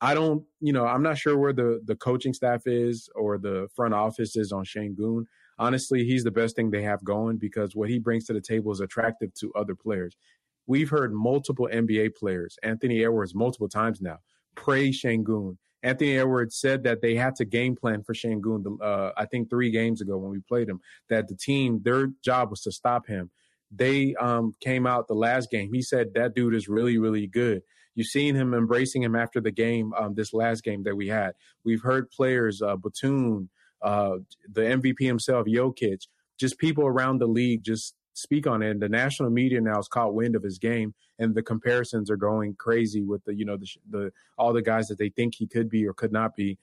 I 0.00 0.12
don't, 0.12 0.44
you 0.60 0.72
know, 0.72 0.86
I'm 0.86 1.02
not 1.02 1.18
sure 1.18 1.38
where 1.38 1.52
the 1.52 1.80
the 1.86 1.96
coaching 1.96 2.34
staff 2.34 2.66
is 2.66 3.08
or 3.14 3.38
the 3.38 3.68
front 3.74 3.94
office 3.94 4.36
is 4.36 4.52
on 4.52 4.64
Sengun 4.64 5.24
honestly, 5.58 6.04
he's 6.04 6.24
the 6.24 6.30
best 6.30 6.56
thing 6.56 6.70
they 6.70 6.82
have 6.82 7.04
going 7.04 7.36
because 7.36 7.74
what 7.74 7.88
he 7.88 7.98
brings 7.98 8.26
to 8.26 8.32
the 8.32 8.40
table 8.40 8.72
is 8.72 8.80
attractive 8.80 9.32
to 9.34 9.52
other 9.54 9.74
players. 9.74 10.16
We've 10.66 10.90
heard 10.90 11.12
multiple 11.12 11.68
NBA 11.72 12.16
players, 12.16 12.56
Anthony 12.62 13.04
Edwards, 13.04 13.34
multiple 13.34 13.68
times 13.68 14.00
now, 14.00 14.18
praise 14.54 15.02
Sengun. 15.02 15.56
Anthony 15.82 16.18
Edwards 16.18 16.56
said 16.56 16.84
that 16.84 17.02
they 17.02 17.14
had 17.14 17.34
to 17.36 17.44
game 17.44 17.76
plan 17.76 18.02
for 18.02 18.14
Sengun, 18.14 18.78
uh, 18.82 19.10
I 19.16 19.26
think 19.26 19.50
three 19.50 19.70
games 19.70 20.00
ago 20.00 20.16
when 20.16 20.30
we 20.30 20.40
played 20.40 20.68
him, 20.68 20.80
that 21.10 21.28
the 21.28 21.36
team, 21.36 21.80
their 21.84 22.08
job 22.24 22.50
was 22.50 22.62
to 22.62 22.72
stop 22.72 23.06
him. 23.06 23.30
They 23.70 24.14
um, 24.14 24.54
came 24.60 24.86
out 24.86 25.08
the 25.08 25.14
last 25.14 25.50
game. 25.50 25.72
He 25.72 25.82
said 25.82 26.14
that 26.14 26.34
dude 26.34 26.54
is 26.54 26.68
really, 26.68 26.96
really 26.96 27.26
good. 27.26 27.62
You've 27.94 28.06
seen 28.06 28.34
him 28.34 28.54
embracing 28.54 29.02
him 29.02 29.14
after 29.14 29.40
the 29.40 29.50
game, 29.50 29.92
um, 29.94 30.14
this 30.14 30.32
last 30.32 30.64
game 30.64 30.82
that 30.84 30.96
we 30.96 31.08
had. 31.08 31.34
We've 31.64 31.82
heard 31.82 32.10
players, 32.10 32.62
uh, 32.62 32.76
uh, 33.84 34.16
the 34.50 34.62
MVP 34.62 35.00
himself, 35.00 35.46
Jokic, 35.46 36.06
just 36.40 36.58
people 36.58 36.86
around 36.86 37.18
the 37.18 37.26
league 37.26 37.62
just 37.62 37.94
speak 38.14 38.46
on 38.46 38.62
it. 38.62 38.70
And 38.70 38.80
the 38.80 38.88
national 38.88 39.30
media 39.30 39.60
now 39.60 39.76
has 39.76 39.88
caught 39.88 40.14
wind 40.14 40.34
of 40.34 40.42
his 40.42 40.58
game, 40.58 40.94
and 41.18 41.34
the 41.34 41.42
comparisons 41.42 42.10
are 42.10 42.16
going 42.16 42.56
crazy 42.56 43.02
with 43.02 43.22
the 43.24 43.34
you 43.34 43.44
know 43.44 43.58
the, 43.58 43.68
the 43.90 44.12
all 44.38 44.52
the 44.52 44.62
guys 44.62 44.88
that 44.88 44.98
they 44.98 45.10
think 45.10 45.34
he 45.36 45.46
could 45.46 45.68
be 45.68 45.86
or 45.86 45.92
could 45.92 46.12
not 46.12 46.34
be. 46.34 46.58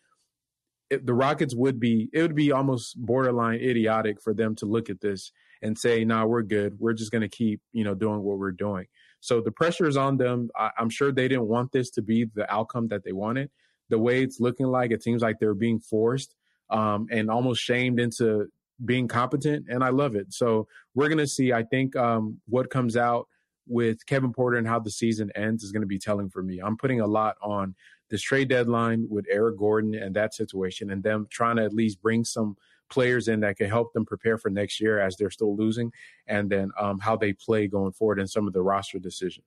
It, 0.89 1.05
the 1.05 1.13
Rockets 1.13 1.55
would 1.55 1.79
be 1.79 2.09
it 2.11 2.21
would 2.23 2.35
be 2.35 2.51
almost 2.51 2.97
borderline 2.97 3.59
idiotic 3.59 4.21
for 4.21 4.33
them 4.33 4.55
to 4.55 4.65
look 4.65 4.89
at 4.89 4.99
this 4.99 5.31
and 5.61 5.77
say, 5.77 6.03
"No, 6.03 6.21
nah, 6.21 6.25
we're 6.25 6.41
good. 6.41 6.79
We're 6.79 6.93
just 6.93 7.11
going 7.11 7.21
to 7.21 7.29
keep 7.29 7.61
you 7.71 7.83
know 7.83 7.93
doing 7.93 8.23
what 8.23 8.39
we're 8.39 8.51
doing." 8.51 8.87
So 9.19 9.41
the 9.41 9.51
pressure 9.51 9.87
is 9.87 9.95
on 9.95 10.17
them. 10.17 10.49
I, 10.57 10.71
I'm 10.77 10.89
sure 10.89 11.11
they 11.11 11.27
didn't 11.27 11.47
want 11.47 11.71
this 11.71 11.91
to 11.91 12.01
be 12.01 12.25
the 12.33 12.51
outcome 12.51 12.87
that 12.87 13.03
they 13.03 13.11
wanted. 13.11 13.51
The 13.89 13.99
way 13.99 14.23
it's 14.23 14.39
looking 14.39 14.67
like, 14.67 14.89
it 14.89 15.03
seems 15.03 15.21
like 15.21 15.37
they're 15.39 15.53
being 15.53 15.79
forced 15.79 16.33
um, 16.71 17.07
and 17.11 17.29
almost 17.29 17.61
shamed 17.61 17.99
into 17.99 18.47
being 18.83 19.07
competent, 19.07 19.67
and 19.69 19.83
I 19.83 19.89
love 19.89 20.15
it. 20.15 20.33
So 20.33 20.67
we're 20.95 21.09
gonna 21.09 21.27
see. 21.27 21.53
I 21.53 21.63
think 21.63 21.95
um, 21.95 22.39
what 22.47 22.69
comes 22.69 22.97
out 22.97 23.27
with 23.67 24.05
Kevin 24.05 24.33
Porter 24.33 24.57
and 24.57 24.67
how 24.67 24.79
the 24.79 24.91
season 24.91 25.31
ends 25.35 25.63
is 25.63 25.71
going 25.71 25.81
to 25.81 25.87
be 25.87 25.99
telling 25.99 26.29
for 26.29 26.43
me. 26.43 26.59
I'm 26.59 26.77
putting 26.77 26.99
a 26.99 27.07
lot 27.07 27.35
on 27.41 27.75
this 28.09 28.21
trade 28.21 28.49
deadline 28.49 29.07
with 29.09 29.25
Eric 29.29 29.57
Gordon 29.57 29.95
and 29.95 30.15
that 30.15 30.33
situation, 30.33 30.91
and 30.91 31.03
them 31.03 31.27
trying 31.29 31.57
to 31.57 31.63
at 31.63 31.73
least 31.73 32.01
bring 32.01 32.25
some 32.25 32.57
players 32.89 33.29
in 33.29 33.39
that 33.39 33.55
can 33.55 33.69
help 33.69 33.93
them 33.93 34.05
prepare 34.05 34.37
for 34.37 34.49
next 34.49 34.81
year 34.81 34.99
as 34.99 35.15
they're 35.15 35.29
still 35.29 35.55
losing, 35.55 35.91
and 36.27 36.49
then 36.49 36.71
um, 36.79 36.99
how 36.99 37.15
they 37.15 37.33
play 37.33 37.67
going 37.67 37.93
forward 37.93 38.19
and 38.19 38.29
some 38.29 38.47
of 38.47 38.53
the 38.53 38.61
roster 38.61 38.99
decisions. 38.99 39.45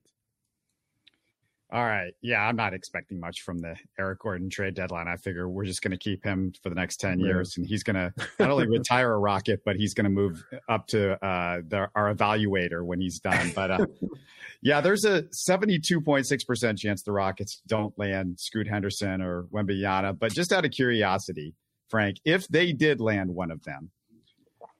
All 1.75 1.83
right. 1.83 2.13
Yeah, 2.21 2.39
I'm 2.39 2.55
not 2.55 2.73
expecting 2.73 3.19
much 3.19 3.41
from 3.41 3.57
the 3.57 3.75
Eric 3.99 4.19
Gordon 4.19 4.49
trade 4.49 4.75
deadline. 4.75 5.09
I 5.09 5.17
figure 5.17 5.49
we're 5.49 5.65
just 5.65 5.81
going 5.81 5.91
to 5.91 5.97
keep 5.97 6.23
him 6.23 6.53
for 6.63 6.69
the 6.69 6.75
next 6.75 7.01
10 7.01 7.19
years 7.19 7.57
and 7.57 7.67
he's 7.67 7.83
going 7.83 7.95
to 7.95 8.13
not 8.39 8.49
only 8.49 8.65
retire 8.65 9.11
a 9.11 9.17
rocket, 9.17 9.59
but 9.65 9.75
he's 9.75 9.93
going 9.93 10.05
to 10.05 10.09
move 10.09 10.41
up 10.69 10.87
to 10.87 11.21
uh, 11.21 11.59
the, 11.67 11.89
our 11.93 12.15
evaluator 12.15 12.81
when 12.81 13.01
he's 13.01 13.19
done. 13.19 13.51
But 13.53 13.71
uh, 13.71 13.85
yeah, 14.61 14.79
there's 14.79 15.03
a 15.03 15.23
72.6% 15.23 16.77
chance 16.77 17.03
the 17.03 17.11
Rockets 17.11 17.61
don't 17.67 17.97
land 17.99 18.39
Scoot 18.39 18.69
Henderson 18.69 19.21
or 19.21 19.43
Wembanyama. 19.53 20.17
But 20.17 20.31
just 20.31 20.53
out 20.53 20.63
of 20.63 20.71
curiosity, 20.71 21.55
Frank, 21.89 22.21
if 22.23 22.47
they 22.47 22.71
did 22.71 23.01
land 23.01 23.29
one 23.29 23.51
of 23.51 23.61
them, 23.65 23.91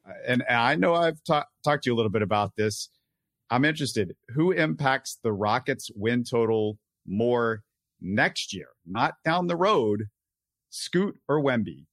uh, 0.07 0.13
and, 0.25 0.45
and 0.47 0.57
I 0.57 0.75
know 0.75 0.95
I've 0.95 1.21
ta- 1.25 1.47
talked 1.61 1.83
to 1.83 1.89
you 1.89 1.93
a 1.93 1.97
little 1.97 2.09
bit 2.09 2.21
about 2.21 2.55
this 2.55 2.87
I'm 3.49 3.65
interested. 3.65 4.15
Who 4.29 4.51
impacts 4.51 5.19
the 5.23 5.31
Rockets 5.31 5.91
win 5.95 6.23
total 6.23 6.79
more 7.05 7.63
next 8.01 8.53
year, 8.53 8.69
not 8.85 9.15
down 9.23 9.47
the 9.47 9.55
road? 9.55 10.05
Scoot 10.69 11.17
or 11.27 11.41
Wemby? 11.41 11.85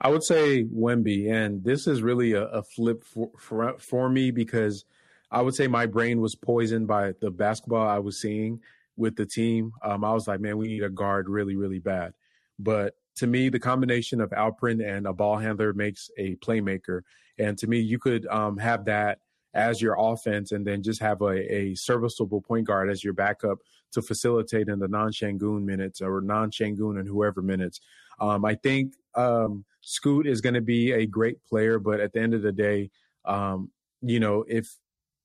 I 0.00 0.08
would 0.08 0.24
say 0.24 0.64
Wemby, 0.64 1.30
and 1.30 1.64
this 1.64 1.86
is 1.86 2.02
really 2.02 2.32
a, 2.32 2.44
a 2.44 2.62
flip 2.62 3.02
for, 3.04 3.30
for, 3.38 3.78
for 3.78 4.08
me 4.08 4.30
because 4.30 4.84
I 5.30 5.42
would 5.42 5.54
say 5.54 5.68
my 5.68 5.86
brain 5.86 6.20
was 6.20 6.34
poisoned 6.34 6.86
by 6.86 7.12
the 7.20 7.30
basketball 7.30 7.86
I 7.86 7.98
was 7.98 8.20
seeing 8.20 8.60
with 8.96 9.16
the 9.16 9.26
team. 9.26 9.72
Um, 9.82 10.04
I 10.04 10.12
was 10.12 10.28
like, 10.28 10.40
man, 10.40 10.58
we 10.58 10.68
need 10.68 10.82
a 10.82 10.90
guard 10.90 11.28
really, 11.28 11.56
really 11.56 11.78
bad. 11.78 12.14
But 12.58 12.94
to 13.16 13.26
me, 13.26 13.48
the 13.48 13.58
combination 13.58 14.20
of 14.20 14.30
Alperen 14.30 14.86
and 14.86 15.06
a 15.06 15.12
ball 15.12 15.38
handler 15.38 15.72
makes 15.72 16.10
a 16.18 16.36
playmaker. 16.36 17.02
And 17.38 17.56
to 17.58 17.66
me, 17.66 17.80
you 17.80 17.98
could 17.98 18.26
um, 18.26 18.58
have 18.58 18.84
that 18.86 19.18
as 19.56 19.80
your 19.80 19.96
offense 19.98 20.52
and 20.52 20.66
then 20.66 20.82
just 20.82 21.00
have 21.00 21.22
a, 21.22 21.54
a 21.54 21.74
serviceable 21.74 22.42
point 22.42 22.66
guard 22.66 22.90
as 22.90 23.02
your 23.02 23.14
backup 23.14 23.58
to 23.92 24.02
facilitate 24.02 24.68
in 24.68 24.78
the 24.78 24.88
non 24.88 25.10
Sengun 25.10 25.64
minutes 25.64 26.00
or 26.00 26.20
non 26.20 26.50
Sengun 26.50 27.00
and 27.00 27.08
whoever 27.08 27.42
minutes. 27.42 27.80
Um, 28.20 28.44
I 28.44 28.54
think 28.54 28.92
um, 29.14 29.64
Scoot 29.80 30.26
is 30.26 30.40
going 30.40 30.54
to 30.54 30.60
be 30.60 30.92
a 30.92 31.06
great 31.06 31.42
player, 31.44 31.78
but 31.78 32.00
at 32.00 32.12
the 32.12 32.20
end 32.20 32.34
of 32.34 32.42
the 32.42 32.52
day, 32.52 32.90
um, 33.24 33.70
you 34.02 34.20
know, 34.20 34.44
if 34.46 34.76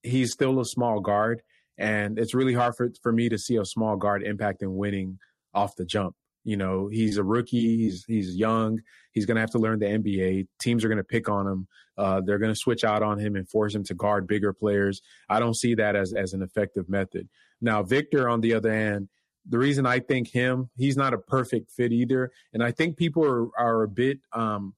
he's 0.03 0.31
still 0.31 0.59
a 0.59 0.65
small 0.65 0.99
guard, 0.99 1.41
and 1.77 2.17
it's 2.17 2.33
really 2.33 2.53
hard 2.53 2.75
for, 2.75 2.89
for 3.01 3.11
me 3.11 3.27
to 3.29 3.37
see 3.37 3.57
a 3.57 3.65
small 3.65 3.97
guard 3.97 4.23
impacting 4.23 4.75
winning 4.75 5.19
off 5.53 5.75
the 5.75 5.85
jump. 5.85 6.15
You 6.43 6.57
know, 6.57 6.87
he's 6.87 7.17
a 7.17 7.23
rookie. 7.23 7.77
He's 7.77 8.03
he's 8.05 8.35
young. 8.35 8.79
He's 9.11 9.25
going 9.25 9.35
to 9.35 9.41
have 9.41 9.51
to 9.51 9.59
learn 9.59 9.79
the 9.79 9.85
NBA. 9.85 10.47
Teams 10.59 10.83
are 10.83 10.87
going 10.87 10.97
to 10.97 11.03
pick 11.03 11.29
on 11.29 11.47
him. 11.47 11.67
Uh, 11.97 12.21
they're 12.25 12.39
going 12.39 12.51
to 12.51 12.59
switch 12.59 12.83
out 12.83 13.03
on 13.03 13.19
him 13.19 13.35
and 13.35 13.47
force 13.47 13.75
him 13.75 13.83
to 13.83 13.93
guard 13.93 14.25
bigger 14.25 14.53
players. 14.53 15.01
I 15.29 15.39
don't 15.39 15.55
see 15.55 15.75
that 15.75 15.95
as 15.95 16.13
as 16.13 16.33
an 16.33 16.41
effective 16.41 16.89
method. 16.89 17.29
Now, 17.61 17.83
Victor, 17.83 18.27
on 18.27 18.41
the 18.41 18.53
other 18.53 18.73
hand, 18.73 19.09
the 19.47 19.59
reason 19.59 19.85
I 19.85 19.99
think 19.99 20.29
him, 20.29 20.69
he's 20.77 20.97
not 20.97 21.13
a 21.13 21.17
perfect 21.17 21.71
fit 21.71 21.91
either, 21.91 22.31
and 22.53 22.63
I 22.63 22.71
think 22.71 22.97
people 22.97 23.25
are 23.25 23.47
are 23.57 23.83
a 23.83 23.87
bit. 23.87 24.19
Um, 24.33 24.73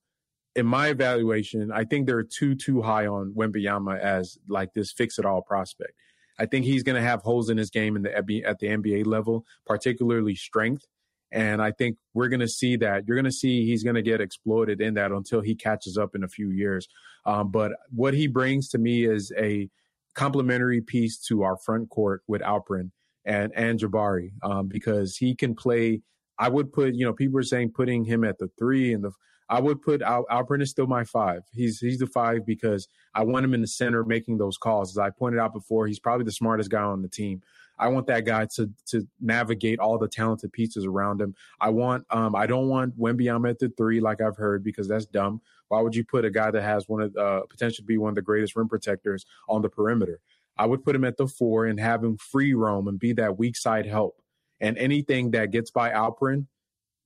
in 0.56 0.66
my 0.68 0.90
evaluation, 0.90 1.72
I 1.72 1.84
think 1.84 2.06
they're 2.06 2.24
too 2.24 2.56
too 2.56 2.82
high 2.82 3.08
on 3.08 3.34
Wembanyama 3.34 4.00
as 4.00 4.38
like 4.48 4.74
this 4.74 4.92
fix 4.92 5.18
it 5.18 5.26
all 5.26 5.42
prospect. 5.42 5.94
I 6.40 6.46
think 6.46 6.66
he's 6.66 6.84
going 6.84 6.96
to 6.96 7.08
have 7.08 7.22
holes 7.22 7.50
in 7.50 7.58
his 7.58 7.70
game 7.70 7.96
in 7.96 8.02
the 8.02 8.16
at 8.16 8.28
the 8.60 8.68
NBA 8.68 9.06
level, 9.06 9.46
particularly 9.66 10.36
strength. 10.36 10.86
And 11.34 11.62
I 11.62 11.72
think 11.72 11.98
we're 12.14 12.30
going 12.30 12.42
to 12.42 12.48
see 12.48 12.78
that. 12.78 13.08
You're 13.08 13.18
going 13.18 13.26
to 13.26 13.32
see 13.32 13.66
he's 13.66 13.84
going 13.84 13.96
to 13.96 14.04
get 14.04 14.22
exploited 14.22 14.80
in 14.80 14.94
that 14.94 15.12
until 15.12 15.42
he 15.42 15.56
catches 15.56 15.98
up 15.98 16.14
in 16.14 16.24
a 16.24 16.28
few 16.28 16.52
years. 16.52 16.88
Um, 17.26 17.50
but 17.50 17.72
what 17.90 18.14
he 18.14 18.28
brings 18.28 18.70
to 18.70 18.78
me 18.78 19.06
is 19.06 19.34
a 19.38 19.68
complementary 20.14 20.80
piece 20.80 21.18
to 21.28 21.42
our 21.42 21.58
front 21.58 21.90
court 21.90 22.22
with 22.28 22.42
Alperen 22.42 22.92
and 23.26 23.52
and 23.56 23.80
Jabari 23.80 24.32
um, 24.44 24.68
because 24.68 25.18
he 25.18 25.36
can 25.36 25.56
play. 25.56 26.02
I 26.38 26.50
would 26.50 26.72
put, 26.72 26.94
you 26.94 27.06
know, 27.06 27.14
people 27.14 27.40
are 27.40 27.44
saying 27.44 27.72
putting 27.76 28.06
him 28.06 28.24
at 28.24 28.38
the 28.38 28.50
three 28.58 28.94
and 28.94 29.04
the. 29.04 29.12
I 29.50 29.60
would 29.60 29.82
put 29.82 30.02
Al, 30.02 30.26
Alperen 30.32 30.62
is 30.62 30.70
still 30.72 30.88
my 30.88 31.04
five. 31.04 31.42
He's 31.52 31.80
he's 31.80 32.00
the 32.00 32.08
five 32.08 32.46
because 32.46 32.88
I 33.14 33.24
want 33.24 33.46
him 33.46 33.54
in 33.54 33.62
the 33.62 33.68
center 33.68 34.04
making 34.04 34.38
those 34.38 34.58
calls. 34.58 34.92
As 34.92 34.98
I 34.98 35.10
pointed 35.10 35.40
out 35.40 35.54
before, 35.54 35.88
he's 35.88 36.00
probably 36.00 36.26
the 36.26 36.32
smartest 36.32 36.70
guy 36.70 36.82
on 36.82 37.02
the 37.02 37.10
team. 37.10 37.42
I 37.80 37.88
want 37.88 38.08
that 38.08 38.26
guy 38.26 38.48
to 38.56 38.70
to 38.88 39.08
navigate 39.20 39.80
all 39.80 39.98
the 39.98 40.08
talented 40.08 40.54
pieces 40.54 40.86
around 40.86 41.22
him. 41.22 41.36
I 41.60 41.70
want 41.70 42.06
um 42.10 42.36
I 42.36 42.46
don't 42.46 42.68
want 42.68 42.98
Wembanyama 43.00 43.52
at 43.52 43.60
the 43.60 43.70
three 43.70 44.00
like 44.00 44.22
I've 44.22 44.38
heard 44.38 44.64
because 44.64 44.88
that's 44.88 45.06
dumb. 45.06 45.42
Why 45.70 45.82
would 45.82 45.96
you 45.96 46.04
put 46.04 46.26
a 46.26 46.30
guy 46.30 46.52
that 46.52 46.62
has 46.62 46.88
one 46.88 47.02
of 47.02 47.16
uh, 47.16 47.42
potential 47.50 47.78
to 47.78 47.88
be 47.88 47.98
one 47.98 48.10
of 48.10 48.16
the 48.16 48.22
greatest 48.22 48.56
rim 48.56 48.70
protectors 48.70 49.26
on 49.50 49.62
the 49.62 49.70
perimeter? 49.70 50.20
I 50.58 50.68
would 50.68 50.84
put 50.84 50.96
him 50.96 51.04
at 51.04 51.18
the 51.18 51.28
four 51.28 51.66
and 51.66 51.80
have 51.80 52.04
him 52.04 52.18
free 52.18 52.54
roam 52.54 52.88
and 52.88 53.00
be 53.00 53.14
that 53.14 53.40
weak 53.40 53.58
side 53.58 53.88
help. 53.88 54.22
And 54.62 54.78
anything 54.78 55.32
that 55.32 55.52
gets 55.52 55.72
by 55.72 55.90
Alperen, 55.90 56.46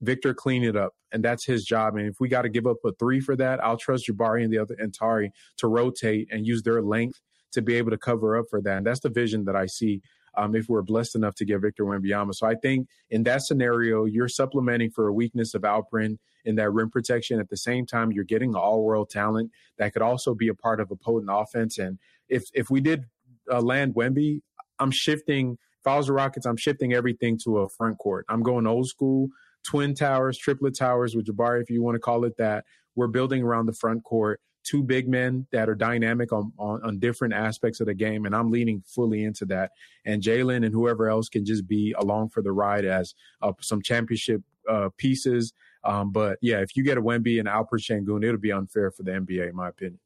Victor 0.02 0.34
clean 0.34 0.64
it 0.64 0.76
up. 0.76 0.92
And 1.12 1.24
that's 1.24 1.46
his 1.46 1.64
job. 1.64 1.96
And 1.96 2.06
if 2.06 2.20
we 2.20 2.28
got 2.28 2.42
to 2.42 2.50
give 2.50 2.66
up 2.66 2.76
a 2.84 2.92
three 2.92 3.20
for 3.20 3.34
that, 3.36 3.64
I'll 3.64 3.78
trust 3.78 4.06
Jabari 4.06 4.44
and 4.44 4.52
the 4.52 4.58
other 4.58 4.76
and 4.78 4.92
Tari 4.92 5.32
to 5.56 5.66
rotate 5.66 6.28
and 6.30 6.46
use 6.46 6.62
their 6.62 6.82
length 6.82 7.20
to 7.52 7.62
be 7.62 7.74
able 7.76 7.90
to 7.90 7.98
cover 7.98 8.36
up 8.36 8.44
for 8.50 8.60
that. 8.60 8.76
And 8.76 8.86
that's 8.86 9.00
the 9.00 9.08
vision 9.08 9.46
that 9.46 9.56
I 9.56 9.66
see 9.66 10.02
um, 10.36 10.54
if 10.54 10.68
we're 10.68 10.82
blessed 10.82 11.16
enough 11.16 11.34
to 11.36 11.44
get 11.44 11.60
Victor 11.60 11.84
Wembanyama. 11.84 12.34
So 12.34 12.46
I 12.46 12.54
think 12.54 12.88
in 13.10 13.22
that 13.24 13.42
scenario, 13.42 14.04
you're 14.04 14.28
supplementing 14.28 14.90
for 14.90 15.08
a 15.08 15.12
weakness 15.12 15.54
of 15.54 15.62
Alperen 15.62 16.18
in 16.44 16.56
that 16.56 16.70
rim 16.70 16.90
protection. 16.90 17.40
At 17.40 17.50
the 17.50 17.56
same 17.56 17.86
time, 17.86 18.12
you're 18.12 18.24
getting 18.24 18.54
all 18.54 18.82
world 18.82 19.10
talent 19.10 19.50
that 19.78 19.92
could 19.92 20.02
also 20.02 20.34
be 20.34 20.48
a 20.48 20.54
part 20.54 20.80
of 20.80 20.90
a 20.90 20.96
potent 20.96 21.30
offense. 21.32 21.78
And 21.78 21.98
if 22.28 22.44
if 22.54 22.70
we 22.70 22.80
did 22.80 23.04
uh, 23.50 23.60
land 23.60 23.94
Wemby, 23.94 24.40
I'm 24.78 24.90
shifting. 24.90 25.58
If 25.80 25.86
I 25.86 25.96
was 25.96 26.06
the 26.06 26.12
Rockets, 26.12 26.46
I'm 26.46 26.56
shifting 26.56 26.92
everything 26.92 27.38
to 27.44 27.58
a 27.58 27.68
front 27.68 27.98
court. 27.98 28.26
I'm 28.28 28.42
going 28.42 28.66
old 28.66 28.88
school, 28.88 29.28
twin 29.64 29.94
towers, 29.94 30.36
triplet 30.38 30.76
towers 30.76 31.14
with 31.14 31.26
Jabari, 31.26 31.62
if 31.62 31.70
you 31.70 31.82
want 31.82 31.94
to 31.94 32.00
call 32.00 32.24
it 32.24 32.36
that. 32.38 32.64
We're 32.96 33.06
building 33.06 33.42
around 33.44 33.66
the 33.66 33.72
front 33.72 34.02
court 34.02 34.40
two 34.68 34.82
big 34.82 35.08
men 35.08 35.46
that 35.52 35.68
are 35.68 35.74
dynamic 35.74 36.32
on, 36.32 36.52
on, 36.58 36.82
on, 36.84 36.98
different 36.98 37.32
aspects 37.32 37.80
of 37.80 37.86
the 37.86 37.94
game, 37.94 38.26
and 38.26 38.34
I'm 38.34 38.50
leaning 38.50 38.82
fully 38.86 39.24
into 39.24 39.46
that. 39.46 39.70
And 40.04 40.22
Jalen 40.22 40.64
and 40.64 40.74
whoever 40.74 41.08
else 41.08 41.28
can 41.28 41.44
just 41.44 41.66
be 41.66 41.94
along 41.98 42.30
for 42.30 42.42
the 42.42 42.52
ride 42.52 42.84
as 42.84 43.14
uh, 43.40 43.52
some 43.60 43.80
championship 43.80 44.42
uh, 44.68 44.90
pieces. 44.96 45.52
Um, 45.84 46.12
but 46.12 46.38
yeah, 46.42 46.58
if 46.58 46.76
you 46.76 46.82
get 46.82 46.98
a 46.98 47.02
Wemby 47.02 47.38
and 47.38 47.48
Alperen 47.48 47.80
Sengun, 47.80 48.24
it'll 48.24 48.38
be 48.38 48.52
unfair 48.52 48.90
for 48.90 49.02
the 49.04 49.12
NBA, 49.12 49.48
in 49.48 49.56
my 49.56 49.68
opinion. 49.68 50.00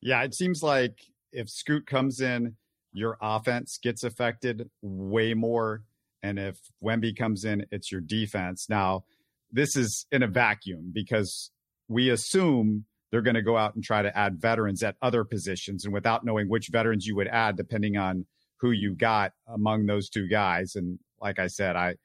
Yeah, 0.00 0.22
it 0.22 0.34
seems 0.34 0.62
like 0.62 0.98
if 1.32 1.48
Scoot 1.50 1.86
comes 1.86 2.20
in, 2.20 2.56
your 2.92 3.18
offense 3.20 3.78
gets 3.82 4.04
affected 4.04 4.70
way 4.82 5.34
more. 5.34 5.82
And 6.22 6.38
if 6.38 6.56
Wemby 6.82 7.16
comes 7.16 7.44
in, 7.44 7.66
it's 7.70 7.92
your 7.92 8.00
defense. 8.00 8.66
Now, 8.68 9.04
this 9.52 9.76
is 9.76 10.06
in 10.10 10.22
a 10.22 10.26
vacuum 10.26 10.90
because 10.92 11.50
we 11.88 12.08
assume 12.08 12.84
they're 13.10 13.22
going 13.22 13.34
to 13.34 13.42
go 13.42 13.56
out 13.56 13.74
and 13.74 13.82
try 13.82 14.02
to 14.02 14.16
add 14.16 14.40
veterans 14.40 14.82
at 14.82 14.96
other 15.02 15.24
positions. 15.24 15.84
And 15.84 15.92
without 15.92 16.24
knowing 16.24 16.48
which 16.48 16.68
veterans 16.68 17.06
you 17.06 17.16
would 17.16 17.28
add, 17.28 17.56
depending 17.56 17.96
on 17.96 18.26
who 18.58 18.70
you 18.70 18.94
got 18.94 19.32
among 19.48 19.86
those 19.86 20.08
two 20.08 20.28
guys. 20.28 20.76
And 20.76 20.98
like 21.20 21.38
I 21.38 21.48
said, 21.48 21.76
I, 21.76 21.96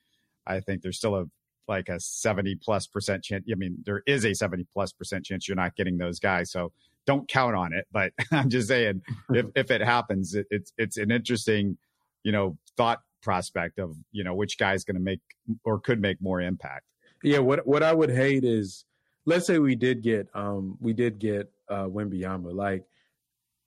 I 0.47 0.61
think 0.61 0.81
there's 0.81 0.97
still 0.97 1.15
a, 1.15 1.25
like 1.67 1.89
a 1.89 1.99
70 1.99 2.55
plus 2.63 2.87
percent 2.87 3.23
chance. 3.23 3.45
I 3.51 3.55
mean, 3.55 3.77
there 3.85 4.01
is 4.05 4.25
a 4.25 4.33
70 4.33 4.65
plus 4.73 4.93
percent 4.93 5.25
chance 5.25 5.47
you're 5.47 5.55
not 5.55 5.75
getting 5.75 5.97
those 5.97 6.19
guys. 6.19 6.51
So 6.51 6.71
don't 7.05 7.27
count 7.27 7.55
on 7.55 7.73
it. 7.73 7.85
But 7.91 8.13
I'm 8.31 8.49
just 8.49 8.67
saying, 8.67 9.01
if, 9.31 9.47
if 9.55 9.71
it 9.71 9.81
happens, 9.81 10.33
it, 10.33 10.47
it's, 10.49 10.73
it's 10.77 10.97
an 10.97 11.11
interesting, 11.11 11.77
you 12.23 12.31
know, 12.31 12.57
thought 12.77 13.01
prospect 13.21 13.79
of, 13.79 13.95
you 14.11 14.23
know, 14.23 14.33
which 14.33 14.57
guy's 14.57 14.83
going 14.83 14.95
to 14.95 15.01
make 15.01 15.21
or 15.63 15.79
could 15.79 15.99
make 15.99 16.21
more 16.21 16.41
impact. 16.41 16.85
Yeah. 17.23 17.39
What, 17.39 17.65
what 17.67 17.83
I 17.83 17.93
would 17.93 18.11
hate 18.11 18.43
is, 18.43 18.85
let's 19.25 19.47
say 19.47 19.59
we 19.59 19.75
did 19.75 20.01
get 20.01 20.27
um 20.33 20.77
we 20.79 20.93
did 20.93 21.19
get 21.19 21.51
uh 21.69 21.85
Wembanyama. 21.85 22.53
Like 22.53 22.85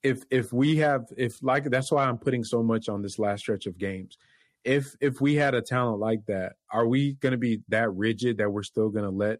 if 0.03 0.23
if 0.29 0.53
we 0.53 0.77
have 0.77 1.05
if 1.17 1.41
like 1.43 1.65
that's 1.69 1.91
why 1.91 2.05
I'm 2.05 2.17
putting 2.17 2.43
so 2.43 2.63
much 2.63 2.89
on 2.89 3.01
this 3.01 3.19
last 3.19 3.41
stretch 3.41 3.65
of 3.65 3.77
games. 3.77 4.17
If 4.63 4.95
if 4.99 5.21
we 5.21 5.35
had 5.35 5.55
a 5.55 5.61
talent 5.61 5.99
like 5.99 6.25
that, 6.27 6.53
are 6.71 6.87
we 6.87 7.13
going 7.13 7.31
to 7.31 7.37
be 7.37 7.61
that 7.69 7.93
rigid 7.93 8.37
that 8.37 8.51
we're 8.51 8.63
still 8.63 8.89
going 8.89 9.05
to 9.05 9.11
let 9.11 9.39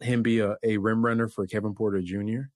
him 0.00 0.22
be 0.22 0.40
a, 0.40 0.56
a 0.62 0.78
rim 0.78 1.04
runner 1.04 1.28
for 1.28 1.46
Kevin 1.46 1.74
Porter 1.74 2.00
Jr. 2.00 2.48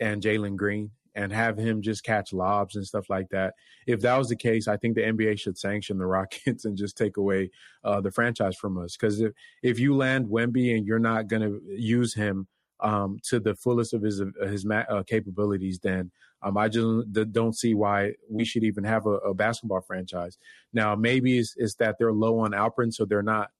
and 0.00 0.22
Jalen 0.22 0.56
Green 0.56 0.90
and 1.18 1.32
have 1.32 1.58
him 1.58 1.82
just 1.82 2.04
catch 2.04 2.32
lobs 2.32 2.76
and 2.76 2.86
stuff 2.86 3.10
like 3.10 3.28
that? 3.30 3.54
If 3.86 4.00
that 4.00 4.16
was 4.16 4.28
the 4.28 4.36
case, 4.36 4.68
I 4.68 4.76
think 4.76 4.94
the 4.94 5.02
NBA 5.02 5.38
should 5.38 5.58
sanction 5.58 5.98
the 5.98 6.06
Rockets 6.16 6.64
and 6.64 6.76
just 6.76 6.96
take 6.96 7.16
away 7.16 7.50
uh, 7.84 8.00
the 8.00 8.12
franchise 8.12 8.56
from 8.56 8.78
us. 8.78 8.96
Because 8.96 9.20
if 9.20 9.32
if 9.62 9.78
you 9.78 9.96
land 9.96 10.26
Wemby 10.26 10.76
and 10.76 10.86
you're 10.86 10.98
not 10.98 11.26
going 11.26 11.42
to 11.42 11.60
use 11.68 12.14
him 12.14 12.46
um, 12.80 13.18
to 13.24 13.40
the 13.40 13.56
fullest 13.56 13.92
of 13.92 14.02
his 14.02 14.22
his 14.42 14.64
uh, 14.70 15.02
capabilities, 15.06 15.80
then 15.80 16.12
um, 16.42 16.56
I 16.56 16.68
just 16.68 16.86
don't 17.32 17.56
see 17.56 17.74
why 17.74 18.12
we 18.30 18.44
should 18.44 18.62
even 18.62 18.84
have 18.84 19.06
a, 19.06 19.16
a 19.18 19.34
basketball 19.34 19.80
franchise. 19.80 20.38
Now, 20.72 20.94
maybe 20.94 21.38
it's, 21.38 21.54
it's, 21.56 21.74
that 21.76 21.96
they're 21.98 22.12
low 22.12 22.38
on 22.40 22.52
Alperen, 22.52 22.94
so 22.94 23.04
they're 23.04 23.22
not 23.22 23.50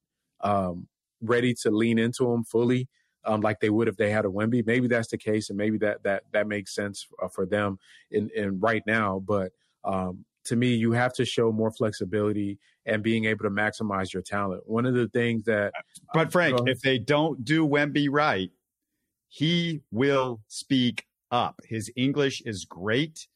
um, 0.43 0.87
ready 1.21 1.55
to 1.63 1.71
lean 1.71 1.99
into 1.99 2.31
him 2.31 2.45
fully. 2.45 2.89
Um, 3.25 3.41
like 3.41 3.61
they 3.61 3.71
would 3.71 3.89
if 3.89 3.97
they 3.97 4.11
had 4.11 4.25
a 4.25 4.29
Wemby. 4.29 4.65
Maybe 4.65 4.87
that's 4.87 5.09
the 5.09 5.19
case, 5.19 5.51
and 5.51 5.59
maybe 5.59 5.79
that 5.79 6.03
that 6.05 6.23
that 6.33 6.47
makes 6.47 6.75
sense 6.75 7.07
uh, 7.23 7.29
for 7.29 7.47
them 7.47 7.79
in 8.11 8.31
in 8.35 8.61
right 8.61 8.83
now. 8.87 9.19
But 9.19 9.53
um, 9.85 10.25
to 10.45 10.57
me, 10.57 10.75
you 10.75 10.93
have 10.93 11.13
to 11.15 11.25
show 11.25 11.53
more 11.53 11.71
flexibility 11.71 12.59
and 12.87 13.03
being 13.03 13.27
able 13.27 13.45
to 13.45 13.51
maximize 13.51 14.13
your 14.13 14.23
talent. 14.23 14.63
One 14.67 14.87
of 14.87 14.95
the 14.95 15.09
things 15.09 15.45
that, 15.45 15.73
but 16.15 16.33
Frank, 16.33 16.61
if 16.67 16.81
they 16.81 16.99
don't 16.99 17.45
do 17.45 17.67
Wemby 17.67 18.09
right, 18.11 18.51
he 19.29 19.83
will 19.91 20.41
speak 20.49 21.05
up. 21.31 21.61
His 21.65 21.91
English 21.97 22.41
is 22.43 22.65
great. 22.65 23.29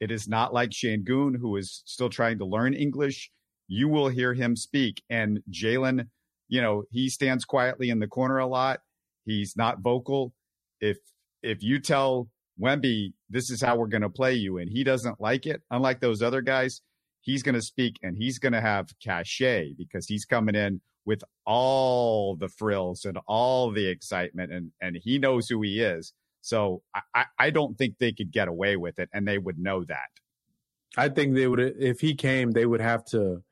It 0.00 0.10
is 0.10 0.26
not 0.26 0.52
like 0.54 0.70
Sengun, 0.70 1.36
who 1.36 1.56
is 1.56 1.82
still 1.84 2.08
trying 2.08 2.38
to 2.38 2.44
learn 2.44 2.74
English. 2.74 3.30
You 3.68 3.88
will 3.88 4.08
hear 4.08 4.34
him 4.34 4.56
speak. 4.56 5.02
And 5.08 5.42
Jalen, 5.50 6.08
you 6.48 6.60
know, 6.60 6.84
he 6.90 7.08
stands 7.08 7.44
quietly 7.44 7.90
in 7.90 7.98
the 7.98 8.08
corner 8.08 8.38
a 8.38 8.46
lot. 8.46 8.80
He's 9.24 9.56
not 9.56 9.80
vocal. 9.80 10.32
If 10.80 10.98
if 11.42 11.62
you 11.62 11.78
tell 11.80 12.28
Wemby 12.60 13.12
this 13.30 13.50
is 13.50 13.60
how 13.60 13.76
we're 13.76 13.86
going 13.88 14.02
to 14.02 14.10
play 14.10 14.34
you, 14.34 14.58
and 14.58 14.68
he 14.70 14.84
doesn't 14.84 15.20
like 15.20 15.46
it, 15.46 15.62
unlike 15.70 16.00
those 16.00 16.22
other 16.22 16.40
guys, 16.40 16.80
he's 17.24 17.42
going 17.42 17.54
to 17.54 17.62
speak 17.62 17.98
and 18.02 18.16
he's 18.16 18.38
going 18.38 18.52
to 18.52 18.60
have 18.60 18.88
cachet 19.02 19.74
because 19.76 20.06
he's 20.06 20.24
coming 20.24 20.54
in 20.54 20.80
with 21.06 21.22
all 21.44 22.36
the 22.36 22.48
frills 22.48 23.04
and 23.04 23.18
all 23.26 23.70
the 23.70 23.86
excitement 23.86 24.52
and 24.52 24.70
and 24.80 24.96
he 25.02 25.18
knows 25.18 25.48
who 25.48 25.60
he 25.62 25.80
is 25.80 26.12
so 26.40 26.82
i 27.14 27.24
i 27.38 27.50
don't 27.50 27.76
think 27.76 27.94
they 27.98 28.12
could 28.12 28.30
get 28.30 28.48
away 28.48 28.76
with 28.76 28.98
it 28.98 29.08
and 29.12 29.26
they 29.26 29.38
would 29.38 29.58
know 29.58 29.84
that 29.84 30.08
i 30.96 31.08
think 31.08 31.34
they 31.34 31.46
would 31.46 31.60
if 31.60 32.00
he 32.00 32.14
came 32.14 32.50
they 32.50 32.66
would 32.66 32.80
have 32.80 33.04
to 33.04 33.42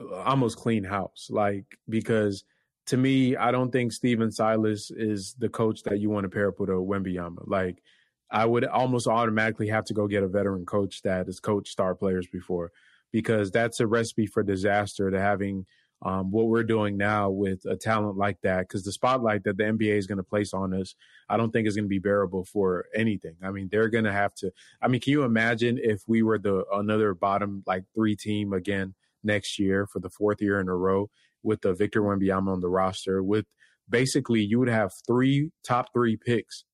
uh, 0.00 0.14
almost 0.24 0.58
clean 0.58 0.84
house 0.84 1.28
like 1.30 1.64
because 1.88 2.44
to 2.86 2.96
me 2.96 3.36
i 3.36 3.50
don't 3.50 3.70
think 3.70 3.92
stephen 3.92 4.30
silas 4.30 4.90
is 4.90 5.34
the 5.38 5.48
coach 5.48 5.82
that 5.82 6.00
you 6.00 6.10
want 6.10 6.24
to 6.24 6.28
pair 6.30 6.48
up 6.48 6.58
with 6.58 6.70
a 6.70 6.72
wembanyama 6.72 7.42
like 7.46 7.82
i 8.30 8.44
would 8.44 8.64
almost 8.64 9.06
automatically 9.06 9.68
have 9.68 9.84
to 9.84 9.94
go 9.94 10.06
get 10.06 10.22
a 10.22 10.28
veteran 10.28 10.64
coach 10.64 11.02
that 11.02 11.26
has 11.26 11.40
coached 11.40 11.72
star 11.72 11.94
players 11.94 12.26
before 12.26 12.70
because 13.12 13.50
that's 13.50 13.80
a 13.80 13.86
recipe 13.86 14.26
for 14.26 14.42
disaster 14.42 15.10
to 15.10 15.20
having 15.20 15.66
um, 16.02 16.30
what 16.30 16.46
we're 16.46 16.64
doing 16.64 16.96
now 16.96 17.28
with 17.28 17.64
a 17.66 17.76
talent 17.76 18.16
like 18.16 18.40
that, 18.42 18.60
because 18.60 18.84
the 18.84 18.92
spotlight 18.92 19.44
that 19.44 19.58
the 19.58 19.64
NBA 19.64 19.98
is 19.98 20.06
going 20.06 20.18
to 20.18 20.24
place 20.24 20.54
on 20.54 20.72
us, 20.72 20.94
I 21.28 21.36
don't 21.36 21.50
think 21.50 21.68
is 21.68 21.76
going 21.76 21.84
to 21.84 21.90
be 21.90 21.98
bearable 21.98 22.44
for 22.44 22.86
anything. 22.94 23.36
I 23.42 23.50
mean, 23.50 23.68
they're 23.70 23.90
going 23.90 24.04
to 24.04 24.12
have 24.12 24.34
to. 24.36 24.50
I 24.80 24.88
mean, 24.88 25.00
can 25.00 25.10
you 25.10 25.24
imagine 25.24 25.78
if 25.82 26.02
we 26.06 26.22
were 26.22 26.38
the 26.38 26.64
another 26.72 27.12
bottom 27.12 27.62
like 27.66 27.84
three 27.94 28.16
team 28.16 28.54
again 28.54 28.94
next 29.22 29.58
year 29.58 29.86
for 29.86 29.98
the 29.98 30.08
fourth 30.08 30.40
year 30.40 30.58
in 30.60 30.68
a 30.68 30.74
row 30.74 31.10
with 31.42 31.62
the 31.62 31.74
Victor 31.74 32.02
Wembanyama 32.02 32.48
on 32.48 32.60
the 32.60 32.68
roster? 32.68 33.22
With 33.22 33.46
basically, 33.88 34.42
you 34.42 34.58
would 34.58 34.68
have 34.68 34.92
three 35.06 35.50
top 35.66 35.86
three 35.92 36.16
picks 36.16 36.64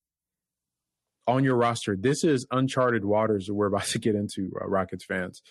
on 1.26 1.44
your 1.44 1.56
roster. 1.56 1.96
This 1.98 2.24
is 2.24 2.46
uncharted 2.50 3.04
waters 3.04 3.46
that 3.46 3.54
we're 3.54 3.66
about 3.66 3.84
to 3.86 3.98
get 3.98 4.14
into, 4.14 4.50
uh, 4.60 4.66
Rockets 4.68 5.04
fans 5.04 5.42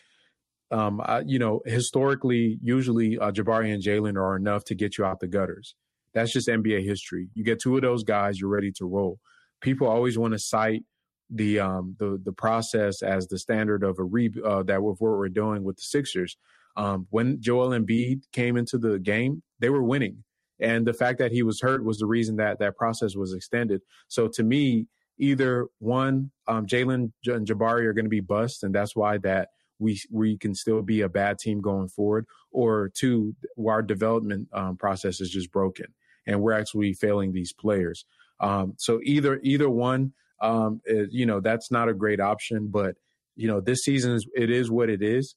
um, 0.72 1.02
uh, 1.04 1.22
you 1.26 1.40
know, 1.40 1.62
historically, 1.66 2.58
usually 2.62 3.18
uh, 3.18 3.32
Jabari 3.32 3.74
and 3.74 3.84
Jalen 3.84 4.16
are 4.16 4.36
enough 4.36 4.64
to 4.66 4.76
get 4.76 4.98
you 4.98 5.06
out 5.06 5.20
the 5.20 5.28
gutters. 5.28 5.76
That's 6.14 6.32
just 6.32 6.48
NBA 6.48 6.84
history. 6.84 7.30
You 7.34 7.44
get 7.44 7.60
two 7.60 7.76
of 7.76 7.82
those 7.82 8.04
guys, 8.04 8.40
you're 8.40 8.50
ready 8.50 8.72
to 8.74 8.86
roll. 8.86 9.20
People 9.62 9.88
always 9.88 10.18
want 10.18 10.34
to 10.34 10.40
cite 10.40 10.84
the 11.30 11.60
um, 11.60 11.96
the 12.00 12.20
the 12.24 12.32
process 12.32 13.02
as 13.02 13.28
the 13.28 13.40
standard 13.40 13.84
of 13.84 13.98
a 14.00 14.04
re 14.04 14.32
uh, 14.44 14.64
that 14.64 14.84
with 14.84 14.98
what 15.00 15.18
we're 15.18 15.30
doing 15.30 15.64
with 15.64 15.78
the 15.78 15.84
Sixers. 15.84 16.38
Um, 16.78 17.08
when 17.10 17.42
Joel 17.42 17.70
Embiid 17.70 18.24
came 18.32 18.58
into 18.58 18.78
the 18.78 19.00
game, 19.00 19.44
they 19.60 19.70
were 19.70 19.84
winning, 19.84 20.24
and 20.60 20.86
the 20.86 20.94
fact 20.94 21.20
that 21.20 21.32
he 21.32 21.44
was 21.44 21.62
hurt 21.62 21.84
was 21.84 21.98
the 21.98 22.06
reason 22.06 22.36
that 22.38 22.60
that 22.60 22.76
process 22.76 23.16
was 23.16 23.34
extended. 23.34 23.82
So 24.08 24.28
to 24.30 24.44
me, 24.44 24.88
either 25.18 25.68
one, 25.80 26.32
um, 26.48 26.66
Jalen 26.66 27.12
and 27.26 27.48
Jabari 27.48 27.86
are 27.86 27.94
going 27.94 28.06
to 28.06 28.10
be 28.10 28.20
bust, 28.20 28.64
and 28.64 28.74
that's 28.74 28.96
why 28.96 29.18
that 29.20 29.50
we 29.80 30.00
we 30.12 30.38
can 30.38 30.56
still 30.56 30.82
be 30.82 31.02
a 31.02 31.10
bad 31.10 31.40
team 31.40 31.62
going 31.62 31.90
forward, 31.90 32.26
or 32.52 32.92
two, 32.94 33.36
our 33.66 33.82
development 33.82 34.50
um, 34.54 34.78
process 34.78 35.22
is 35.22 35.30
just 35.30 35.52
broken 35.52 35.88
and 36.26 36.42
we're 36.42 36.54
actually 36.54 36.94
failing 36.94 37.32
these 37.32 37.54
players. 37.54 38.06
Um, 38.40 38.74
so 38.78 39.00
either 39.04 39.40
either 39.44 39.70
one, 39.70 40.14
um, 40.42 40.82
is, 40.86 41.10
you 41.12 41.26
know, 41.26 41.40
that's 41.40 41.72
not 41.72 41.90
a 41.90 41.94
great 41.94 42.20
option. 42.20 42.68
But 42.68 42.96
you 43.36 43.48
know, 43.48 43.62
this 43.62 43.84
season 43.84 44.14
is 44.14 44.28
it 44.36 44.50
is 44.50 44.70
what 44.70 44.90
it 44.90 45.02
is, 45.02 45.36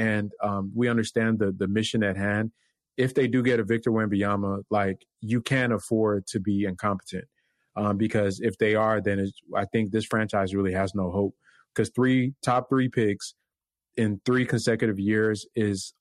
and 0.00 0.32
um, 0.42 0.72
we 0.74 0.88
understand 0.88 1.38
the 1.38 1.52
the 1.52 1.68
mission 1.68 2.02
at 2.02 2.16
hand. 2.16 2.50
If 2.96 3.14
they 3.14 3.28
do 3.28 3.42
get 3.42 3.60
a 3.60 3.64
Victor 3.64 3.92
Wembanyama, 3.92 4.62
like 4.70 5.04
you 5.20 5.40
can't 5.42 5.72
afford 5.72 6.26
to 6.28 6.40
be 6.40 6.64
incompetent, 6.64 7.26
um, 7.76 7.98
because 7.98 8.40
if 8.40 8.56
they 8.58 8.74
are, 8.74 9.00
then 9.00 9.30
I 9.54 9.66
think 9.66 9.90
this 9.90 10.06
franchise 10.06 10.54
really 10.54 10.72
has 10.72 10.94
no 10.94 11.10
hope. 11.10 11.34
Because 11.72 11.90
three 11.94 12.34
top 12.42 12.68
three 12.70 12.88
picks 12.88 13.34
in 13.96 14.20
three 14.24 14.46
consecutive 14.46 14.98
years 14.98 15.46
is 15.54 15.92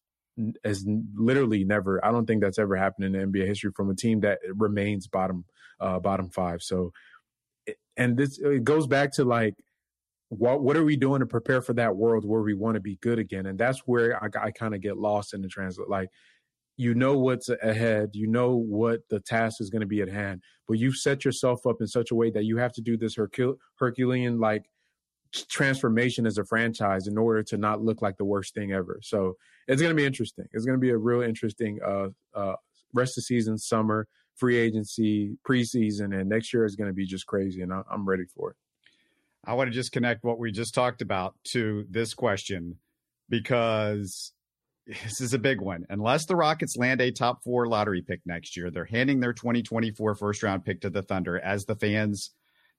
has 0.64 0.86
literally 1.14 1.66
never. 1.66 2.04
I 2.04 2.12
don't 2.12 2.26
think 2.26 2.42
that's 2.42 2.58
ever 2.58 2.78
happened 2.78 3.14
in 3.14 3.32
NBA 3.32 3.46
history 3.48 3.72
from 3.76 3.90
a 3.90 3.96
team 3.96 4.22
that 4.22 4.40
remains 4.56 5.08
bottom 5.08 5.44
uh, 5.82 6.00
bottom 6.00 6.30
five. 6.30 6.62
So, 6.62 6.94
and 7.98 8.18
this 8.18 8.40
it 8.40 8.64
goes 8.64 8.88
back 8.88 9.12
to 9.16 9.26
like 9.26 9.56
what 10.30 10.62
what 10.62 10.78
are 10.78 10.84
we 10.84 10.96
doing 10.96 11.20
to 11.20 11.26
prepare 11.26 11.62
for 11.62 11.74
that 11.74 11.96
world 11.96 12.24
where 12.24 12.42
we 12.42 12.54
want 12.54 12.76
to 12.76 12.82
be 12.82 12.98
good 12.98 13.20
again? 13.20 13.48
And 13.48 13.58
that's 13.58 13.80
where 13.80 14.24
I, 14.24 14.30
I 14.42 14.52
kind 14.52 14.76
of 14.76 14.82
get 14.82 14.98
lost 14.98 15.34
in 15.34 15.42
the 15.42 15.48
translate. 15.48 15.90
Like, 15.90 16.10
you 16.78 16.94
know 16.94 17.18
what's 17.18 17.50
ahead, 17.50 18.12
you 18.14 18.28
know 18.28 18.56
what 18.56 19.02
the 19.10 19.20
task 19.20 19.60
is 19.60 19.70
going 19.70 19.82
to 19.82 19.88
be 19.88 20.02
at 20.02 20.10
hand, 20.10 20.42
but 20.68 20.78
you've 20.78 20.96
set 20.96 21.26
yourself 21.26 21.66
up 21.68 21.78
in 21.82 21.88
such 21.88 22.12
a 22.12 22.16
way 22.16 22.30
that 22.32 22.46
you 22.46 22.58
have 22.58 22.72
to 22.74 22.82
do 22.82 22.96
this 22.96 23.16
Hercul- 23.18 23.58
Herculean 23.76 24.40
like 24.40 24.70
transformation 25.32 26.26
as 26.26 26.38
a 26.38 26.46
franchise 26.46 27.08
in 27.08 27.18
order 27.18 27.44
to 27.44 27.58
not 27.58 27.82
look 27.82 28.02
like 28.02 28.18
the 28.18 28.26
worst 28.26 28.54
thing 28.54 28.72
ever. 28.72 29.00
So 29.04 29.36
it's 29.68 29.82
going 29.82 29.92
to 29.92 30.02
be 30.02 30.06
interesting. 30.06 30.46
It's 30.54 30.66
going 30.66 30.78
to 30.78 30.82
be 30.82 30.92
a 30.92 30.98
real 30.98 31.22
interesting 31.22 31.80
uh, 31.86 32.08
uh, 32.34 32.56
rest 32.94 33.18
of 33.18 33.24
season, 33.24 33.58
summer, 33.58 34.08
free 34.36 34.58
agency, 34.58 35.38
preseason, 35.48 36.18
and 36.18 36.30
next 36.30 36.54
year 36.54 36.66
is 36.66 36.76
going 36.76 36.90
to 36.90 36.94
be 36.94 37.06
just 37.06 37.28
crazy, 37.28 37.62
and 37.62 37.74
I'm 37.74 38.08
ready 38.08 38.26
for 38.26 38.52
it. 38.52 38.56
I 39.46 39.54
want 39.54 39.70
to 39.70 39.74
just 39.74 39.92
connect 39.92 40.24
what 40.24 40.40
we 40.40 40.52
just 40.52 40.74
talked 40.74 41.02
about 41.02 41.36
to 41.52 41.86
this 41.90 42.14
question 42.14 42.78
because 43.30 44.34
this 44.88 45.22
is 45.22 45.34
a 45.34 45.40
big 45.40 45.62
one. 45.62 45.86
Unless 45.90 46.26
the 46.26 46.36
Rockets 46.36 46.76
land 46.78 47.02
a 47.02 47.12
top 47.12 47.44
four 47.44 47.68
lottery 47.68 48.02
pick 48.02 48.22
next 48.26 48.58
year, 48.58 48.70
they're 48.72 48.86
handing 48.86 49.20
their 49.20 49.34
2024 49.34 50.16
first 50.16 50.44
round 50.44 50.66
pick 50.66 50.82
to 50.82 50.90
the 50.90 51.04
Thunder, 51.04 51.40
as 51.40 51.66
the 51.66 51.76
fans 51.76 52.32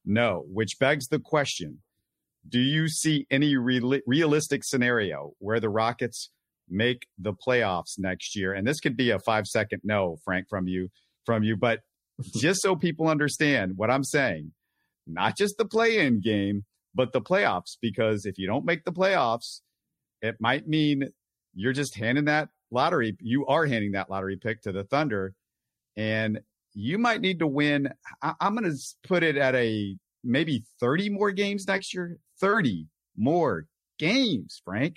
know, 0.04 0.44
which 0.48 0.78
begs 0.78 1.08
the 1.08 1.18
question 1.18 1.78
Do 2.48 2.60
you 2.60 2.88
see 2.88 3.26
any 3.30 3.56
re- 3.56 4.02
realistic 4.06 4.64
scenario 4.64 5.32
where 5.38 5.60
the 5.60 5.68
Rockets 5.68 6.30
make 6.68 7.06
the 7.18 7.32
playoffs 7.34 7.98
next 7.98 8.36
year? 8.36 8.52
And 8.52 8.66
this 8.66 8.80
could 8.80 8.96
be 8.96 9.10
a 9.10 9.18
five 9.18 9.46
second 9.46 9.80
no, 9.84 10.16
Frank, 10.24 10.48
from 10.48 10.66
you, 10.66 10.88
from 11.24 11.42
you, 11.42 11.56
but 11.56 11.80
just 12.34 12.60
so 12.60 12.76
people 12.76 13.08
understand 13.08 13.72
what 13.76 13.90
I'm 13.90 14.04
saying, 14.04 14.52
not 15.12 15.36
just 15.36 15.58
the 15.58 15.64
play 15.64 16.06
in 16.06 16.20
game, 16.20 16.64
but 16.94 17.12
the 17.12 17.20
playoffs. 17.20 17.76
Because 17.80 18.26
if 18.26 18.38
you 18.38 18.46
don't 18.46 18.64
make 18.64 18.84
the 18.84 18.92
playoffs, 18.92 19.60
it 20.22 20.36
might 20.40 20.68
mean 20.68 21.10
you're 21.54 21.72
just 21.72 21.94
handing 21.94 22.26
that 22.26 22.48
lottery, 22.70 23.16
you 23.20 23.46
are 23.46 23.66
handing 23.66 23.92
that 23.92 24.10
lottery 24.10 24.36
pick 24.36 24.62
to 24.62 24.72
the 24.72 24.84
Thunder. 24.84 25.34
And 25.96 26.40
you 26.72 26.98
might 26.98 27.20
need 27.20 27.40
to 27.40 27.46
win. 27.46 27.92
I, 28.22 28.34
am 28.40 28.56
going 28.56 28.70
to 28.70 28.78
put 29.02 29.22
it 29.22 29.36
at 29.36 29.54
a 29.54 29.96
maybe 30.22 30.64
30 30.78 31.10
more 31.10 31.30
games 31.30 31.66
next 31.66 31.92
year. 31.92 32.18
30 32.40 32.86
more 33.16 33.66
games, 33.98 34.62
Frank. 34.64 34.96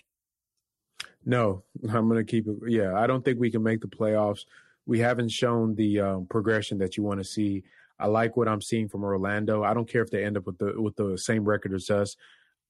No, 1.26 1.64
I'm 1.89 2.07
going 2.07 2.24
to 2.24 2.30
keep 2.30 2.47
it. 2.47 2.55
Yeah, 2.68 2.95
I 2.95 3.07
don't 3.07 3.24
think 3.24 3.39
we 3.39 3.51
can 3.51 3.64
make 3.64 3.82
the 3.82 3.88
playoffs. 3.88 4.45
We 4.86 4.99
haven't 4.99 5.30
shown 5.30 5.76
the 5.76 5.99
um, 5.99 6.26
progression 6.26 6.78
that 6.80 6.97
you 6.97 7.03
want 7.03 7.20
to 7.20 7.24
see. 7.24 7.64
I 7.99 8.07
like 8.07 8.35
what 8.35 8.47
I'm 8.47 8.61
seeing 8.61 8.89
from 8.89 9.03
Orlando. 9.03 9.63
I 9.63 9.73
don't 9.73 9.87
care 9.87 10.01
if 10.01 10.09
they 10.09 10.23
end 10.23 10.37
up 10.37 10.45
with 10.45 10.57
the 10.57 10.81
with 10.81 10.95
the 10.95 11.17
same 11.17 11.45
record 11.45 11.73
as 11.73 11.89
us. 11.89 12.15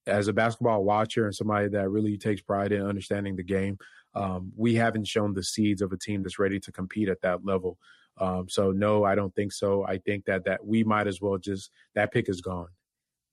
As 0.05 0.27
a 0.27 0.33
basketball 0.33 0.83
watcher 0.83 1.25
and 1.25 1.33
somebody 1.33 1.69
that 1.69 1.89
really 1.89 2.17
takes 2.17 2.41
pride 2.41 2.73
in 2.73 2.85
understanding 2.85 3.37
the 3.37 3.43
game, 3.43 3.77
um, 4.15 4.51
we 4.55 4.75
haven't 4.75 5.07
shown 5.07 5.33
the 5.33 5.43
seeds 5.43 5.81
of 5.81 5.93
a 5.93 5.97
team 5.97 6.23
that's 6.23 6.39
ready 6.39 6.59
to 6.59 6.71
compete 6.73 7.07
at 7.07 7.21
that 7.21 7.45
level. 7.45 7.77
Um, 8.19 8.47
so 8.49 8.71
no, 8.71 9.03
I 9.03 9.15
don't 9.15 9.33
think 9.33 9.53
so. 9.53 9.85
I 9.85 9.97
think 9.97 10.25
that 10.25 10.45
that 10.45 10.65
we 10.65 10.83
might 10.83 11.07
as 11.07 11.21
well 11.21 11.37
just 11.37 11.71
that 11.95 12.11
pick 12.11 12.29
is 12.29 12.41
gone. 12.41 12.67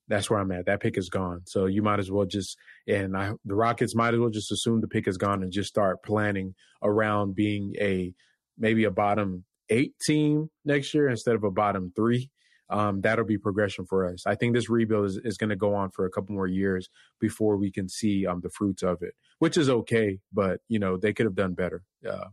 That's 0.09 0.30
where 0.30 0.41
I'm 0.41 0.51
at. 0.53 0.66
That 0.66 0.80
pick 0.80 0.97
is 0.97 1.09
gone. 1.09 1.43
So 1.45 1.66
you 1.66 1.82
might 1.82 1.99
as 1.99 2.11
well 2.11 2.24
just 2.24 2.57
and 2.86 3.16
I, 3.16 3.32
the 3.45 3.55
Rockets 3.55 3.95
might 3.95 4.14
as 4.14 4.20
well 4.20 4.30
just 4.30 4.53
assume 4.53 4.80
the 4.80 4.88
pick 4.88 5.07
is 5.07 5.18
gone 5.18 5.43
and 5.43 5.53
just 5.53 5.68
start 5.68 6.03
planning 6.03 6.55
around 6.82 7.34
being 7.34 7.74
a 7.80 8.14
maybe 8.59 8.84
a 8.84 8.91
bottom 8.91 9.45
eight 9.71 9.99
team 10.01 10.51
next 10.64 10.93
year 10.93 11.09
instead 11.09 11.35
of 11.35 11.45
a 11.45 11.51
bottom 11.51 11.93
three. 11.95 12.31
Um, 12.68 13.01
that'll 13.01 13.25
be 13.25 13.39
progression 13.39 13.85
for 13.85 14.07
us. 14.07 14.27
I 14.27 14.37
think 14.37 14.55
this 14.55 14.71
rebuild 14.71 15.07
is, 15.07 15.16
is 15.25 15.37
going 15.37 15.51
to 15.51 15.57
go 15.57 15.75
on 15.75 15.91
for 15.91 16.07
a 16.07 16.11
couple 16.11 16.35
more 16.37 16.47
years 16.47 16.89
before 17.18 17.57
we 17.57 17.71
can 17.71 17.89
see 17.89 18.27
um, 18.27 18.41
the 18.41 18.51
fruits 18.51 18.85
of 18.85 19.03
it, 19.03 19.14
which 19.41 19.57
is 19.57 19.68
okay. 19.68 20.18
But 20.33 20.61
you 20.68 20.79
know 20.79 20.97
they 20.97 21.12
could 21.12 21.27
have 21.27 21.35
done 21.35 21.55
better. 21.55 21.83
Uh, 22.09 22.27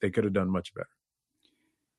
they 0.00 0.10
could 0.10 0.24
have 0.24 0.32
done 0.32 0.48
much 0.48 0.72
better. 0.74 0.88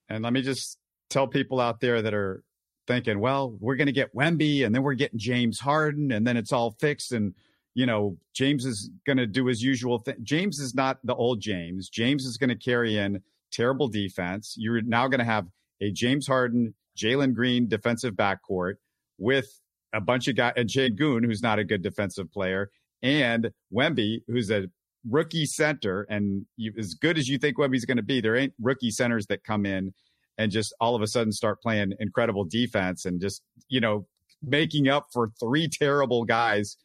And 0.08 0.24
let 0.24 0.34
me 0.34 0.42
just 0.42 0.78
tell 1.10 1.28
people 1.28 1.60
out 1.60 1.82
there 1.82 2.02
that 2.02 2.14
are 2.14 2.44
thinking, 2.88 3.20
well, 3.20 3.56
we're 3.60 3.76
going 3.76 3.88
to 3.88 3.94
get 3.94 4.16
Wemby, 4.16 4.66
and 4.66 4.74
then 4.74 4.84
we're 4.84 4.94
getting 4.94 5.20
James 5.20 5.60
Harden, 5.60 6.12
and 6.12 6.26
then 6.26 6.38
it's 6.38 6.52
all 6.52 6.72
fixed, 6.80 7.12
and 7.12 7.34
you 7.74 7.86
know 7.86 8.18
James 8.34 8.66
is 8.66 8.90
going 9.06 9.18
to 9.18 9.28
do 9.28 9.46
his 9.46 9.62
usual 9.62 10.00
thing. 10.00 10.16
James 10.24 10.60
is 10.60 10.74
not 10.74 11.00
the 11.04 11.16
old 11.16 11.42
James. 11.42 11.90
James 11.90 12.26
is 12.26 12.38
going 12.38 12.50
to 12.50 12.56
carry 12.56 12.98
in 12.98 13.22
terrible 13.52 13.88
defense. 13.88 14.56
You're 14.58 14.82
now 14.82 15.08
going 15.08 15.20
to 15.20 15.26
have 15.26 15.48
a 15.82 15.92
James 15.92 16.28
Harden, 16.28 16.74
Jalen 16.98 17.34
Green 17.34 17.68
defensive 17.68 18.14
backcourt 18.14 18.76
with 19.18 19.60
a 19.94 20.02
bunch 20.02 20.28
of 20.28 20.36
guys, 20.36 20.54
and 20.56 20.70
Sengun, 20.70 21.26
who's 21.26 21.42
not 21.42 21.60
a 21.60 21.64
good 21.64 21.82
defensive 21.82 22.32
player, 22.32 22.70
and 23.02 23.52
Wemby, 23.74 24.22
who's 24.28 24.50
a 24.52 24.68
rookie 25.10 25.46
center. 25.46 26.04
And 26.10 26.46
you, 26.58 26.74
as 26.78 26.94
good 26.94 27.18
as 27.18 27.28
you 27.28 27.38
think 27.38 27.58
Wemby's 27.58 27.86
going 27.86 27.98
to 27.98 28.04
be, 28.04 28.22
there 28.22 28.36
ain't 28.36 28.54
rookie 28.62 28.92
centers 28.92 29.28
that 29.28 29.44
come 29.44 29.66
in 29.66 29.94
and 30.38 30.52
just 30.52 30.74
all 30.80 30.96
of 30.96 31.02
a 31.02 31.08
sudden 31.08 31.32
start 31.32 31.62
playing 31.62 31.94
incredible 32.00 32.46
defense 32.46 33.06
and 33.06 33.20
just, 33.20 33.42
you 33.68 33.82
know, 33.82 34.08
making 34.42 34.88
up 34.88 35.08
for 35.12 35.32
three 35.40 35.68
terrible 35.68 36.24
guys 36.24 36.78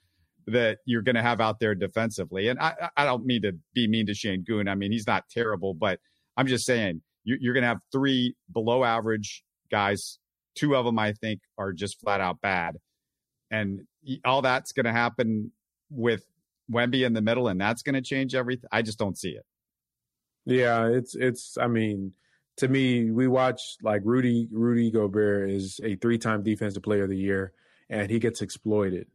that 0.47 0.79
you're 0.85 1.03
going 1.03 1.17
to 1.17 1.23
have 1.23 1.41
out 1.41 1.59
there 1.59 1.75
defensively. 1.75 2.49
And 2.49 2.59
I, 2.61 2.91
I 2.97 3.05
don't 3.05 3.25
mean 3.27 3.43
to 3.43 3.53
be 3.75 3.89
mean 3.89 4.07
to 4.07 4.13
Sengun. 4.13 4.69
I 4.69 4.75
mean, 4.75 4.93
he's 4.93 5.07
not 5.07 5.25
terrible, 5.31 5.75
but 5.75 6.01
I'm 6.37 6.47
just 6.47 6.67
saying 6.67 7.03
you're 7.27 7.55
going 7.55 7.63
to 7.63 7.69
have 7.69 7.81
three 7.91 8.37
below 8.53 8.85
average 8.85 9.43
guys. 9.71 10.19
Two 10.55 10.77
of 10.77 10.85
them, 10.85 10.99
I 10.99 11.13
think, 11.13 11.41
are 11.59 11.73
just 11.73 12.01
flat 12.01 12.21
out 12.21 12.41
bad. 12.41 12.77
And 13.51 13.81
all 14.25 14.43
that's 14.43 14.73
going 14.73 14.87
to 14.87 14.93
happen 14.93 15.53
with 15.91 16.25
Wemby 16.71 17.05
in 17.05 17.13
the 17.13 17.23
middle, 17.23 17.49
and 17.49 17.61
that's 17.61 17.83
going 17.83 17.95
to 17.95 18.01
change 18.01 18.35
everything. 18.35 18.69
I 18.73 18.83
just 18.83 18.99
don't 18.99 19.19
see 19.19 19.31
it. 19.31 19.45
Yeah, 20.45 20.87
it's 20.87 21.15
it's. 21.15 21.59
I 21.59 21.67
mean, 21.67 22.13
to 22.59 22.69
me, 22.69 23.11
we 23.11 23.27
watch 23.27 23.61
like 23.83 24.03
Rudy 24.05 24.49
Rudy 24.51 24.91
Gobert 24.91 25.51
is 25.51 25.81
a 25.83 25.97
three 25.97 26.19
time 26.19 26.43
defensive 26.43 26.83
player 26.83 27.05
of 27.05 27.11
the 27.11 27.19
year, 27.19 27.53
and 27.91 28.11
he 28.11 28.19
gets 28.19 28.43
exploited. 28.43 29.09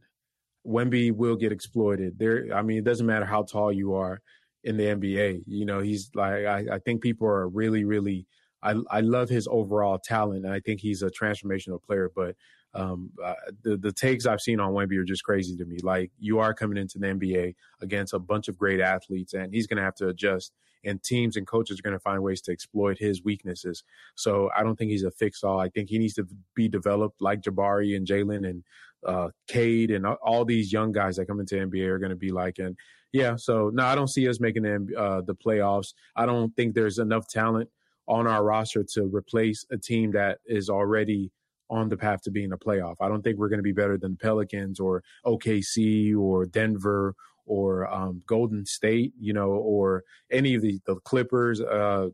Wemby 0.66 1.12
will 1.12 1.36
get 1.36 1.52
exploited. 1.52 2.18
There, 2.18 2.54
I 2.54 2.62
mean, 2.62 2.78
it 2.78 2.84
doesn't 2.84 3.06
matter 3.06 3.24
how 3.24 3.42
tall 3.42 3.72
you 3.72 3.94
are 3.94 4.20
in 4.64 4.76
the 4.76 4.84
NBA. 4.84 5.42
You 5.46 5.66
know, 5.66 5.80
he's 5.80 6.10
like 6.14 6.46
I, 6.46 6.66
I 6.72 6.78
think 6.78 7.02
people 7.02 7.26
are 7.26 7.48
really, 7.48 7.84
really 7.84 8.26
I 8.62 8.74
I 8.90 9.00
love 9.00 9.28
his 9.28 9.48
overall 9.50 9.98
talent 9.98 10.44
and 10.44 10.54
I 10.54 10.60
think 10.60 10.80
he's 10.80 11.02
a 11.02 11.10
transformational 11.10 11.82
player, 11.82 12.10
but 12.14 12.36
um, 12.74 13.10
uh, 13.22 13.34
the 13.62 13.76
the 13.76 13.92
takes 13.92 14.26
I've 14.26 14.40
seen 14.40 14.60
on 14.60 14.72
Wemby 14.72 14.96
are 14.96 15.04
just 15.04 15.24
crazy 15.24 15.56
to 15.56 15.64
me. 15.64 15.78
Like 15.82 16.10
you 16.18 16.38
are 16.38 16.54
coming 16.54 16.78
into 16.78 16.98
the 16.98 17.08
NBA 17.08 17.54
against 17.82 18.14
a 18.14 18.18
bunch 18.18 18.48
of 18.48 18.56
great 18.56 18.80
athletes, 18.80 19.34
and 19.34 19.52
he's 19.52 19.66
going 19.66 19.76
to 19.76 19.82
have 19.82 19.94
to 19.96 20.08
adjust. 20.08 20.52
And 20.84 21.00
teams 21.00 21.36
and 21.36 21.46
coaches 21.46 21.78
are 21.78 21.82
going 21.82 21.94
to 21.94 22.00
find 22.00 22.22
ways 22.24 22.40
to 22.42 22.50
exploit 22.50 22.98
his 22.98 23.22
weaknesses. 23.22 23.84
So 24.16 24.50
I 24.56 24.64
don't 24.64 24.74
think 24.74 24.90
he's 24.90 25.04
a 25.04 25.12
fix 25.12 25.44
all. 25.44 25.60
I 25.60 25.68
think 25.68 25.88
he 25.88 25.98
needs 25.98 26.14
to 26.14 26.26
be 26.56 26.68
developed 26.68 27.20
like 27.20 27.40
Jabari 27.40 27.94
and 27.94 28.04
Jalen 28.04 28.48
and 28.48 28.64
uh, 29.06 29.28
Cade 29.46 29.92
and 29.92 30.04
all 30.04 30.44
these 30.44 30.72
young 30.72 30.90
guys 30.90 31.16
that 31.16 31.26
come 31.26 31.38
into 31.38 31.54
NBA 31.54 31.86
are 31.86 32.00
going 32.00 32.10
to 32.10 32.16
be 32.16 32.32
like. 32.32 32.58
And 32.58 32.76
yeah, 33.12 33.36
so 33.36 33.70
no, 33.72 33.84
I 33.84 33.94
don't 33.94 34.08
see 34.08 34.28
us 34.28 34.40
making 34.40 34.62
the, 34.62 34.98
uh, 34.98 35.20
the 35.20 35.34
playoffs. 35.34 35.94
I 36.16 36.26
don't 36.26 36.54
think 36.56 36.74
there's 36.74 36.98
enough 36.98 37.28
talent 37.28 37.68
on 38.08 38.26
our 38.26 38.42
roster 38.42 38.84
to 38.94 39.04
replace 39.04 39.64
a 39.70 39.76
team 39.76 40.12
that 40.12 40.38
is 40.46 40.68
already 40.68 41.30
on 41.70 41.88
the 41.88 41.96
path 41.96 42.22
to 42.22 42.30
being 42.30 42.52
a 42.52 42.58
playoff. 42.58 42.96
I 43.00 43.08
don't 43.08 43.22
think 43.22 43.38
we're 43.38 43.48
going 43.48 43.58
to 43.58 43.62
be 43.62 43.72
better 43.72 43.96
than 43.96 44.12
the 44.12 44.18
Pelicans 44.18 44.80
or 44.80 45.02
OKC 45.26 46.16
or 46.16 46.46
Denver 46.46 47.14
or 47.46 47.92
um, 47.92 48.22
Golden 48.26 48.64
State, 48.64 49.12
you 49.18 49.32
know, 49.32 49.50
or 49.50 50.04
any 50.30 50.54
of 50.54 50.62
the, 50.62 50.80
the 50.86 50.96
Clippers. 50.96 51.60
Uh, 51.60 52.08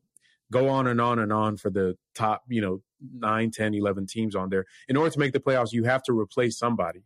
go 0.51 0.69
on 0.69 0.87
and 0.87 1.01
on 1.01 1.19
and 1.19 1.33
on 1.33 1.57
for 1.57 1.71
the 1.71 1.97
top, 2.15 2.43
you 2.49 2.61
know, 2.61 2.81
9, 3.15 3.51
10, 3.51 3.75
11 3.75 4.07
teams 4.07 4.35
on 4.35 4.49
there. 4.49 4.65
In 4.89 4.97
order 4.97 5.11
to 5.11 5.19
make 5.19 5.33
the 5.33 5.41
playoffs, 5.41 5.73
you 5.73 5.85
have 5.85 6.03
to 6.05 6.19
replace 6.19 6.59
somebody 6.59 7.03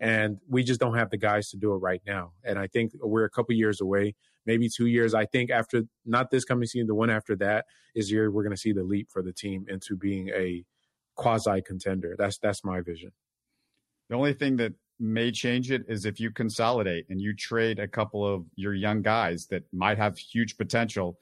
and 0.00 0.38
we 0.48 0.62
just 0.62 0.80
don't 0.80 0.96
have 0.96 1.10
the 1.10 1.16
guys 1.16 1.50
to 1.50 1.56
do 1.56 1.72
it 1.72 1.78
right 1.78 2.02
now. 2.06 2.32
And 2.44 2.58
I 2.58 2.66
think 2.66 2.92
we're 3.00 3.24
a 3.24 3.30
couple 3.30 3.54
years 3.54 3.80
away, 3.80 4.14
maybe 4.44 4.68
two 4.68 4.86
years. 4.86 5.14
I 5.14 5.26
think 5.26 5.50
after 5.50 5.82
not 6.04 6.30
this 6.30 6.44
coming 6.44 6.66
season, 6.66 6.86
the 6.86 6.94
one 6.94 7.10
after 7.10 7.36
that 7.36 7.66
is 7.94 8.10
year 8.10 8.30
we're 8.30 8.42
going 8.42 8.54
to 8.54 8.60
see 8.60 8.72
the 8.72 8.84
leap 8.84 9.10
for 9.10 9.22
the 9.22 9.32
team 9.32 9.66
into 9.68 9.96
being 9.96 10.28
a 10.30 10.64
quasi 11.14 11.62
contender. 11.62 12.14
That's 12.18 12.38
that's 12.38 12.64
my 12.64 12.80
vision. 12.80 13.12
The 14.08 14.16
only 14.16 14.34
thing 14.34 14.56
that 14.56 14.74
may 14.98 15.30
change 15.30 15.70
it 15.70 15.82
is 15.88 16.04
if 16.04 16.20
you 16.20 16.30
consolidate 16.30 17.06
and 17.10 17.20
you 17.20 17.34
trade 17.34 17.78
a 17.78 17.88
couple 17.88 18.26
of 18.26 18.44
your 18.54 18.74
young 18.74 19.02
guys 19.02 19.46
that 19.48 19.62
might 19.72 19.98
have 19.98 20.16
huge 20.16 20.56
potential, 20.56 21.18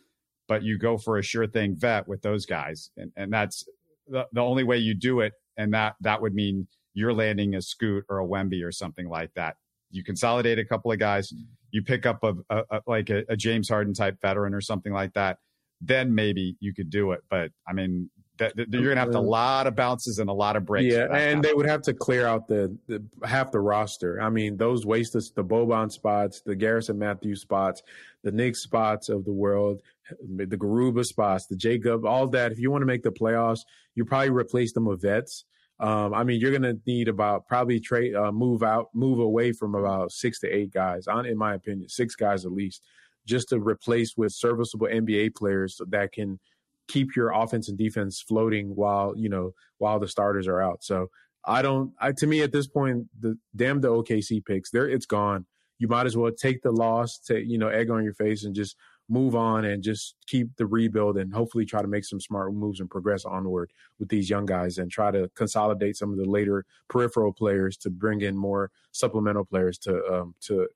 but 0.47 0.63
you 0.63 0.79
go 0.79 0.97
for 0.99 1.19
a 1.19 1.23
sure 1.23 1.47
thing 1.47 1.75
vet 1.77 2.07
with 2.07 2.23
those 2.23 2.47
guys. 2.47 2.91
And, 2.97 3.11
and 3.17 3.33
that's 3.33 3.65
the, 4.07 4.27
the 4.33 4.41
only 4.41 4.65
way 4.65 4.79
you 4.79 4.95
do 4.95 5.21
it. 5.21 5.33
And 5.57 5.73
that, 5.75 5.97
that 6.03 6.21
would 6.21 6.35
mean 6.35 6.69
you're 6.95 7.13
landing 7.13 7.55
a 7.55 7.63
Scoot 7.63 8.05
or 8.09 8.21
a 8.21 8.27
Wemby 8.27 8.65
or 8.65 8.73
something 8.73 9.09
like 9.09 9.33
that. 9.35 9.57
You 9.91 10.03
consolidate 10.03 10.59
a 10.59 10.65
couple 10.65 10.91
of 10.91 10.99
guys, 10.99 11.33
mm-hmm. 11.33 11.43
you 11.71 11.83
pick 11.83 12.07
up 12.07 12.25
a, 12.25 12.35
a, 12.49 12.63
a 12.71 12.81
like 12.87 13.11
a, 13.11 13.25
a 13.29 13.37
James 13.37 13.69
Harden 13.69 13.95
type 13.95 14.21
veteran 14.23 14.55
or 14.55 14.61
something 14.61 14.93
like 14.93 15.13
that. 15.15 15.39
Then 15.81 16.15
maybe 16.15 16.57
you 16.61 16.73
could 16.73 16.89
do 16.89 17.13
it. 17.13 17.21
But 17.29 17.51
I 17.69 17.73
mean, 17.75 18.11
that, 18.39 18.57
that 18.57 18.73
you're 18.73 18.95
gonna 18.95 19.01
have 19.01 19.13
to, 19.13 19.19
a 19.19 19.21
lot 19.21 19.67
of 19.67 19.77
bounces 19.77 20.19
and 20.19 20.29
a 20.29 20.33
lot 20.33 20.57
of 20.57 20.65
breaks. 20.65 20.93
Yeah, 20.93 21.07
and 21.13 21.43
they 21.43 21.53
would 21.55 21.67
have 21.67 21.83
to 21.83 21.95
clear 21.95 22.27
out 22.27 22.49
the, 22.49 22.77
the, 22.89 23.05
half 23.25 23.53
the 23.53 23.61
roster. 23.61 24.21
I 24.21 24.31
mean, 24.31 24.57
those 24.57 24.85
wasted 24.85 25.23
the 25.37 25.45
Boban 25.45 25.93
spots, 25.93 26.41
the 26.41 26.57
Garrison 26.57 26.99
Matthews 26.99 27.41
spots, 27.41 27.83
the 28.23 28.33
Nick 28.33 28.57
spots 28.57 29.09
of 29.09 29.25
the 29.25 29.33
world, 29.33 29.83
the 30.21 30.47
Garuba 30.47 31.05
spots, 31.05 31.47
the 31.47 31.57
Jacob, 31.57 32.05
all 32.05 32.27
that. 32.29 32.51
If 32.51 32.59
you 32.59 32.71
want 32.71 32.83
to 32.83 32.87
make 32.87 33.03
the 33.03 33.13
playoffs, 33.13 33.61
you 33.95 34.05
probably 34.05 34.31
replace 34.31 34.73
them 34.73 34.87
with 34.87 35.03
vets. 35.03 35.45
Um, 35.81 36.15
I 36.15 36.23
mean, 36.23 36.41
you're 36.41 36.53
gonna 36.53 36.77
need 36.87 37.09
about 37.09 37.49
probably 37.49 37.81
trade 37.81 38.15
uh, 38.15 38.33
move 38.33 38.63
out, 38.63 38.89
move 38.95 39.19
away 39.19 39.53
from 39.53 39.75
about 39.75 40.13
six 40.13 40.39
to 40.41 40.49
eight 40.49 40.73
guys. 40.73 41.07
On, 41.07 41.27
in 41.27 41.37
my 41.37 41.55
opinion, 41.55 41.89
six 41.89 42.15
guys 42.15 42.45
at 42.45 42.53
least, 42.53 42.83
just 43.27 43.49
to 43.49 43.59
replace 43.59 44.17
with 44.17 44.33
serviceable 44.33 44.87
NBA 44.87 45.35
players 45.35 45.81
that 45.89 46.13
can 46.13 46.39
keep 46.87 47.17
your 47.17 47.31
offense 47.31 47.69
and 47.69 47.79
defense 47.79 48.21
floating 48.21 48.75
while 48.75 49.15
you 49.17 49.29
know 49.29 49.53
while 49.79 49.99
the 49.99 50.09
starters 50.09 50.47
are 50.47 50.63
out. 50.63 50.85
So 50.85 51.09
I 51.45 51.63
don't. 51.63 51.93
I 52.01 52.13
to 52.13 52.27
me 52.27 52.43
at 52.43 52.53
this 52.53 52.67
point, 52.67 53.07
the 53.19 53.37
damn 53.55 53.81
the 53.81 53.89
OKC 53.89 54.45
picks. 54.45 54.71
There, 54.71 54.89
it's 54.89 55.07
gone. 55.07 55.47
You 55.79 55.89
might 55.89 56.07
as 56.07 56.17
well 56.17 56.31
take 56.31 56.63
the 56.63 56.71
loss, 56.71 57.19
take 57.19 57.47
you 57.47 57.59
know 57.59 57.69
egg 57.69 57.91
on 57.91 58.05
your 58.05 58.15
face, 58.15 58.45
and 58.45 58.55
just 58.55 58.77
move 59.09 59.35
on 59.35 59.65
and 59.65 59.83
just 59.83 60.15
keep 60.27 60.57
the 60.57 60.67
rebuild 60.67 61.19
and 61.19 61.35
hopefully 61.35 61.65
try 61.65 61.83
to 61.83 61.89
make 61.89 62.05
some 62.05 62.21
smart 62.21 62.55
moves 62.55 62.81
and 62.81 62.91
progress 62.91 63.25
onward 63.25 63.71
with 63.99 64.09
these 64.09 64.31
young 64.31 64.47
guys 64.47 64.79
and 64.79 64.91
try 64.91 65.11
to 65.11 65.31
consolidate 65.35 65.97
some 65.97 66.11
of 66.11 66.17
the 66.17 66.25
later 66.25 66.65
peripheral 66.89 67.33
players 67.33 67.77
to 67.77 67.91
bring 67.91 68.23
in 68.23 68.37
more 68.37 68.71
supplemental 68.93 69.45
players 69.45 69.79
to 69.79 70.03
um, 70.07 70.35
to 70.41 70.67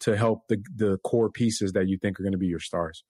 to 0.00 0.16
help 0.16 0.48
the 0.48 0.62
the 0.76 0.98
core 0.98 1.30
pieces 1.30 1.72
that 1.72 1.88
you 1.88 1.98
think 1.98 2.18
are 2.18 2.22
going 2.22 2.32
to 2.32 2.38
be 2.38 2.46
your 2.46 2.60
stars. 2.60 3.04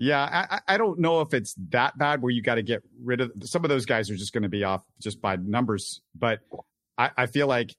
Yeah, 0.00 0.46
I, 0.48 0.74
I 0.74 0.76
don't 0.76 1.00
know 1.00 1.22
if 1.22 1.34
it's 1.34 1.56
that 1.70 1.98
bad 1.98 2.22
where 2.22 2.30
you 2.30 2.40
got 2.40 2.54
to 2.54 2.62
get 2.62 2.82
rid 3.02 3.20
of 3.20 3.32
some 3.42 3.64
of 3.64 3.68
those 3.68 3.84
guys 3.84 4.10
are 4.10 4.16
just 4.16 4.32
going 4.32 4.44
to 4.44 4.48
be 4.48 4.62
off 4.62 4.84
just 5.00 5.20
by 5.20 5.36
numbers. 5.36 6.00
But 6.14 6.38
I, 6.96 7.10
I 7.16 7.26
feel 7.26 7.48
like 7.48 7.74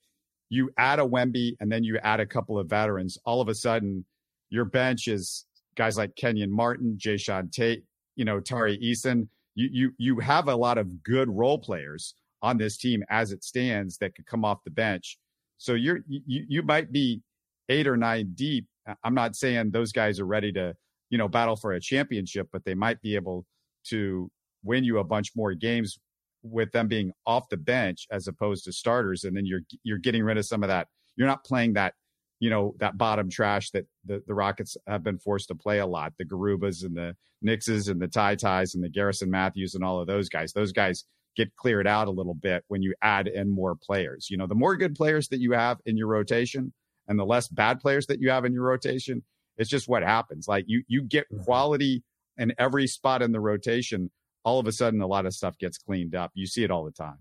you 0.50 0.72
add 0.78 1.00
a 1.00 1.04
Wemby 1.04 1.56
and 1.62 1.72
then 1.72 1.86
you 1.86 1.97
add 1.97 2.20
a 2.20 2.26
couple 2.26 2.60
of 2.60 2.68
veterans. 2.68 3.18
All 3.24 3.39
of 3.39 3.47
a 3.47 3.56
sudden, 3.56 4.04
your 4.50 4.66
bench 4.66 5.08
is 5.08 5.45
guys 5.80 5.98
like 5.98 6.16
Kenyon 6.16 6.52
Martin, 6.52 7.00
Jae'Sean 7.00 7.52
Tate, 7.52 7.84
you 8.16 8.26
know, 8.26 8.40
Tari 8.40 8.78
Eason. 8.78 9.28
You 9.56 9.70
you 9.72 9.92
you 9.98 10.20
have 10.20 10.48
a 10.48 10.56
lot 10.56 10.78
of 10.78 11.02
good 11.04 11.28
role 11.30 11.58
players 11.58 12.14
on 12.44 12.58
this 12.58 12.78
team 12.78 13.04
as 13.10 13.32
it 13.32 13.44
stands 13.44 13.98
that 13.98 14.14
could 14.14 14.28
come 14.28 14.46
off 14.46 14.64
the 14.64 14.72
bench. 14.72 15.18
So 15.58 15.74
you're 15.74 16.02
you 16.08 16.46
you 16.48 16.62
might 16.62 16.92
be 16.92 17.22
eight 17.68 17.88
or 17.88 17.98
nine 17.98 18.34
deep. 18.36 18.68
I'm 19.04 19.16
not 19.16 19.36
saying 19.36 19.72
those 19.72 19.92
guys 19.92 20.20
are 20.20 20.26
ready 20.26 20.52
to 20.54 20.76
you 21.10 21.18
know, 21.18 21.28
battle 21.28 21.56
for 21.56 21.74
a 21.74 21.80
championship, 21.80 22.48
but 22.52 22.64
they 22.66 22.76
might 22.76 23.02
be 23.02 23.16
able 23.16 23.46
to 23.86 24.30
win 24.64 24.84
you 24.84 25.00
a 25.00 25.04
bunch 25.04 25.32
more 25.36 25.54
games 25.54 26.00
with 26.44 26.72
them 26.72 26.88
being 26.88 27.12
off 27.26 27.50
the 27.50 27.58
bench 27.58 28.08
as 28.12 28.28
opposed 28.28 28.64
to 28.66 28.72
starters. 28.72 29.24
And 29.24 29.36
then 29.36 29.46
you're 29.46 29.62
you're 29.84 29.98
getting 29.98 30.24
rid 30.24 30.38
of 30.38 30.46
some 30.46 30.64
of 30.64 30.70
that. 30.70 30.88
You're 31.16 31.28
not 31.28 31.44
playing 31.44 31.74
that, 31.74 31.96
you 32.40 32.50
know, 32.50 32.76
that 32.80 32.98
bottom 32.98 33.30
trash 33.30 33.72
that 33.72 33.86
the, 34.06 34.24
the 34.28 34.34
Rockets 34.34 34.78
have 34.88 35.04
been 35.04 35.18
forced 35.18 35.50
to 35.50 35.56
play 35.56 35.80
a 35.80 35.86
lot. 35.86 36.14
The 36.18 36.26
Garubas 36.26 36.86
and 36.86 36.96
the 36.96 37.16
Nixes 37.46 37.90
and 37.90 38.02
the 38.02 38.08
TyTys 38.08 38.76
and 38.76 38.84
the 38.84 38.90
Garrison 38.90 39.30
Matthews 39.30 39.76
and 39.76 39.84
all 39.84 40.00
of 40.00 40.08
those 40.08 40.30
guys. 40.30 40.54
Those 40.54 40.72
guys 40.72 41.06
get 41.36 41.56
cleared 41.56 41.88
out 41.88 42.08
a 42.08 42.12
little 42.12 42.34
bit 42.34 42.64
when 42.68 42.82
you 42.82 42.94
add 43.02 43.28
in 43.28 43.50
more 43.50 43.76
players. 43.76 44.28
You 44.30 44.38
know, 44.38 44.48
the 44.48 44.56
more 44.56 44.76
good 44.76 44.96
players 44.96 45.28
that 45.30 45.40
you 45.40 45.52
have 45.52 45.80
in 45.86 45.98
your 45.98 46.08
rotation 46.08 46.74
and 47.08 47.20
the 47.20 47.26
less 47.26 47.48
bad 47.48 47.80
players 47.80 48.08
that 48.08 48.20
you 48.20 48.30
have 48.30 48.46
in 48.46 48.54
your 48.54 48.64
rotation, 48.64 49.24
it's 49.58 49.70
just 49.70 49.88
what 49.88 50.04
happens. 50.04 50.48
Like 50.48 50.66
you 50.68 50.84
you 50.88 51.04
get 51.04 51.32
mm-hmm. 51.32 51.44
quality 51.44 52.04
in 52.38 52.54
every 52.58 52.88
spot 52.88 53.22
in 53.22 53.32
the 53.32 53.40
rotation. 53.40 54.10
All 54.46 54.60
of 54.60 54.68
a 54.68 54.72
sudden, 54.72 55.02
a 55.02 55.08
lot 55.08 55.26
of 55.26 55.34
stuff 55.34 55.58
gets 55.58 55.78
cleaned 55.78 56.16
up. 56.16 56.32
You 56.34 56.48
see 56.48 56.64
it 56.64 56.72
all 56.72 56.86
the 56.86 56.92
time. 56.92 57.18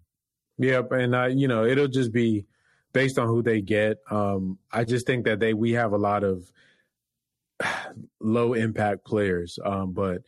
Yep, 0.59 0.93
and 0.93 1.14
uh, 1.14 1.27
you 1.27 1.49
know 1.49 1.64
it'll 1.64 1.89
just 1.89 2.12
be 2.12 2.47
based 2.93 3.18
on 3.18 3.28
who 3.28 3.43
they 3.43 3.61
get. 3.61 3.99
Um, 4.11 4.59
I 4.72 4.84
just 4.84 5.07
think 5.07 5.24
that 5.26 5.41
they 5.41 5.55
we 5.55 5.72
have 5.72 5.93
a 5.93 5.99
lot 5.99 6.24
of 6.24 6.51
low 8.20 8.55
impact 8.55 9.05
players, 9.05 9.59
um, 9.64 9.93
but 9.93 10.22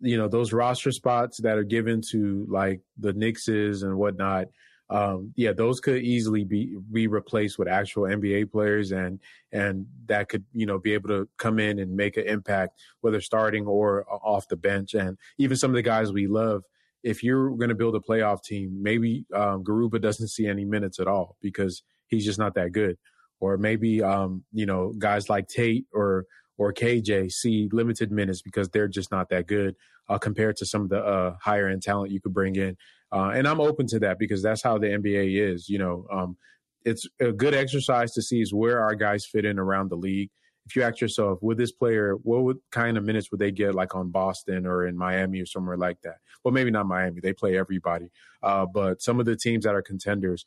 you 0.00 0.16
know 0.16 0.28
those 0.28 0.52
roster 0.52 0.92
spots 0.92 1.40
that 1.42 1.56
are 1.56 1.64
given 1.64 2.02
to 2.10 2.46
like 2.48 2.80
the 2.98 3.12
Nixes 3.12 3.82
and 3.82 3.96
whatnot 3.96 4.48
um, 4.88 5.32
yeah, 5.34 5.52
those 5.52 5.80
could 5.80 6.02
easily 6.02 6.44
be 6.44 6.76
be 6.92 7.08
replaced 7.08 7.58
with 7.58 7.66
actual 7.66 8.04
NBA 8.04 8.52
players, 8.52 8.92
and 8.92 9.20
and 9.50 9.86
that 10.06 10.28
could 10.28 10.44
you 10.52 10.66
know 10.66 10.78
be 10.78 10.94
able 10.94 11.08
to 11.08 11.28
come 11.38 11.58
in 11.58 11.78
and 11.78 11.96
make 11.96 12.16
an 12.16 12.26
impact, 12.26 12.78
whether 13.00 13.20
starting 13.20 13.66
or 13.66 14.04
off 14.08 14.46
the 14.48 14.56
bench, 14.56 14.94
and 14.94 15.18
even 15.38 15.56
some 15.56 15.70
of 15.70 15.74
the 15.74 15.82
guys 15.82 16.12
we 16.12 16.26
love. 16.26 16.62
If 17.02 17.22
you're 17.22 17.50
going 17.50 17.68
to 17.68 17.76
build 17.76 17.94
a 17.94 18.00
playoff 18.00 18.42
team, 18.42 18.82
maybe 18.82 19.26
um, 19.32 19.62
Garuba 19.62 20.00
doesn't 20.00 20.28
see 20.28 20.46
any 20.46 20.64
minutes 20.64 20.98
at 20.98 21.06
all 21.06 21.36
because 21.40 21.82
he's 22.08 22.24
just 22.24 22.38
not 22.38 22.54
that 22.54 22.72
good, 22.72 22.96
or 23.40 23.56
maybe 23.58 24.02
um, 24.02 24.44
you 24.52 24.66
know 24.66 24.92
guys 24.98 25.28
like 25.28 25.48
Tate 25.48 25.86
or 25.92 26.24
or 26.58 26.72
KJ 26.72 27.30
see 27.32 27.68
limited 27.72 28.10
minutes 28.10 28.42
because 28.42 28.68
they're 28.70 28.88
just 28.88 29.10
not 29.10 29.28
that 29.30 29.46
good 29.46 29.76
uh, 30.08 30.18
compared 30.18 30.56
to 30.56 30.66
some 30.66 30.82
of 30.82 30.88
the 30.88 31.02
uh, 31.02 31.36
higher 31.40 31.68
end 31.68 31.82
talent 31.82 32.10
you 32.10 32.20
could 32.20 32.34
bring 32.34 32.56
in. 32.56 32.76
Uh, 33.12 33.30
and 33.34 33.46
I'm 33.46 33.60
open 33.60 33.86
to 33.88 34.00
that 34.00 34.18
because 34.18 34.42
that's 34.42 34.62
how 34.62 34.78
the 34.78 34.88
NBA 34.88 35.52
is. 35.52 35.68
You 35.68 35.78
know, 35.78 36.06
um, 36.10 36.36
it's 36.84 37.06
a 37.20 37.32
good 37.32 37.54
exercise 37.54 38.12
to 38.12 38.22
see 38.22 38.40
is 38.40 38.54
where 38.54 38.80
our 38.80 38.94
guys 38.94 39.26
fit 39.26 39.44
in 39.44 39.58
around 39.58 39.90
the 39.90 39.96
league. 39.96 40.30
If 40.66 40.74
you 40.74 40.82
ask 40.82 41.00
yourself, 41.00 41.38
would 41.42 41.58
this 41.58 41.70
player, 41.70 42.16
what 42.22 42.42
would, 42.42 42.58
kind 42.72 42.96
of 42.96 43.04
minutes 43.04 43.30
would 43.30 43.38
they 43.38 43.52
get 43.52 43.74
like 43.74 43.94
on 43.94 44.10
Boston 44.10 44.66
or 44.66 44.86
in 44.86 44.96
Miami 44.96 45.40
or 45.40 45.46
somewhere 45.46 45.76
like 45.76 46.00
that? 46.02 46.16
Well, 46.42 46.52
maybe 46.52 46.72
not 46.72 46.86
Miami. 46.86 47.20
They 47.20 47.32
play 47.32 47.56
everybody. 47.56 48.10
Uh, 48.42 48.66
but 48.66 49.00
some 49.00 49.20
of 49.20 49.26
the 49.26 49.36
teams 49.36 49.64
that 49.64 49.76
are 49.76 49.82
contenders, 49.82 50.44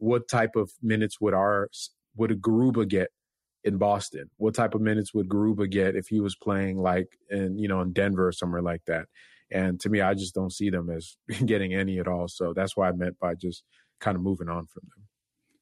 what 0.00 0.28
type 0.28 0.56
of 0.56 0.72
minutes 0.82 1.20
would 1.20 1.34
our 1.34 1.68
would 2.16 2.32
a 2.32 2.36
Garuba 2.36 2.88
get 2.88 3.10
in 3.62 3.76
Boston? 3.76 4.30
What 4.38 4.54
type 4.54 4.74
of 4.74 4.80
minutes 4.80 5.14
would 5.14 5.28
Garuba 5.28 5.70
get 5.70 5.94
if 5.94 6.08
he 6.08 6.20
was 6.20 6.34
playing 6.34 6.78
like 6.78 7.08
in 7.30 7.58
you 7.58 7.68
know 7.68 7.80
in 7.82 7.92
Denver 7.92 8.28
or 8.28 8.32
somewhere 8.32 8.62
like 8.62 8.84
that? 8.86 9.06
And 9.52 9.78
to 9.80 9.88
me, 9.88 10.00
I 10.00 10.14
just 10.14 10.34
don't 10.34 10.52
see 10.52 10.70
them 10.70 10.90
as 10.90 11.16
getting 11.44 11.74
any 11.74 11.98
at 11.98 12.08
all. 12.08 12.28
So 12.28 12.52
that's 12.54 12.76
why 12.76 12.88
I 12.88 12.92
meant 12.92 13.18
by 13.18 13.34
just 13.34 13.64
kind 14.00 14.16
of 14.16 14.22
moving 14.22 14.48
on 14.48 14.66
from 14.66 14.82
them. 14.84 15.04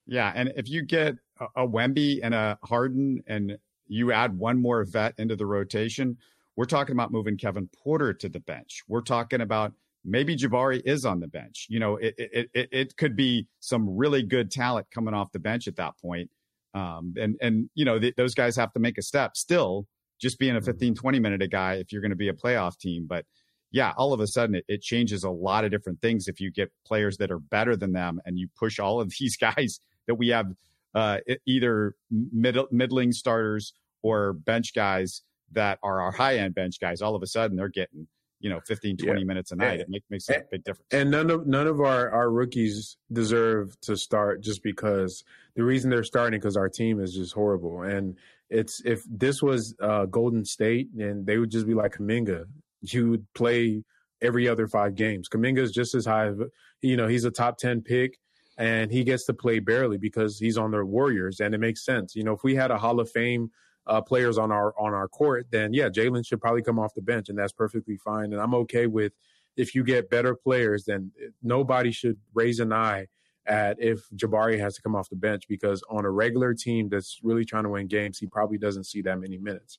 Yeah, 0.06 0.32
and 0.34 0.52
if 0.56 0.68
you 0.68 0.82
get 0.82 1.16
a, 1.40 1.64
a 1.64 1.68
Wemby 1.68 2.20
and 2.22 2.34
a 2.34 2.58
Harden, 2.64 3.22
and 3.26 3.58
you 3.88 4.12
add 4.12 4.38
one 4.38 4.60
more 4.60 4.84
vet 4.84 5.14
into 5.18 5.36
the 5.36 5.46
rotation, 5.46 6.16
we're 6.56 6.64
talking 6.64 6.94
about 6.94 7.12
moving 7.12 7.36
Kevin 7.36 7.68
Porter 7.82 8.12
to 8.14 8.28
the 8.28 8.40
bench. 8.40 8.82
We're 8.88 9.00
talking 9.02 9.40
about 9.40 9.72
maybe 10.08 10.36
Jabari 10.36 10.80
is 10.84 11.04
on 11.04 11.20
the 11.20 11.28
bench. 11.28 11.66
You 11.68 11.80
know, 11.80 11.96
it 11.96 12.14
it 12.18 12.50
it, 12.54 12.68
it 12.72 12.96
could 12.96 13.16
be 13.16 13.46
some 13.60 13.96
really 13.96 14.22
good 14.22 14.50
talent 14.50 14.86
coming 14.90 15.14
off 15.14 15.32
the 15.32 15.38
bench 15.38 15.68
at 15.68 15.76
that 15.76 15.94
point. 16.00 16.30
Um, 16.74 17.14
and 17.18 17.36
and 17.40 17.70
you 17.74 17.84
know 17.84 17.98
th- 17.98 18.14
those 18.16 18.34
guys 18.34 18.56
have 18.56 18.72
to 18.72 18.80
make 18.80 18.98
a 18.98 19.02
step. 19.02 19.36
Still, 19.36 19.86
just 20.20 20.38
being 20.38 20.56
a 20.56 20.58
mm-hmm. 20.58 20.66
15, 20.66 20.94
20 20.94 21.20
minute 21.20 21.42
a 21.42 21.48
guy 21.48 21.74
if 21.74 21.92
you're 21.92 22.02
going 22.02 22.10
to 22.10 22.16
be 22.16 22.28
a 22.28 22.34
playoff 22.34 22.78
team, 22.78 23.06
but 23.08 23.24
yeah, 23.70 23.92
all 23.96 24.12
of 24.12 24.20
a 24.20 24.26
sudden 24.26 24.54
it, 24.54 24.64
it, 24.66 24.80
changes 24.80 25.24
a 25.24 25.30
lot 25.30 25.64
of 25.64 25.70
different 25.70 26.00
things 26.00 26.26
if 26.26 26.40
you 26.40 26.50
get 26.50 26.72
players 26.86 27.18
that 27.18 27.30
are 27.30 27.38
better 27.38 27.76
than 27.76 27.92
them 27.92 28.20
and 28.24 28.38
you 28.38 28.48
push 28.56 28.78
all 28.78 29.00
of 29.00 29.12
these 29.20 29.36
guys 29.36 29.80
that 30.06 30.14
we 30.14 30.28
have 30.28 30.46
uh, 30.94 31.18
either 31.46 31.94
middle, 32.10 32.66
middling 32.70 33.12
starters 33.12 33.74
or 34.02 34.32
bench 34.32 34.74
guys 34.74 35.22
that 35.52 35.78
are 35.82 36.00
our 36.00 36.12
high 36.12 36.38
end 36.38 36.54
bench 36.54 36.80
guys. 36.80 37.02
All 37.02 37.14
of 37.14 37.22
a 37.22 37.26
sudden 37.26 37.56
they're 37.56 37.68
getting 37.68 38.06
you 38.40 38.48
know 38.48 38.60
15 38.66 38.96
20 38.96 39.20
yeah. 39.20 39.24
minutes 39.26 39.50
a 39.50 39.56
night 39.56 39.80
it 39.80 39.88
make, 39.88 40.04
makes 40.10 40.28
a 40.28 40.42
big 40.50 40.62
difference 40.62 40.86
and 40.92 41.10
none 41.10 41.28
of 41.30 41.46
none 41.46 41.66
of 41.66 41.80
our 41.80 42.10
our 42.10 42.30
rookies 42.30 42.96
deserve 43.12 43.78
to 43.80 43.96
start 43.96 44.40
just 44.42 44.62
because 44.62 45.24
the 45.56 45.64
reason 45.64 45.90
they're 45.90 46.04
starting 46.04 46.38
because 46.38 46.56
our 46.56 46.68
team 46.68 47.00
is 47.00 47.14
just 47.14 47.32
horrible 47.32 47.82
and 47.82 48.16
it's 48.50 48.80
if 48.84 49.02
this 49.10 49.42
was 49.42 49.74
uh, 49.82 50.06
golden 50.06 50.44
state 50.44 50.88
and 50.98 51.26
they 51.26 51.36
would 51.36 51.50
just 51.50 51.66
be 51.66 51.74
like 51.74 51.96
Kuminga 51.96 52.44
you 52.82 53.10
would 53.10 53.26
play 53.34 53.82
every 54.22 54.48
other 54.48 54.66
five 54.66 54.94
games. 54.94 55.28
Kuminga 55.28 55.58
is 55.58 55.72
just 55.72 55.94
as 55.94 56.06
high. 56.06 56.32
You 56.82 56.96
know, 56.96 57.08
he's 57.08 57.24
a 57.24 57.30
top 57.30 57.58
ten 57.58 57.80
pick, 57.82 58.18
and 58.56 58.90
he 58.90 59.04
gets 59.04 59.24
to 59.26 59.34
play 59.34 59.58
barely 59.58 59.98
because 59.98 60.38
he's 60.38 60.58
on 60.58 60.70
the 60.70 60.84
Warriors, 60.84 61.40
and 61.40 61.54
it 61.54 61.58
makes 61.58 61.84
sense. 61.84 62.14
You 62.14 62.24
know, 62.24 62.32
if 62.32 62.42
we 62.42 62.54
had 62.54 62.70
a 62.70 62.78
Hall 62.78 63.00
of 63.00 63.10
Fame 63.10 63.50
uh, 63.88 64.00
players 64.00 64.38
on 64.38 64.52
our 64.52 64.74
on 64.78 64.94
our 64.94 65.08
court, 65.08 65.46
then 65.50 65.72
yeah, 65.72 65.88
Jalen 65.88 66.26
should 66.26 66.40
probably 66.40 66.62
come 66.62 66.78
off 66.78 66.94
the 66.94 67.02
bench, 67.02 67.28
and 67.28 67.38
that's 67.38 67.52
perfectly 67.52 67.96
fine. 67.96 68.32
And 68.32 68.40
I'm 68.40 68.54
okay 68.54 68.86
with 68.86 69.12
if 69.56 69.74
you 69.74 69.82
get 69.82 70.10
better 70.10 70.34
players, 70.34 70.84
then 70.84 71.10
nobody 71.42 71.90
should 71.90 72.18
raise 72.34 72.60
an 72.60 72.72
eye 72.72 73.06
at 73.46 73.80
if 73.80 74.08
Jabari 74.14 74.58
has 74.60 74.74
to 74.76 74.82
come 74.82 74.94
off 74.94 75.08
the 75.08 75.16
bench 75.16 75.48
because 75.48 75.82
on 75.90 76.04
a 76.04 76.10
regular 76.10 76.54
team 76.54 76.88
that's 76.88 77.18
really 77.22 77.44
trying 77.44 77.64
to 77.64 77.70
win 77.70 77.88
games, 77.88 78.18
he 78.18 78.26
probably 78.26 78.58
doesn't 78.58 78.84
see 78.84 79.02
that 79.02 79.18
many 79.18 79.38
minutes. 79.38 79.78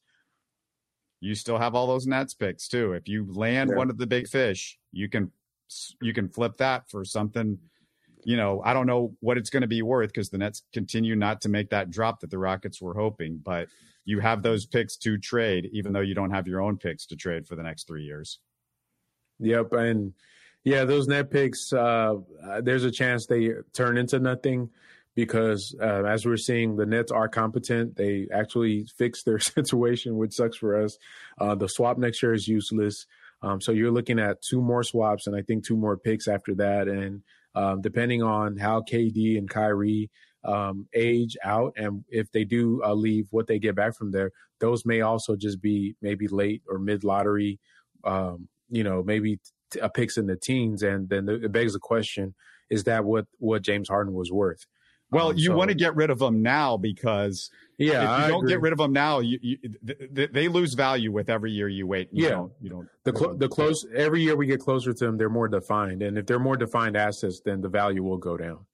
You 1.22 1.36
still 1.36 1.57
have 1.57 1.76
all 1.76 1.86
those 1.86 2.07
Nets 2.07 2.34
picks 2.34 2.68
too. 2.68 2.93
If 2.93 3.07
you 3.07 3.32
land 3.32 3.70
yeah. 3.70 3.78
one 3.78 3.89
of 3.89 3.97
the 3.97 4.07
big 4.07 4.28
fish, 4.28 4.78
you 4.91 5.07
can 5.07 5.32
you 6.01 6.14
can 6.14 6.28
flip 6.28 6.57
that 6.57 6.89
for 6.89 7.05
something. 7.05 7.60
You 8.24 8.38
know, 8.38 8.61
I 8.63 8.74
don't 8.74 8.88
know 8.88 9.15
what 9.22 9.38
it's 9.38 9.49
going 9.49 9.61
to 9.61 9.67
be 9.67 9.82
worth 9.82 10.09
because 10.09 10.30
the 10.30 10.38
Nets 10.38 10.63
continue 10.74 11.15
not 11.15 11.41
to 11.41 11.49
make 11.49 11.70
that 11.70 11.89
drop 11.89 12.20
that 12.20 12.30
the 12.30 12.38
Rockets 12.38 12.82
were 12.82 12.93
hoping, 12.93 13.39
but 13.43 13.70
you 14.05 14.20
have 14.20 14.43
those 14.43 14.65
picks 14.65 14.97
to 14.97 15.17
trade, 15.17 15.70
even 15.72 15.93
though 15.93 16.01
you 16.01 16.15
don't 16.15 16.32
have 16.32 16.47
your 16.47 16.61
own 16.61 16.78
picks 16.78 17.05
to 17.07 17.15
trade 17.15 17.47
for 17.47 17.55
the 17.55 17.63
next 17.63 17.88
three 17.88 18.03
years. 18.03 18.39
Yep, 19.39 19.72
and 19.74 20.13
yeah, 20.63 20.84
those 20.84 21.07
net 21.07 21.32
picks. 21.32 21.72
Uh, 21.72 22.15
there's 22.61 22.84
a 22.84 22.91
chance 22.91 23.26
they 23.26 23.51
turn 23.74 23.97
into 23.97 24.20
nothing 24.20 24.70
because, 25.15 25.76
uh, 25.82 26.03
as 26.03 26.26
we're 26.26 26.38
seeing, 26.38 26.76
the 26.76 26.86
Nets 26.86 27.11
are 27.11 27.30
competent. 27.30 27.95
They 27.95 28.28
actually 28.34 28.86
fixed 28.97 29.26
their 29.26 29.39
situation, 29.39 30.17
which 30.17 30.34
sucks 30.34 30.57
for 30.57 30.82
us. 30.82 30.97
Uh, 31.39 31.55
the 31.55 31.67
swap 31.67 31.97
next 31.97 32.22
year 32.22 32.34
is 32.34 32.47
useless. 32.47 33.05
Um, 33.41 33.61
so 33.61 33.72
you're 33.72 33.91
looking 33.91 34.20
at 34.20 34.41
two 34.41 34.61
more 34.61 34.84
swaps, 34.84 35.28
and 35.28 35.36
I 35.36 35.41
think 35.41 35.65
two 35.65 35.78
more 35.78 35.97
picks 35.97 36.28
after 36.28 36.55
that. 36.55 36.88
And 36.88 37.22
um, 37.56 37.82
depending 37.82 38.24
on 38.24 38.58
how 38.58 38.82
KD 38.82 39.38
and 39.38 39.50
Kyrie 39.50 40.10
um, 40.43 40.88
age 40.93 41.36
out, 41.43 41.74
and 41.76 42.04
if 42.10 42.32
they 42.32 42.43
do 42.43 42.82
uh, 42.84 42.93
leave, 42.93 43.28
what 43.32 43.47
they 43.47 43.60
get 43.60 43.76
back 43.76 43.95
from 43.95 44.12
there, 44.12 44.32
those 44.60 44.86
may 44.86 45.02
also 45.02 45.36
just 45.36 45.62
be 45.62 45.95
maybe 46.02 46.28
late 46.28 46.62
or 46.70 46.80
mid 46.80 47.04
lottery. 47.04 47.60
Um, 48.04 48.47
you 48.70 48.84
know, 48.84 49.04
maybe 49.04 49.39
picks 49.93 50.18
in 50.18 50.28
the 50.28 50.36
teens, 50.36 50.84
and 50.84 51.10
then 51.10 51.28
it 51.28 51.52
begs 51.52 51.74
the 51.74 51.80
question: 51.80 52.36
Is 52.70 52.86
that 52.86 53.04
what 53.04 53.26
what 53.39 53.62
James 53.62 53.89
Harden 53.89 54.14
was 54.14 54.32
worth? 54.32 54.66
Well, 55.12 55.30
um, 55.30 55.38
you 55.38 55.47
so, 55.47 55.55
want 55.55 55.70
to 55.70 55.76
get 55.76 55.95
rid 55.95 56.10
of 56.10 56.20
them 56.20 56.41
now 56.41 56.78
because 56.78 57.49
yeah, 57.78 57.88
if 57.88 58.01
you 58.01 58.07
I 58.07 58.28
don't 58.28 58.39
agree. 58.39 58.51
get 58.51 58.62
rid 58.62 58.74
of 58.74 58.78
them 58.78 58.93
now, 58.93 59.20
you, 59.20 59.39
you, 59.41 59.57
th- 60.16 60.30
they 60.32 60.47
lose 60.47 60.74
value 60.74 61.12
with 61.12 61.30
every 61.30 61.51
year 61.51 61.68
you 61.68 61.88
wait. 61.88 62.10
You 62.12 62.26
yeah, 62.26 62.30
don't, 62.32 62.51
you 62.62 62.70
don't. 62.70 62.88
The 63.05 63.16
cl- 63.16 63.38
the 63.38 63.47
close 63.47 63.86
every 63.95 64.22
year 64.22 64.36
we 64.36 64.45
get 64.45 64.60
closer 64.60 64.93
to 64.93 65.05
them, 65.05 65.18
they're 65.18 65.30
more 65.30 65.47
defined, 65.47 66.03
and 66.03 66.18
if 66.18 66.26
they're 66.26 66.39
more 66.39 66.57
defined 66.57 66.95
assets, 66.95 67.41
then 67.43 67.62
the 67.62 67.70
value 67.70 68.03
will 68.03 68.18
go 68.18 68.38
down. 68.38 68.66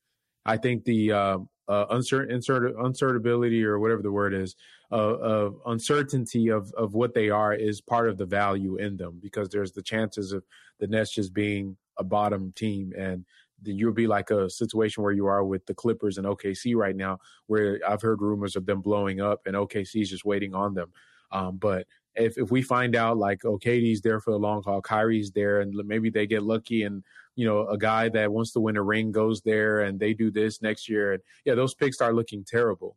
I 0.45 0.57
think 0.57 0.83
the 0.85 1.11
uh, 1.11 1.37
uh, 1.67 1.85
uncertain, 1.89 2.41
uncertainty 2.79 3.63
or 3.63 3.79
whatever 3.79 4.01
the 4.01 4.11
word 4.11 4.33
is, 4.33 4.55
uh, 4.91 4.95
of 4.95 5.55
uncertainty 5.65 6.49
of, 6.49 6.71
of 6.73 6.93
what 6.93 7.13
they 7.13 7.29
are 7.29 7.53
is 7.53 7.81
part 7.81 8.09
of 8.09 8.17
the 8.17 8.25
value 8.25 8.77
in 8.77 8.97
them 8.97 9.19
because 9.21 9.49
there's 9.49 9.71
the 9.71 9.81
chances 9.81 10.31
of 10.31 10.43
the 10.79 10.87
Nets 10.87 11.13
just 11.13 11.33
being 11.33 11.77
a 11.97 12.03
bottom 12.03 12.53
team 12.55 12.93
and 12.97 13.25
you'll 13.63 13.93
be 13.93 14.07
like 14.07 14.31
a 14.31 14.49
situation 14.49 15.03
where 15.03 15.11
you 15.11 15.25
are 15.27 15.43
with 15.43 15.65
the 15.65 15.73
Clippers 15.73 16.17
and 16.17 16.27
OKC 16.27 16.75
right 16.75 16.95
now, 16.95 17.19
where 17.47 17.79
I've 17.87 18.01
heard 18.01 18.21
rumors 18.21 18.55
of 18.55 18.65
them 18.65 18.81
blowing 18.81 19.21
up 19.21 19.41
and 19.45 19.55
OKC 19.55 20.01
is 20.01 20.09
just 20.09 20.25
waiting 20.25 20.53
on 20.53 20.73
them. 20.73 20.91
Um, 21.31 21.57
but 21.57 21.87
if 22.15 22.37
if 22.37 22.51
we 22.51 22.61
find 22.61 22.95
out 22.95 23.17
like 23.17 23.43
oh 23.45 23.57
KD's 23.57 24.01
there 24.01 24.19
for 24.19 24.31
the 24.31 24.39
long 24.39 24.63
haul, 24.63 24.81
Kyrie's 24.81 25.31
there, 25.31 25.61
and 25.61 25.73
maybe 25.85 26.09
they 26.09 26.27
get 26.27 26.43
lucky 26.43 26.83
and 26.83 27.03
you 27.35 27.45
know 27.45 27.67
a 27.67 27.77
guy 27.77 28.09
that 28.09 28.31
wants 28.31 28.51
to 28.53 28.59
win 28.59 28.77
a 28.77 28.83
ring 28.83 29.11
goes 29.11 29.41
there 29.41 29.81
and 29.81 29.99
they 29.99 30.13
do 30.13 30.31
this 30.31 30.61
next 30.61 30.87
year, 30.87 31.13
and 31.13 31.23
yeah, 31.43 31.55
those 31.55 31.73
picks 31.73 31.97
start 31.97 32.15
looking 32.15 32.43
terrible. 32.45 32.95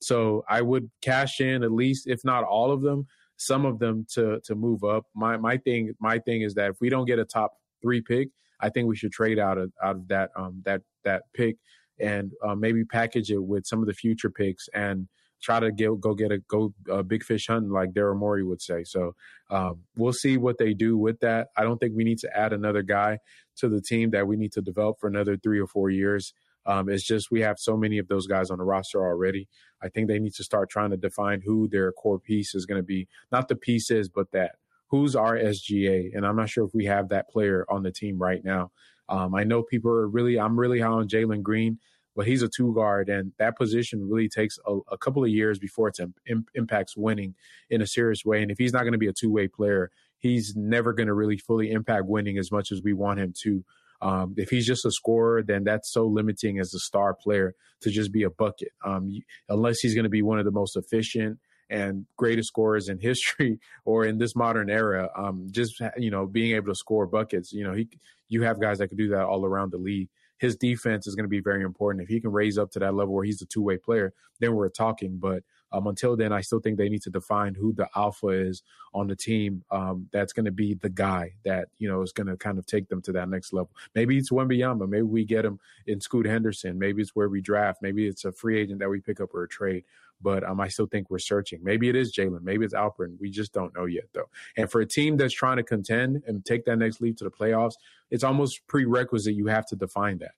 So 0.00 0.44
I 0.48 0.62
would 0.62 0.90
cash 1.02 1.40
in 1.40 1.62
at 1.62 1.72
least, 1.72 2.06
if 2.06 2.24
not 2.24 2.44
all 2.44 2.70
of 2.70 2.80
them, 2.80 3.06
some 3.36 3.64
of 3.64 3.78
them 3.78 4.06
to 4.14 4.40
to 4.44 4.54
move 4.54 4.84
up. 4.84 5.06
My 5.14 5.36
my 5.36 5.56
thing 5.56 5.94
my 6.00 6.18
thing 6.18 6.42
is 6.42 6.54
that 6.54 6.70
if 6.70 6.80
we 6.80 6.90
don't 6.90 7.06
get 7.06 7.18
a 7.18 7.24
top 7.24 7.54
three 7.82 8.00
pick, 8.00 8.28
I 8.60 8.68
think 8.70 8.88
we 8.88 8.96
should 8.96 9.12
trade 9.12 9.38
out 9.38 9.58
of 9.58 9.72
out 9.82 9.96
of 9.96 10.08
that 10.08 10.30
um 10.36 10.62
that 10.64 10.82
that 11.04 11.22
pick 11.34 11.56
and 11.98 12.32
uh, 12.42 12.54
maybe 12.54 12.84
package 12.84 13.30
it 13.30 13.42
with 13.42 13.66
some 13.66 13.80
of 13.80 13.86
the 13.86 13.94
future 13.94 14.30
picks 14.30 14.68
and 14.74 15.08
try 15.42 15.60
to 15.60 15.72
get 15.72 15.98
go 16.00 16.14
get 16.14 16.32
a 16.32 16.38
go 16.48 16.74
a 16.88 17.02
big 17.02 17.22
fish 17.24 17.46
hunting 17.46 17.70
like 17.70 17.92
Daryl 17.92 18.18
Morey 18.18 18.44
would 18.44 18.60
say. 18.60 18.84
So 18.84 19.14
um, 19.50 19.80
we'll 19.96 20.12
see 20.12 20.36
what 20.36 20.58
they 20.58 20.74
do 20.74 20.96
with 20.96 21.20
that. 21.20 21.48
I 21.56 21.62
don't 21.62 21.78
think 21.78 21.94
we 21.96 22.04
need 22.04 22.18
to 22.18 22.36
add 22.36 22.52
another 22.52 22.82
guy 22.82 23.18
to 23.56 23.68
the 23.68 23.80
team 23.80 24.10
that 24.10 24.26
we 24.26 24.36
need 24.36 24.52
to 24.52 24.62
develop 24.62 24.96
for 25.00 25.08
another 25.08 25.36
three 25.36 25.60
or 25.60 25.66
four 25.66 25.90
years. 25.90 26.32
Um, 26.66 26.90
it's 26.90 27.06
just 27.06 27.30
we 27.30 27.40
have 27.40 27.58
so 27.58 27.76
many 27.76 27.98
of 27.98 28.08
those 28.08 28.26
guys 28.26 28.50
on 28.50 28.58
the 28.58 28.64
roster 28.64 29.00
already. 29.00 29.48
I 29.82 29.88
think 29.88 30.08
they 30.08 30.18
need 30.18 30.34
to 30.34 30.44
start 30.44 30.68
trying 30.68 30.90
to 30.90 30.96
define 30.96 31.42
who 31.44 31.68
their 31.68 31.90
core 31.90 32.18
piece 32.18 32.54
is 32.54 32.66
going 32.66 32.78
to 32.78 32.86
be. 32.86 33.08
Not 33.32 33.48
the 33.48 33.56
pieces, 33.56 34.10
but 34.10 34.30
that 34.32 34.56
who's 34.90 35.16
our 35.16 35.36
SGA. 35.36 36.10
And 36.14 36.26
I'm 36.26 36.36
not 36.36 36.50
sure 36.50 36.64
if 36.64 36.74
we 36.74 36.86
have 36.86 37.08
that 37.10 37.28
player 37.28 37.64
on 37.68 37.82
the 37.82 37.92
team 37.92 38.18
right 38.18 38.44
now. 38.44 38.70
Um, 39.08 39.34
I 39.34 39.44
know 39.44 39.62
people 39.62 39.90
are 39.90 40.08
really, 40.08 40.38
I'm 40.38 40.58
really 40.58 40.80
high 40.80 40.88
on 40.88 41.08
Jalen 41.08 41.42
Green 41.42 41.78
but 42.16 42.26
he's 42.26 42.42
a 42.42 42.48
two 42.48 42.74
guard, 42.74 43.08
and 43.08 43.32
that 43.38 43.56
position 43.56 44.08
really 44.08 44.28
takes 44.28 44.58
a, 44.66 44.78
a 44.90 44.98
couple 44.98 45.22
of 45.22 45.30
years 45.30 45.58
before 45.58 45.88
it 45.88 45.98
Im- 46.26 46.46
impacts 46.54 46.96
winning 46.96 47.34
in 47.68 47.80
a 47.80 47.86
serious 47.86 48.24
way. 48.24 48.42
And 48.42 48.50
if 48.50 48.58
he's 48.58 48.72
not 48.72 48.82
going 48.82 48.92
to 48.92 48.98
be 48.98 49.06
a 49.06 49.12
two 49.12 49.30
way 49.30 49.48
player, 49.48 49.90
he's 50.18 50.54
never 50.56 50.92
going 50.92 51.06
to 51.06 51.14
really 51.14 51.38
fully 51.38 51.70
impact 51.70 52.04
winning 52.06 52.38
as 52.38 52.50
much 52.50 52.72
as 52.72 52.82
we 52.82 52.92
want 52.92 53.20
him 53.20 53.32
to. 53.42 53.64
Um, 54.02 54.34
if 54.36 54.50
he's 54.50 54.66
just 54.66 54.84
a 54.86 54.90
scorer, 54.90 55.42
then 55.42 55.64
that's 55.64 55.92
so 55.92 56.06
limiting 56.06 56.58
as 56.58 56.72
a 56.74 56.78
star 56.78 57.14
player 57.14 57.54
to 57.82 57.90
just 57.90 58.12
be 58.12 58.22
a 58.22 58.30
bucket. 58.30 58.72
Um, 58.84 59.10
unless 59.48 59.80
he's 59.80 59.94
going 59.94 60.04
to 60.04 60.10
be 60.10 60.22
one 60.22 60.38
of 60.38 60.44
the 60.44 60.50
most 60.50 60.76
efficient 60.76 61.38
and 61.70 62.04
greatest 62.16 62.48
scorers 62.48 62.88
in 62.88 62.98
history 63.00 63.58
or 63.84 64.04
in 64.04 64.18
this 64.18 64.36
modern 64.36 64.68
era. 64.68 65.08
Um, 65.16 65.48
just 65.50 65.80
you 65.96 66.10
know, 66.10 66.26
being 66.26 66.54
able 66.54 66.68
to 66.68 66.74
score 66.74 67.06
buckets. 67.06 67.52
You 67.52 67.64
know, 67.64 67.72
he 67.72 67.88
you 68.28 68.42
have 68.42 68.60
guys 68.60 68.78
that 68.78 68.88
can 68.88 68.96
do 68.96 69.08
that 69.08 69.24
all 69.24 69.44
around 69.44 69.72
the 69.72 69.78
league 69.78 70.08
his 70.40 70.56
defense 70.56 71.06
is 71.06 71.14
going 71.14 71.24
to 71.24 71.28
be 71.28 71.40
very 71.40 71.62
important. 71.62 72.02
If 72.02 72.08
he 72.08 72.18
can 72.18 72.32
raise 72.32 72.56
up 72.56 72.70
to 72.72 72.78
that 72.78 72.94
level 72.94 73.14
where 73.14 73.24
he's 73.24 73.42
a 73.42 73.46
two 73.46 73.62
way 73.62 73.76
player, 73.76 74.14
then 74.40 74.54
we're 74.54 74.70
talking. 74.70 75.18
But 75.18 75.42
um, 75.72 75.86
until 75.86 76.16
then, 76.16 76.32
I 76.32 76.40
still 76.40 76.60
think 76.60 76.78
they 76.78 76.88
need 76.88 77.02
to 77.02 77.10
define 77.10 77.54
who 77.54 77.72
the 77.72 77.88
alpha 77.94 78.28
is 78.28 78.62
on 78.92 79.06
the 79.06 79.16
team. 79.16 79.62
Um, 79.70 80.08
that's 80.12 80.32
going 80.32 80.46
to 80.46 80.52
be 80.52 80.74
the 80.74 80.88
guy 80.88 81.34
that 81.44 81.68
you 81.78 81.88
know 81.88 82.02
is 82.02 82.12
going 82.12 82.26
to 82.26 82.36
kind 82.36 82.58
of 82.58 82.66
take 82.66 82.88
them 82.88 83.00
to 83.02 83.12
that 83.12 83.28
next 83.28 83.52
level. 83.52 83.70
Maybe 83.94 84.18
it's 84.18 84.30
Wembanyama. 84.30 84.88
Maybe 84.88 85.02
we 85.02 85.24
get 85.24 85.44
him 85.44 85.60
in 85.86 86.00
Scoot 86.00 86.26
Henderson. 86.26 86.78
Maybe 86.78 87.02
it's 87.02 87.14
where 87.14 87.28
we 87.28 87.40
draft. 87.40 87.82
Maybe 87.82 88.06
it's 88.06 88.24
a 88.24 88.32
free 88.32 88.58
agent 88.58 88.80
that 88.80 88.88
we 88.88 89.00
pick 89.00 89.20
up 89.20 89.34
or 89.34 89.44
a 89.44 89.48
trade. 89.48 89.84
But 90.22 90.44
um, 90.44 90.60
I 90.60 90.68
still 90.68 90.86
think 90.86 91.08
we're 91.08 91.18
searching. 91.18 91.60
Maybe 91.62 91.88
it 91.88 91.96
is 91.96 92.14
Jalen. 92.14 92.42
Maybe 92.42 92.64
it's 92.64 92.74
Alperen. 92.74 93.16
We 93.18 93.30
just 93.30 93.54
don't 93.54 93.74
know 93.74 93.86
yet, 93.86 94.04
though. 94.12 94.28
And 94.56 94.70
for 94.70 94.82
a 94.82 94.86
team 94.86 95.16
that's 95.16 95.32
trying 95.32 95.56
to 95.56 95.62
contend 95.62 96.22
and 96.26 96.44
take 96.44 96.66
that 96.66 96.76
next 96.76 97.00
leap 97.00 97.16
to 97.18 97.24
the 97.24 97.30
playoffs, 97.30 97.74
it's 98.10 98.24
almost 98.24 98.66
prerequisite 98.66 99.34
you 99.34 99.46
have 99.46 99.66
to 99.66 99.76
define 99.76 100.18
that. 100.18 100.32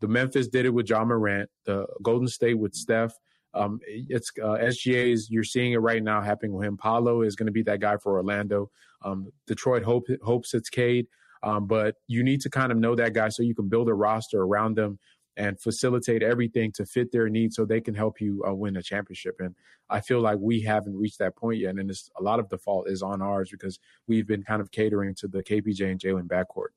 The 0.00 0.08
Memphis 0.08 0.48
did 0.48 0.66
it 0.66 0.70
with 0.70 0.88
Ja 0.88 1.04
Morant. 1.04 1.50
The 1.64 1.86
Golden 2.02 2.28
State 2.28 2.58
with 2.58 2.74
Steph. 2.74 3.18
Um, 3.54 3.80
it's 3.86 4.30
uh, 4.42 4.58
SGA's. 4.60 5.30
You're 5.30 5.44
seeing 5.44 5.72
it 5.72 5.78
right 5.78 6.02
now 6.02 6.20
happening 6.20 6.52
with 6.52 6.66
him. 6.66 6.76
Paolo 6.76 7.22
is 7.22 7.36
going 7.36 7.46
to 7.46 7.52
be 7.52 7.62
that 7.62 7.80
guy 7.80 7.96
for 7.96 8.14
Orlando. 8.14 8.70
Um, 9.02 9.30
Detroit 9.46 9.82
hope, 9.82 10.06
hopes 10.22 10.54
it's 10.54 10.68
Cade, 10.68 11.06
um, 11.42 11.66
but 11.66 11.96
you 12.08 12.22
need 12.22 12.40
to 12.40 12.50
kind 12.50 12.72
of 12.72 12.78
know 12.78 12.94
that 12.94 13.12
guy 13.12 13.28
so 13.28 13.42
you 13.42 13.54
can 13.54 13.68
build 13.68 13.88
a 13.88 13.94
roster 13.94 14.42
around 14.42 14.76
them 14.76 14.98
and 15.36 15.60
facilitate 15.60 16.22
everything 16.22 16.70
to 16.72 16.86
fit 16.86 17.10
their 17.12 17.28
needs 17.28 17.56
so 17.56 17.64
they 17.64 17.80
can 17.80 17.94
help 17.94 18.20
you 18.20 18.42
uh, 18.48 18.54
win 18.54 18.76
a 18.76 18.82
championship. 18.82 19.36
And 19.40 19.54
I 19.90 20.00
feel 20.00 20.20
like 20.20 20.38
we 20.40 20.60
haven't 20.60 20.96
reached 20.96 21.18
that 21.18 21.36
point 21.36 21.60
yet, 21.60 21.74
and 21.74 21.90
it's 21.90 22.10
a 22.18 22.22
lot 22.22 22.38
of 22.38 22.48
the 22.48 22.58
fault 22.58 22.88
is 22.88 23.02
on 23.02 23.20
ours 23.20 23.48
because 23.50 23.78
we've 24.06 24.26
been 24.26 24.42
kind 24.42 24.62
of 24.62 24.70
catering 24.70 25.14
to 25.16 25.28
the 25.28 25.42
KPJ 25.42 25.90
and 25.90 26.00
Jalen 26.00 26.26
backcourt. 26.26 26.68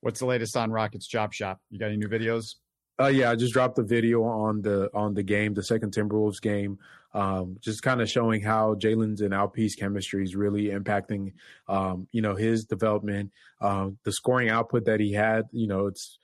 What's 0.00 0.20
the 0.20 0.26
latest 0.26 0.56
on 0.56 0.70
Rockets 0.70 1.06
Job 1.06 1.32
Shop? 1.34 1.60
You 1.70 1.78
got 1.78 1.86
any 1.86 1.96
new 1.96 2.08
videos? 2.08 2.54
Uh, 3.00 3.06
yeah, 3.06 3.30
I 3.30 3.36
just 3.36 3.54
dropped 3.54 3.76
the 3.76 3.82
video 3.82 4.24
on 4.24 4.60
the 4.60 4.90
on 4.92 5.14
the 5.14 5.22
game, 5.22 5.54
the 5.54 5.62
second 5.62 5.92
Timberwolves 5.92 6.40
game, 6.40 6.78
um, 7.14 7.56
just 7.60 7.82
kind 7.82 8.02
of 8.02 8.10
showing 8.10 8.42
how 8.42 8.74
Jalen's 8.74 9.22
and 9.22 9.32
Alp's 9.32 9.74
chemistry 9.74 10.22
is 10.22 10.36
really 10.36 10.64
impacting, 10.64 11.32
um, 11.66 12.08
you 12.12 12.20
know, 12.20 12.34
his 12.34 12.66
development, 12.66 13.32
uh, 13.62 13.88
the 14.04 14.12
scoring 14.12 14.50
output 14.50 14.84
that 14.84 15.00
he 15.00 15.12
had. 15.12 15.46
You 15.50 15.66
know, 15.66 15.86
it's 15.86 16.18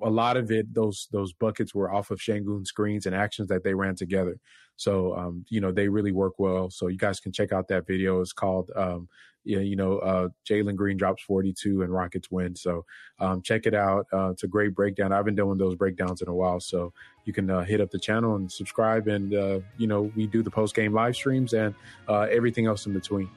a 0.00 0.08
lot 0.08 0.36
of 0.36 0.52
it. 0.52 0.72
Those 0.72 1.08
those 1.10 1.32
buckets 1.32 1.74
were 1.74 1.92
off 1.92 2.12
of 2.12 2.20
Sengun 2.20 2.64
screens 2.64 3.06
and 3.06 3.14
actions 3.14 3.48
that 3.48 3.64
they 3.64 3.74
ran 3.74 3.96
together. 3.96 4.38
So, 4.80 5.14
um, 5.14 5.44
you 5.50 5.60
know, 5.60 5.72
they 5.72 5.88
really 5.88 6.12
work 6.12 6.38
well. 6.38 6.70
So 6.70 6.86
you 6.86 6.96
guys 6.96 7.20
can 7.20 7.32
check 7.32 7.52
out 7.52 7.68
that 7.68 7.86
video. 7.86 8.22
It's 8.22 8.32
called 8.32 8.70
um, 8.74 9.08
you 9.44 9.76
know, 9.76 9.98
uh, 9.98 10.28
Jalen 10.48 10.76
Green 10.76 10.96
drops 10.96 11.22
42 11.22 11.82
and 11.82 11.92
Rockets 11.92 12.30
win. 12.30 12.54
So 12.54 12.84
um, 13.18 13.42
check 13.42 13.66
it 13.66 13.74
out. 13.74 14.06
Uh, 14.12 14.30
it's 14.30 14.42
a 14.42 14.48
great 14.48 14.74
breakdown. 14.74 15.12
I've 15.12 15.24
been 15.24 15.34
doing 15.34 15.58
those 15.58 15.76
breakdowns 15.76 16.22
in 16.22 16.28
a 16.28 16.34
while. 16.34 16.60
So 16.60 16.92
you 17.24 17.32
can 17.32 17.50
uh, 17.50 17.64
hit 17.64 17.80
up 17.80 17.90
the 17.90 17.98
channel 17.98 18.36
and 18.36 18.50
subscribe. 18.50 19.08
And, 19.08 19.34
uh, 19.34 19.60
you 19.78 19.86
know, 19.86 20.12
we 20.16 20.26
do 20.26 20.42
the 20.42 20.50
post 20.50 20.74
game 20.74 20.92
live 20.92 21.14
streams 21.14 21.52
and 21.52 21.74
uh, 22.08 22.26
everything 22.30 22.66
else 22.66 22.86
in 22.86 22.92
between. 22.92 23.30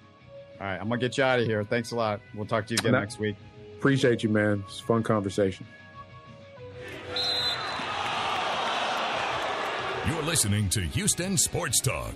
All 0.60 0.68
right. 0.68 0.80
I'm 0.80 0.88
going 0.88 1.00
to 1.00 1.06
get 1.06 1.18
you 1.18 1.24
out 1.24 1.40
of 1.40 1.46
here. 1.46 1.64
Thanks 1.64 1.92
a 1.92 1.96
lot. 1.96 2.20
We'll 2.36 2.46
talk 2.46 2.68
to 2.68 2.74
you 2.74 2.80
again 2.80 2.94
next 2.94 3.20
week. 3.20 3.36
Appreciate 3.78 4.24
you, 4.24 4.30
man. 4.30 4.64
It's 4.68 4.80
fun 4.80 5.04
conversation. 5.04 5.66
You're 10.08 10.22
listening 10.24 10.68
to 10.70 10.82
Houston 10.82 11.38
Sports 11.38 11.80
Talk. 11.80 12.14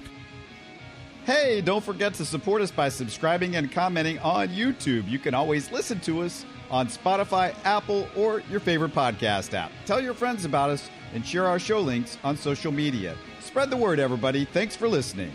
Hey, 1.25 1.61
don't 1.61 1.83
forget 1.83 2.13
to 2.15 2.25
support 2.25 2.61
us 2.61 2.69
by 2.69 2.89
subscribing 2.89 3.55
and 3.55 3.71
commenting 3.71 4.19
on 4.19 4.49
YouTube. 4.49 5.07
You 5.09 5.19
can 5.19 5.33
always 5.33 5.71
listen 5.71 6.01
to 6.01 6.21
us 6.21 6.45
on 6.69 6.87
Spotify, 6.87 7.55
Apple, 7.63 8.09
or 8.17 8.41
your 8.51 8.59
favorite 8.59 8.93
podcast 8.93 9.53
app. 9.53 9.71
Tell 9.85 10.01
your 10.01 10.13
friends 10.13 10.43
about 10.43 10.69
us 10.69 10.89
and 11.13 11.25
share 11.25 11.45
our 11.45 11.59
show 11.59 11.79
links 11.79 12.17
on 12.25 12.35
social 12.35 12.73
media. 12.73 13.15
Spread 13.39 13.69
the 13.69 13.77
word, 13.77 13.99
everybody. 13.99 14.43
Thanks 14.43 14.75
for 14.75 14.89
listening. 14.89 15.31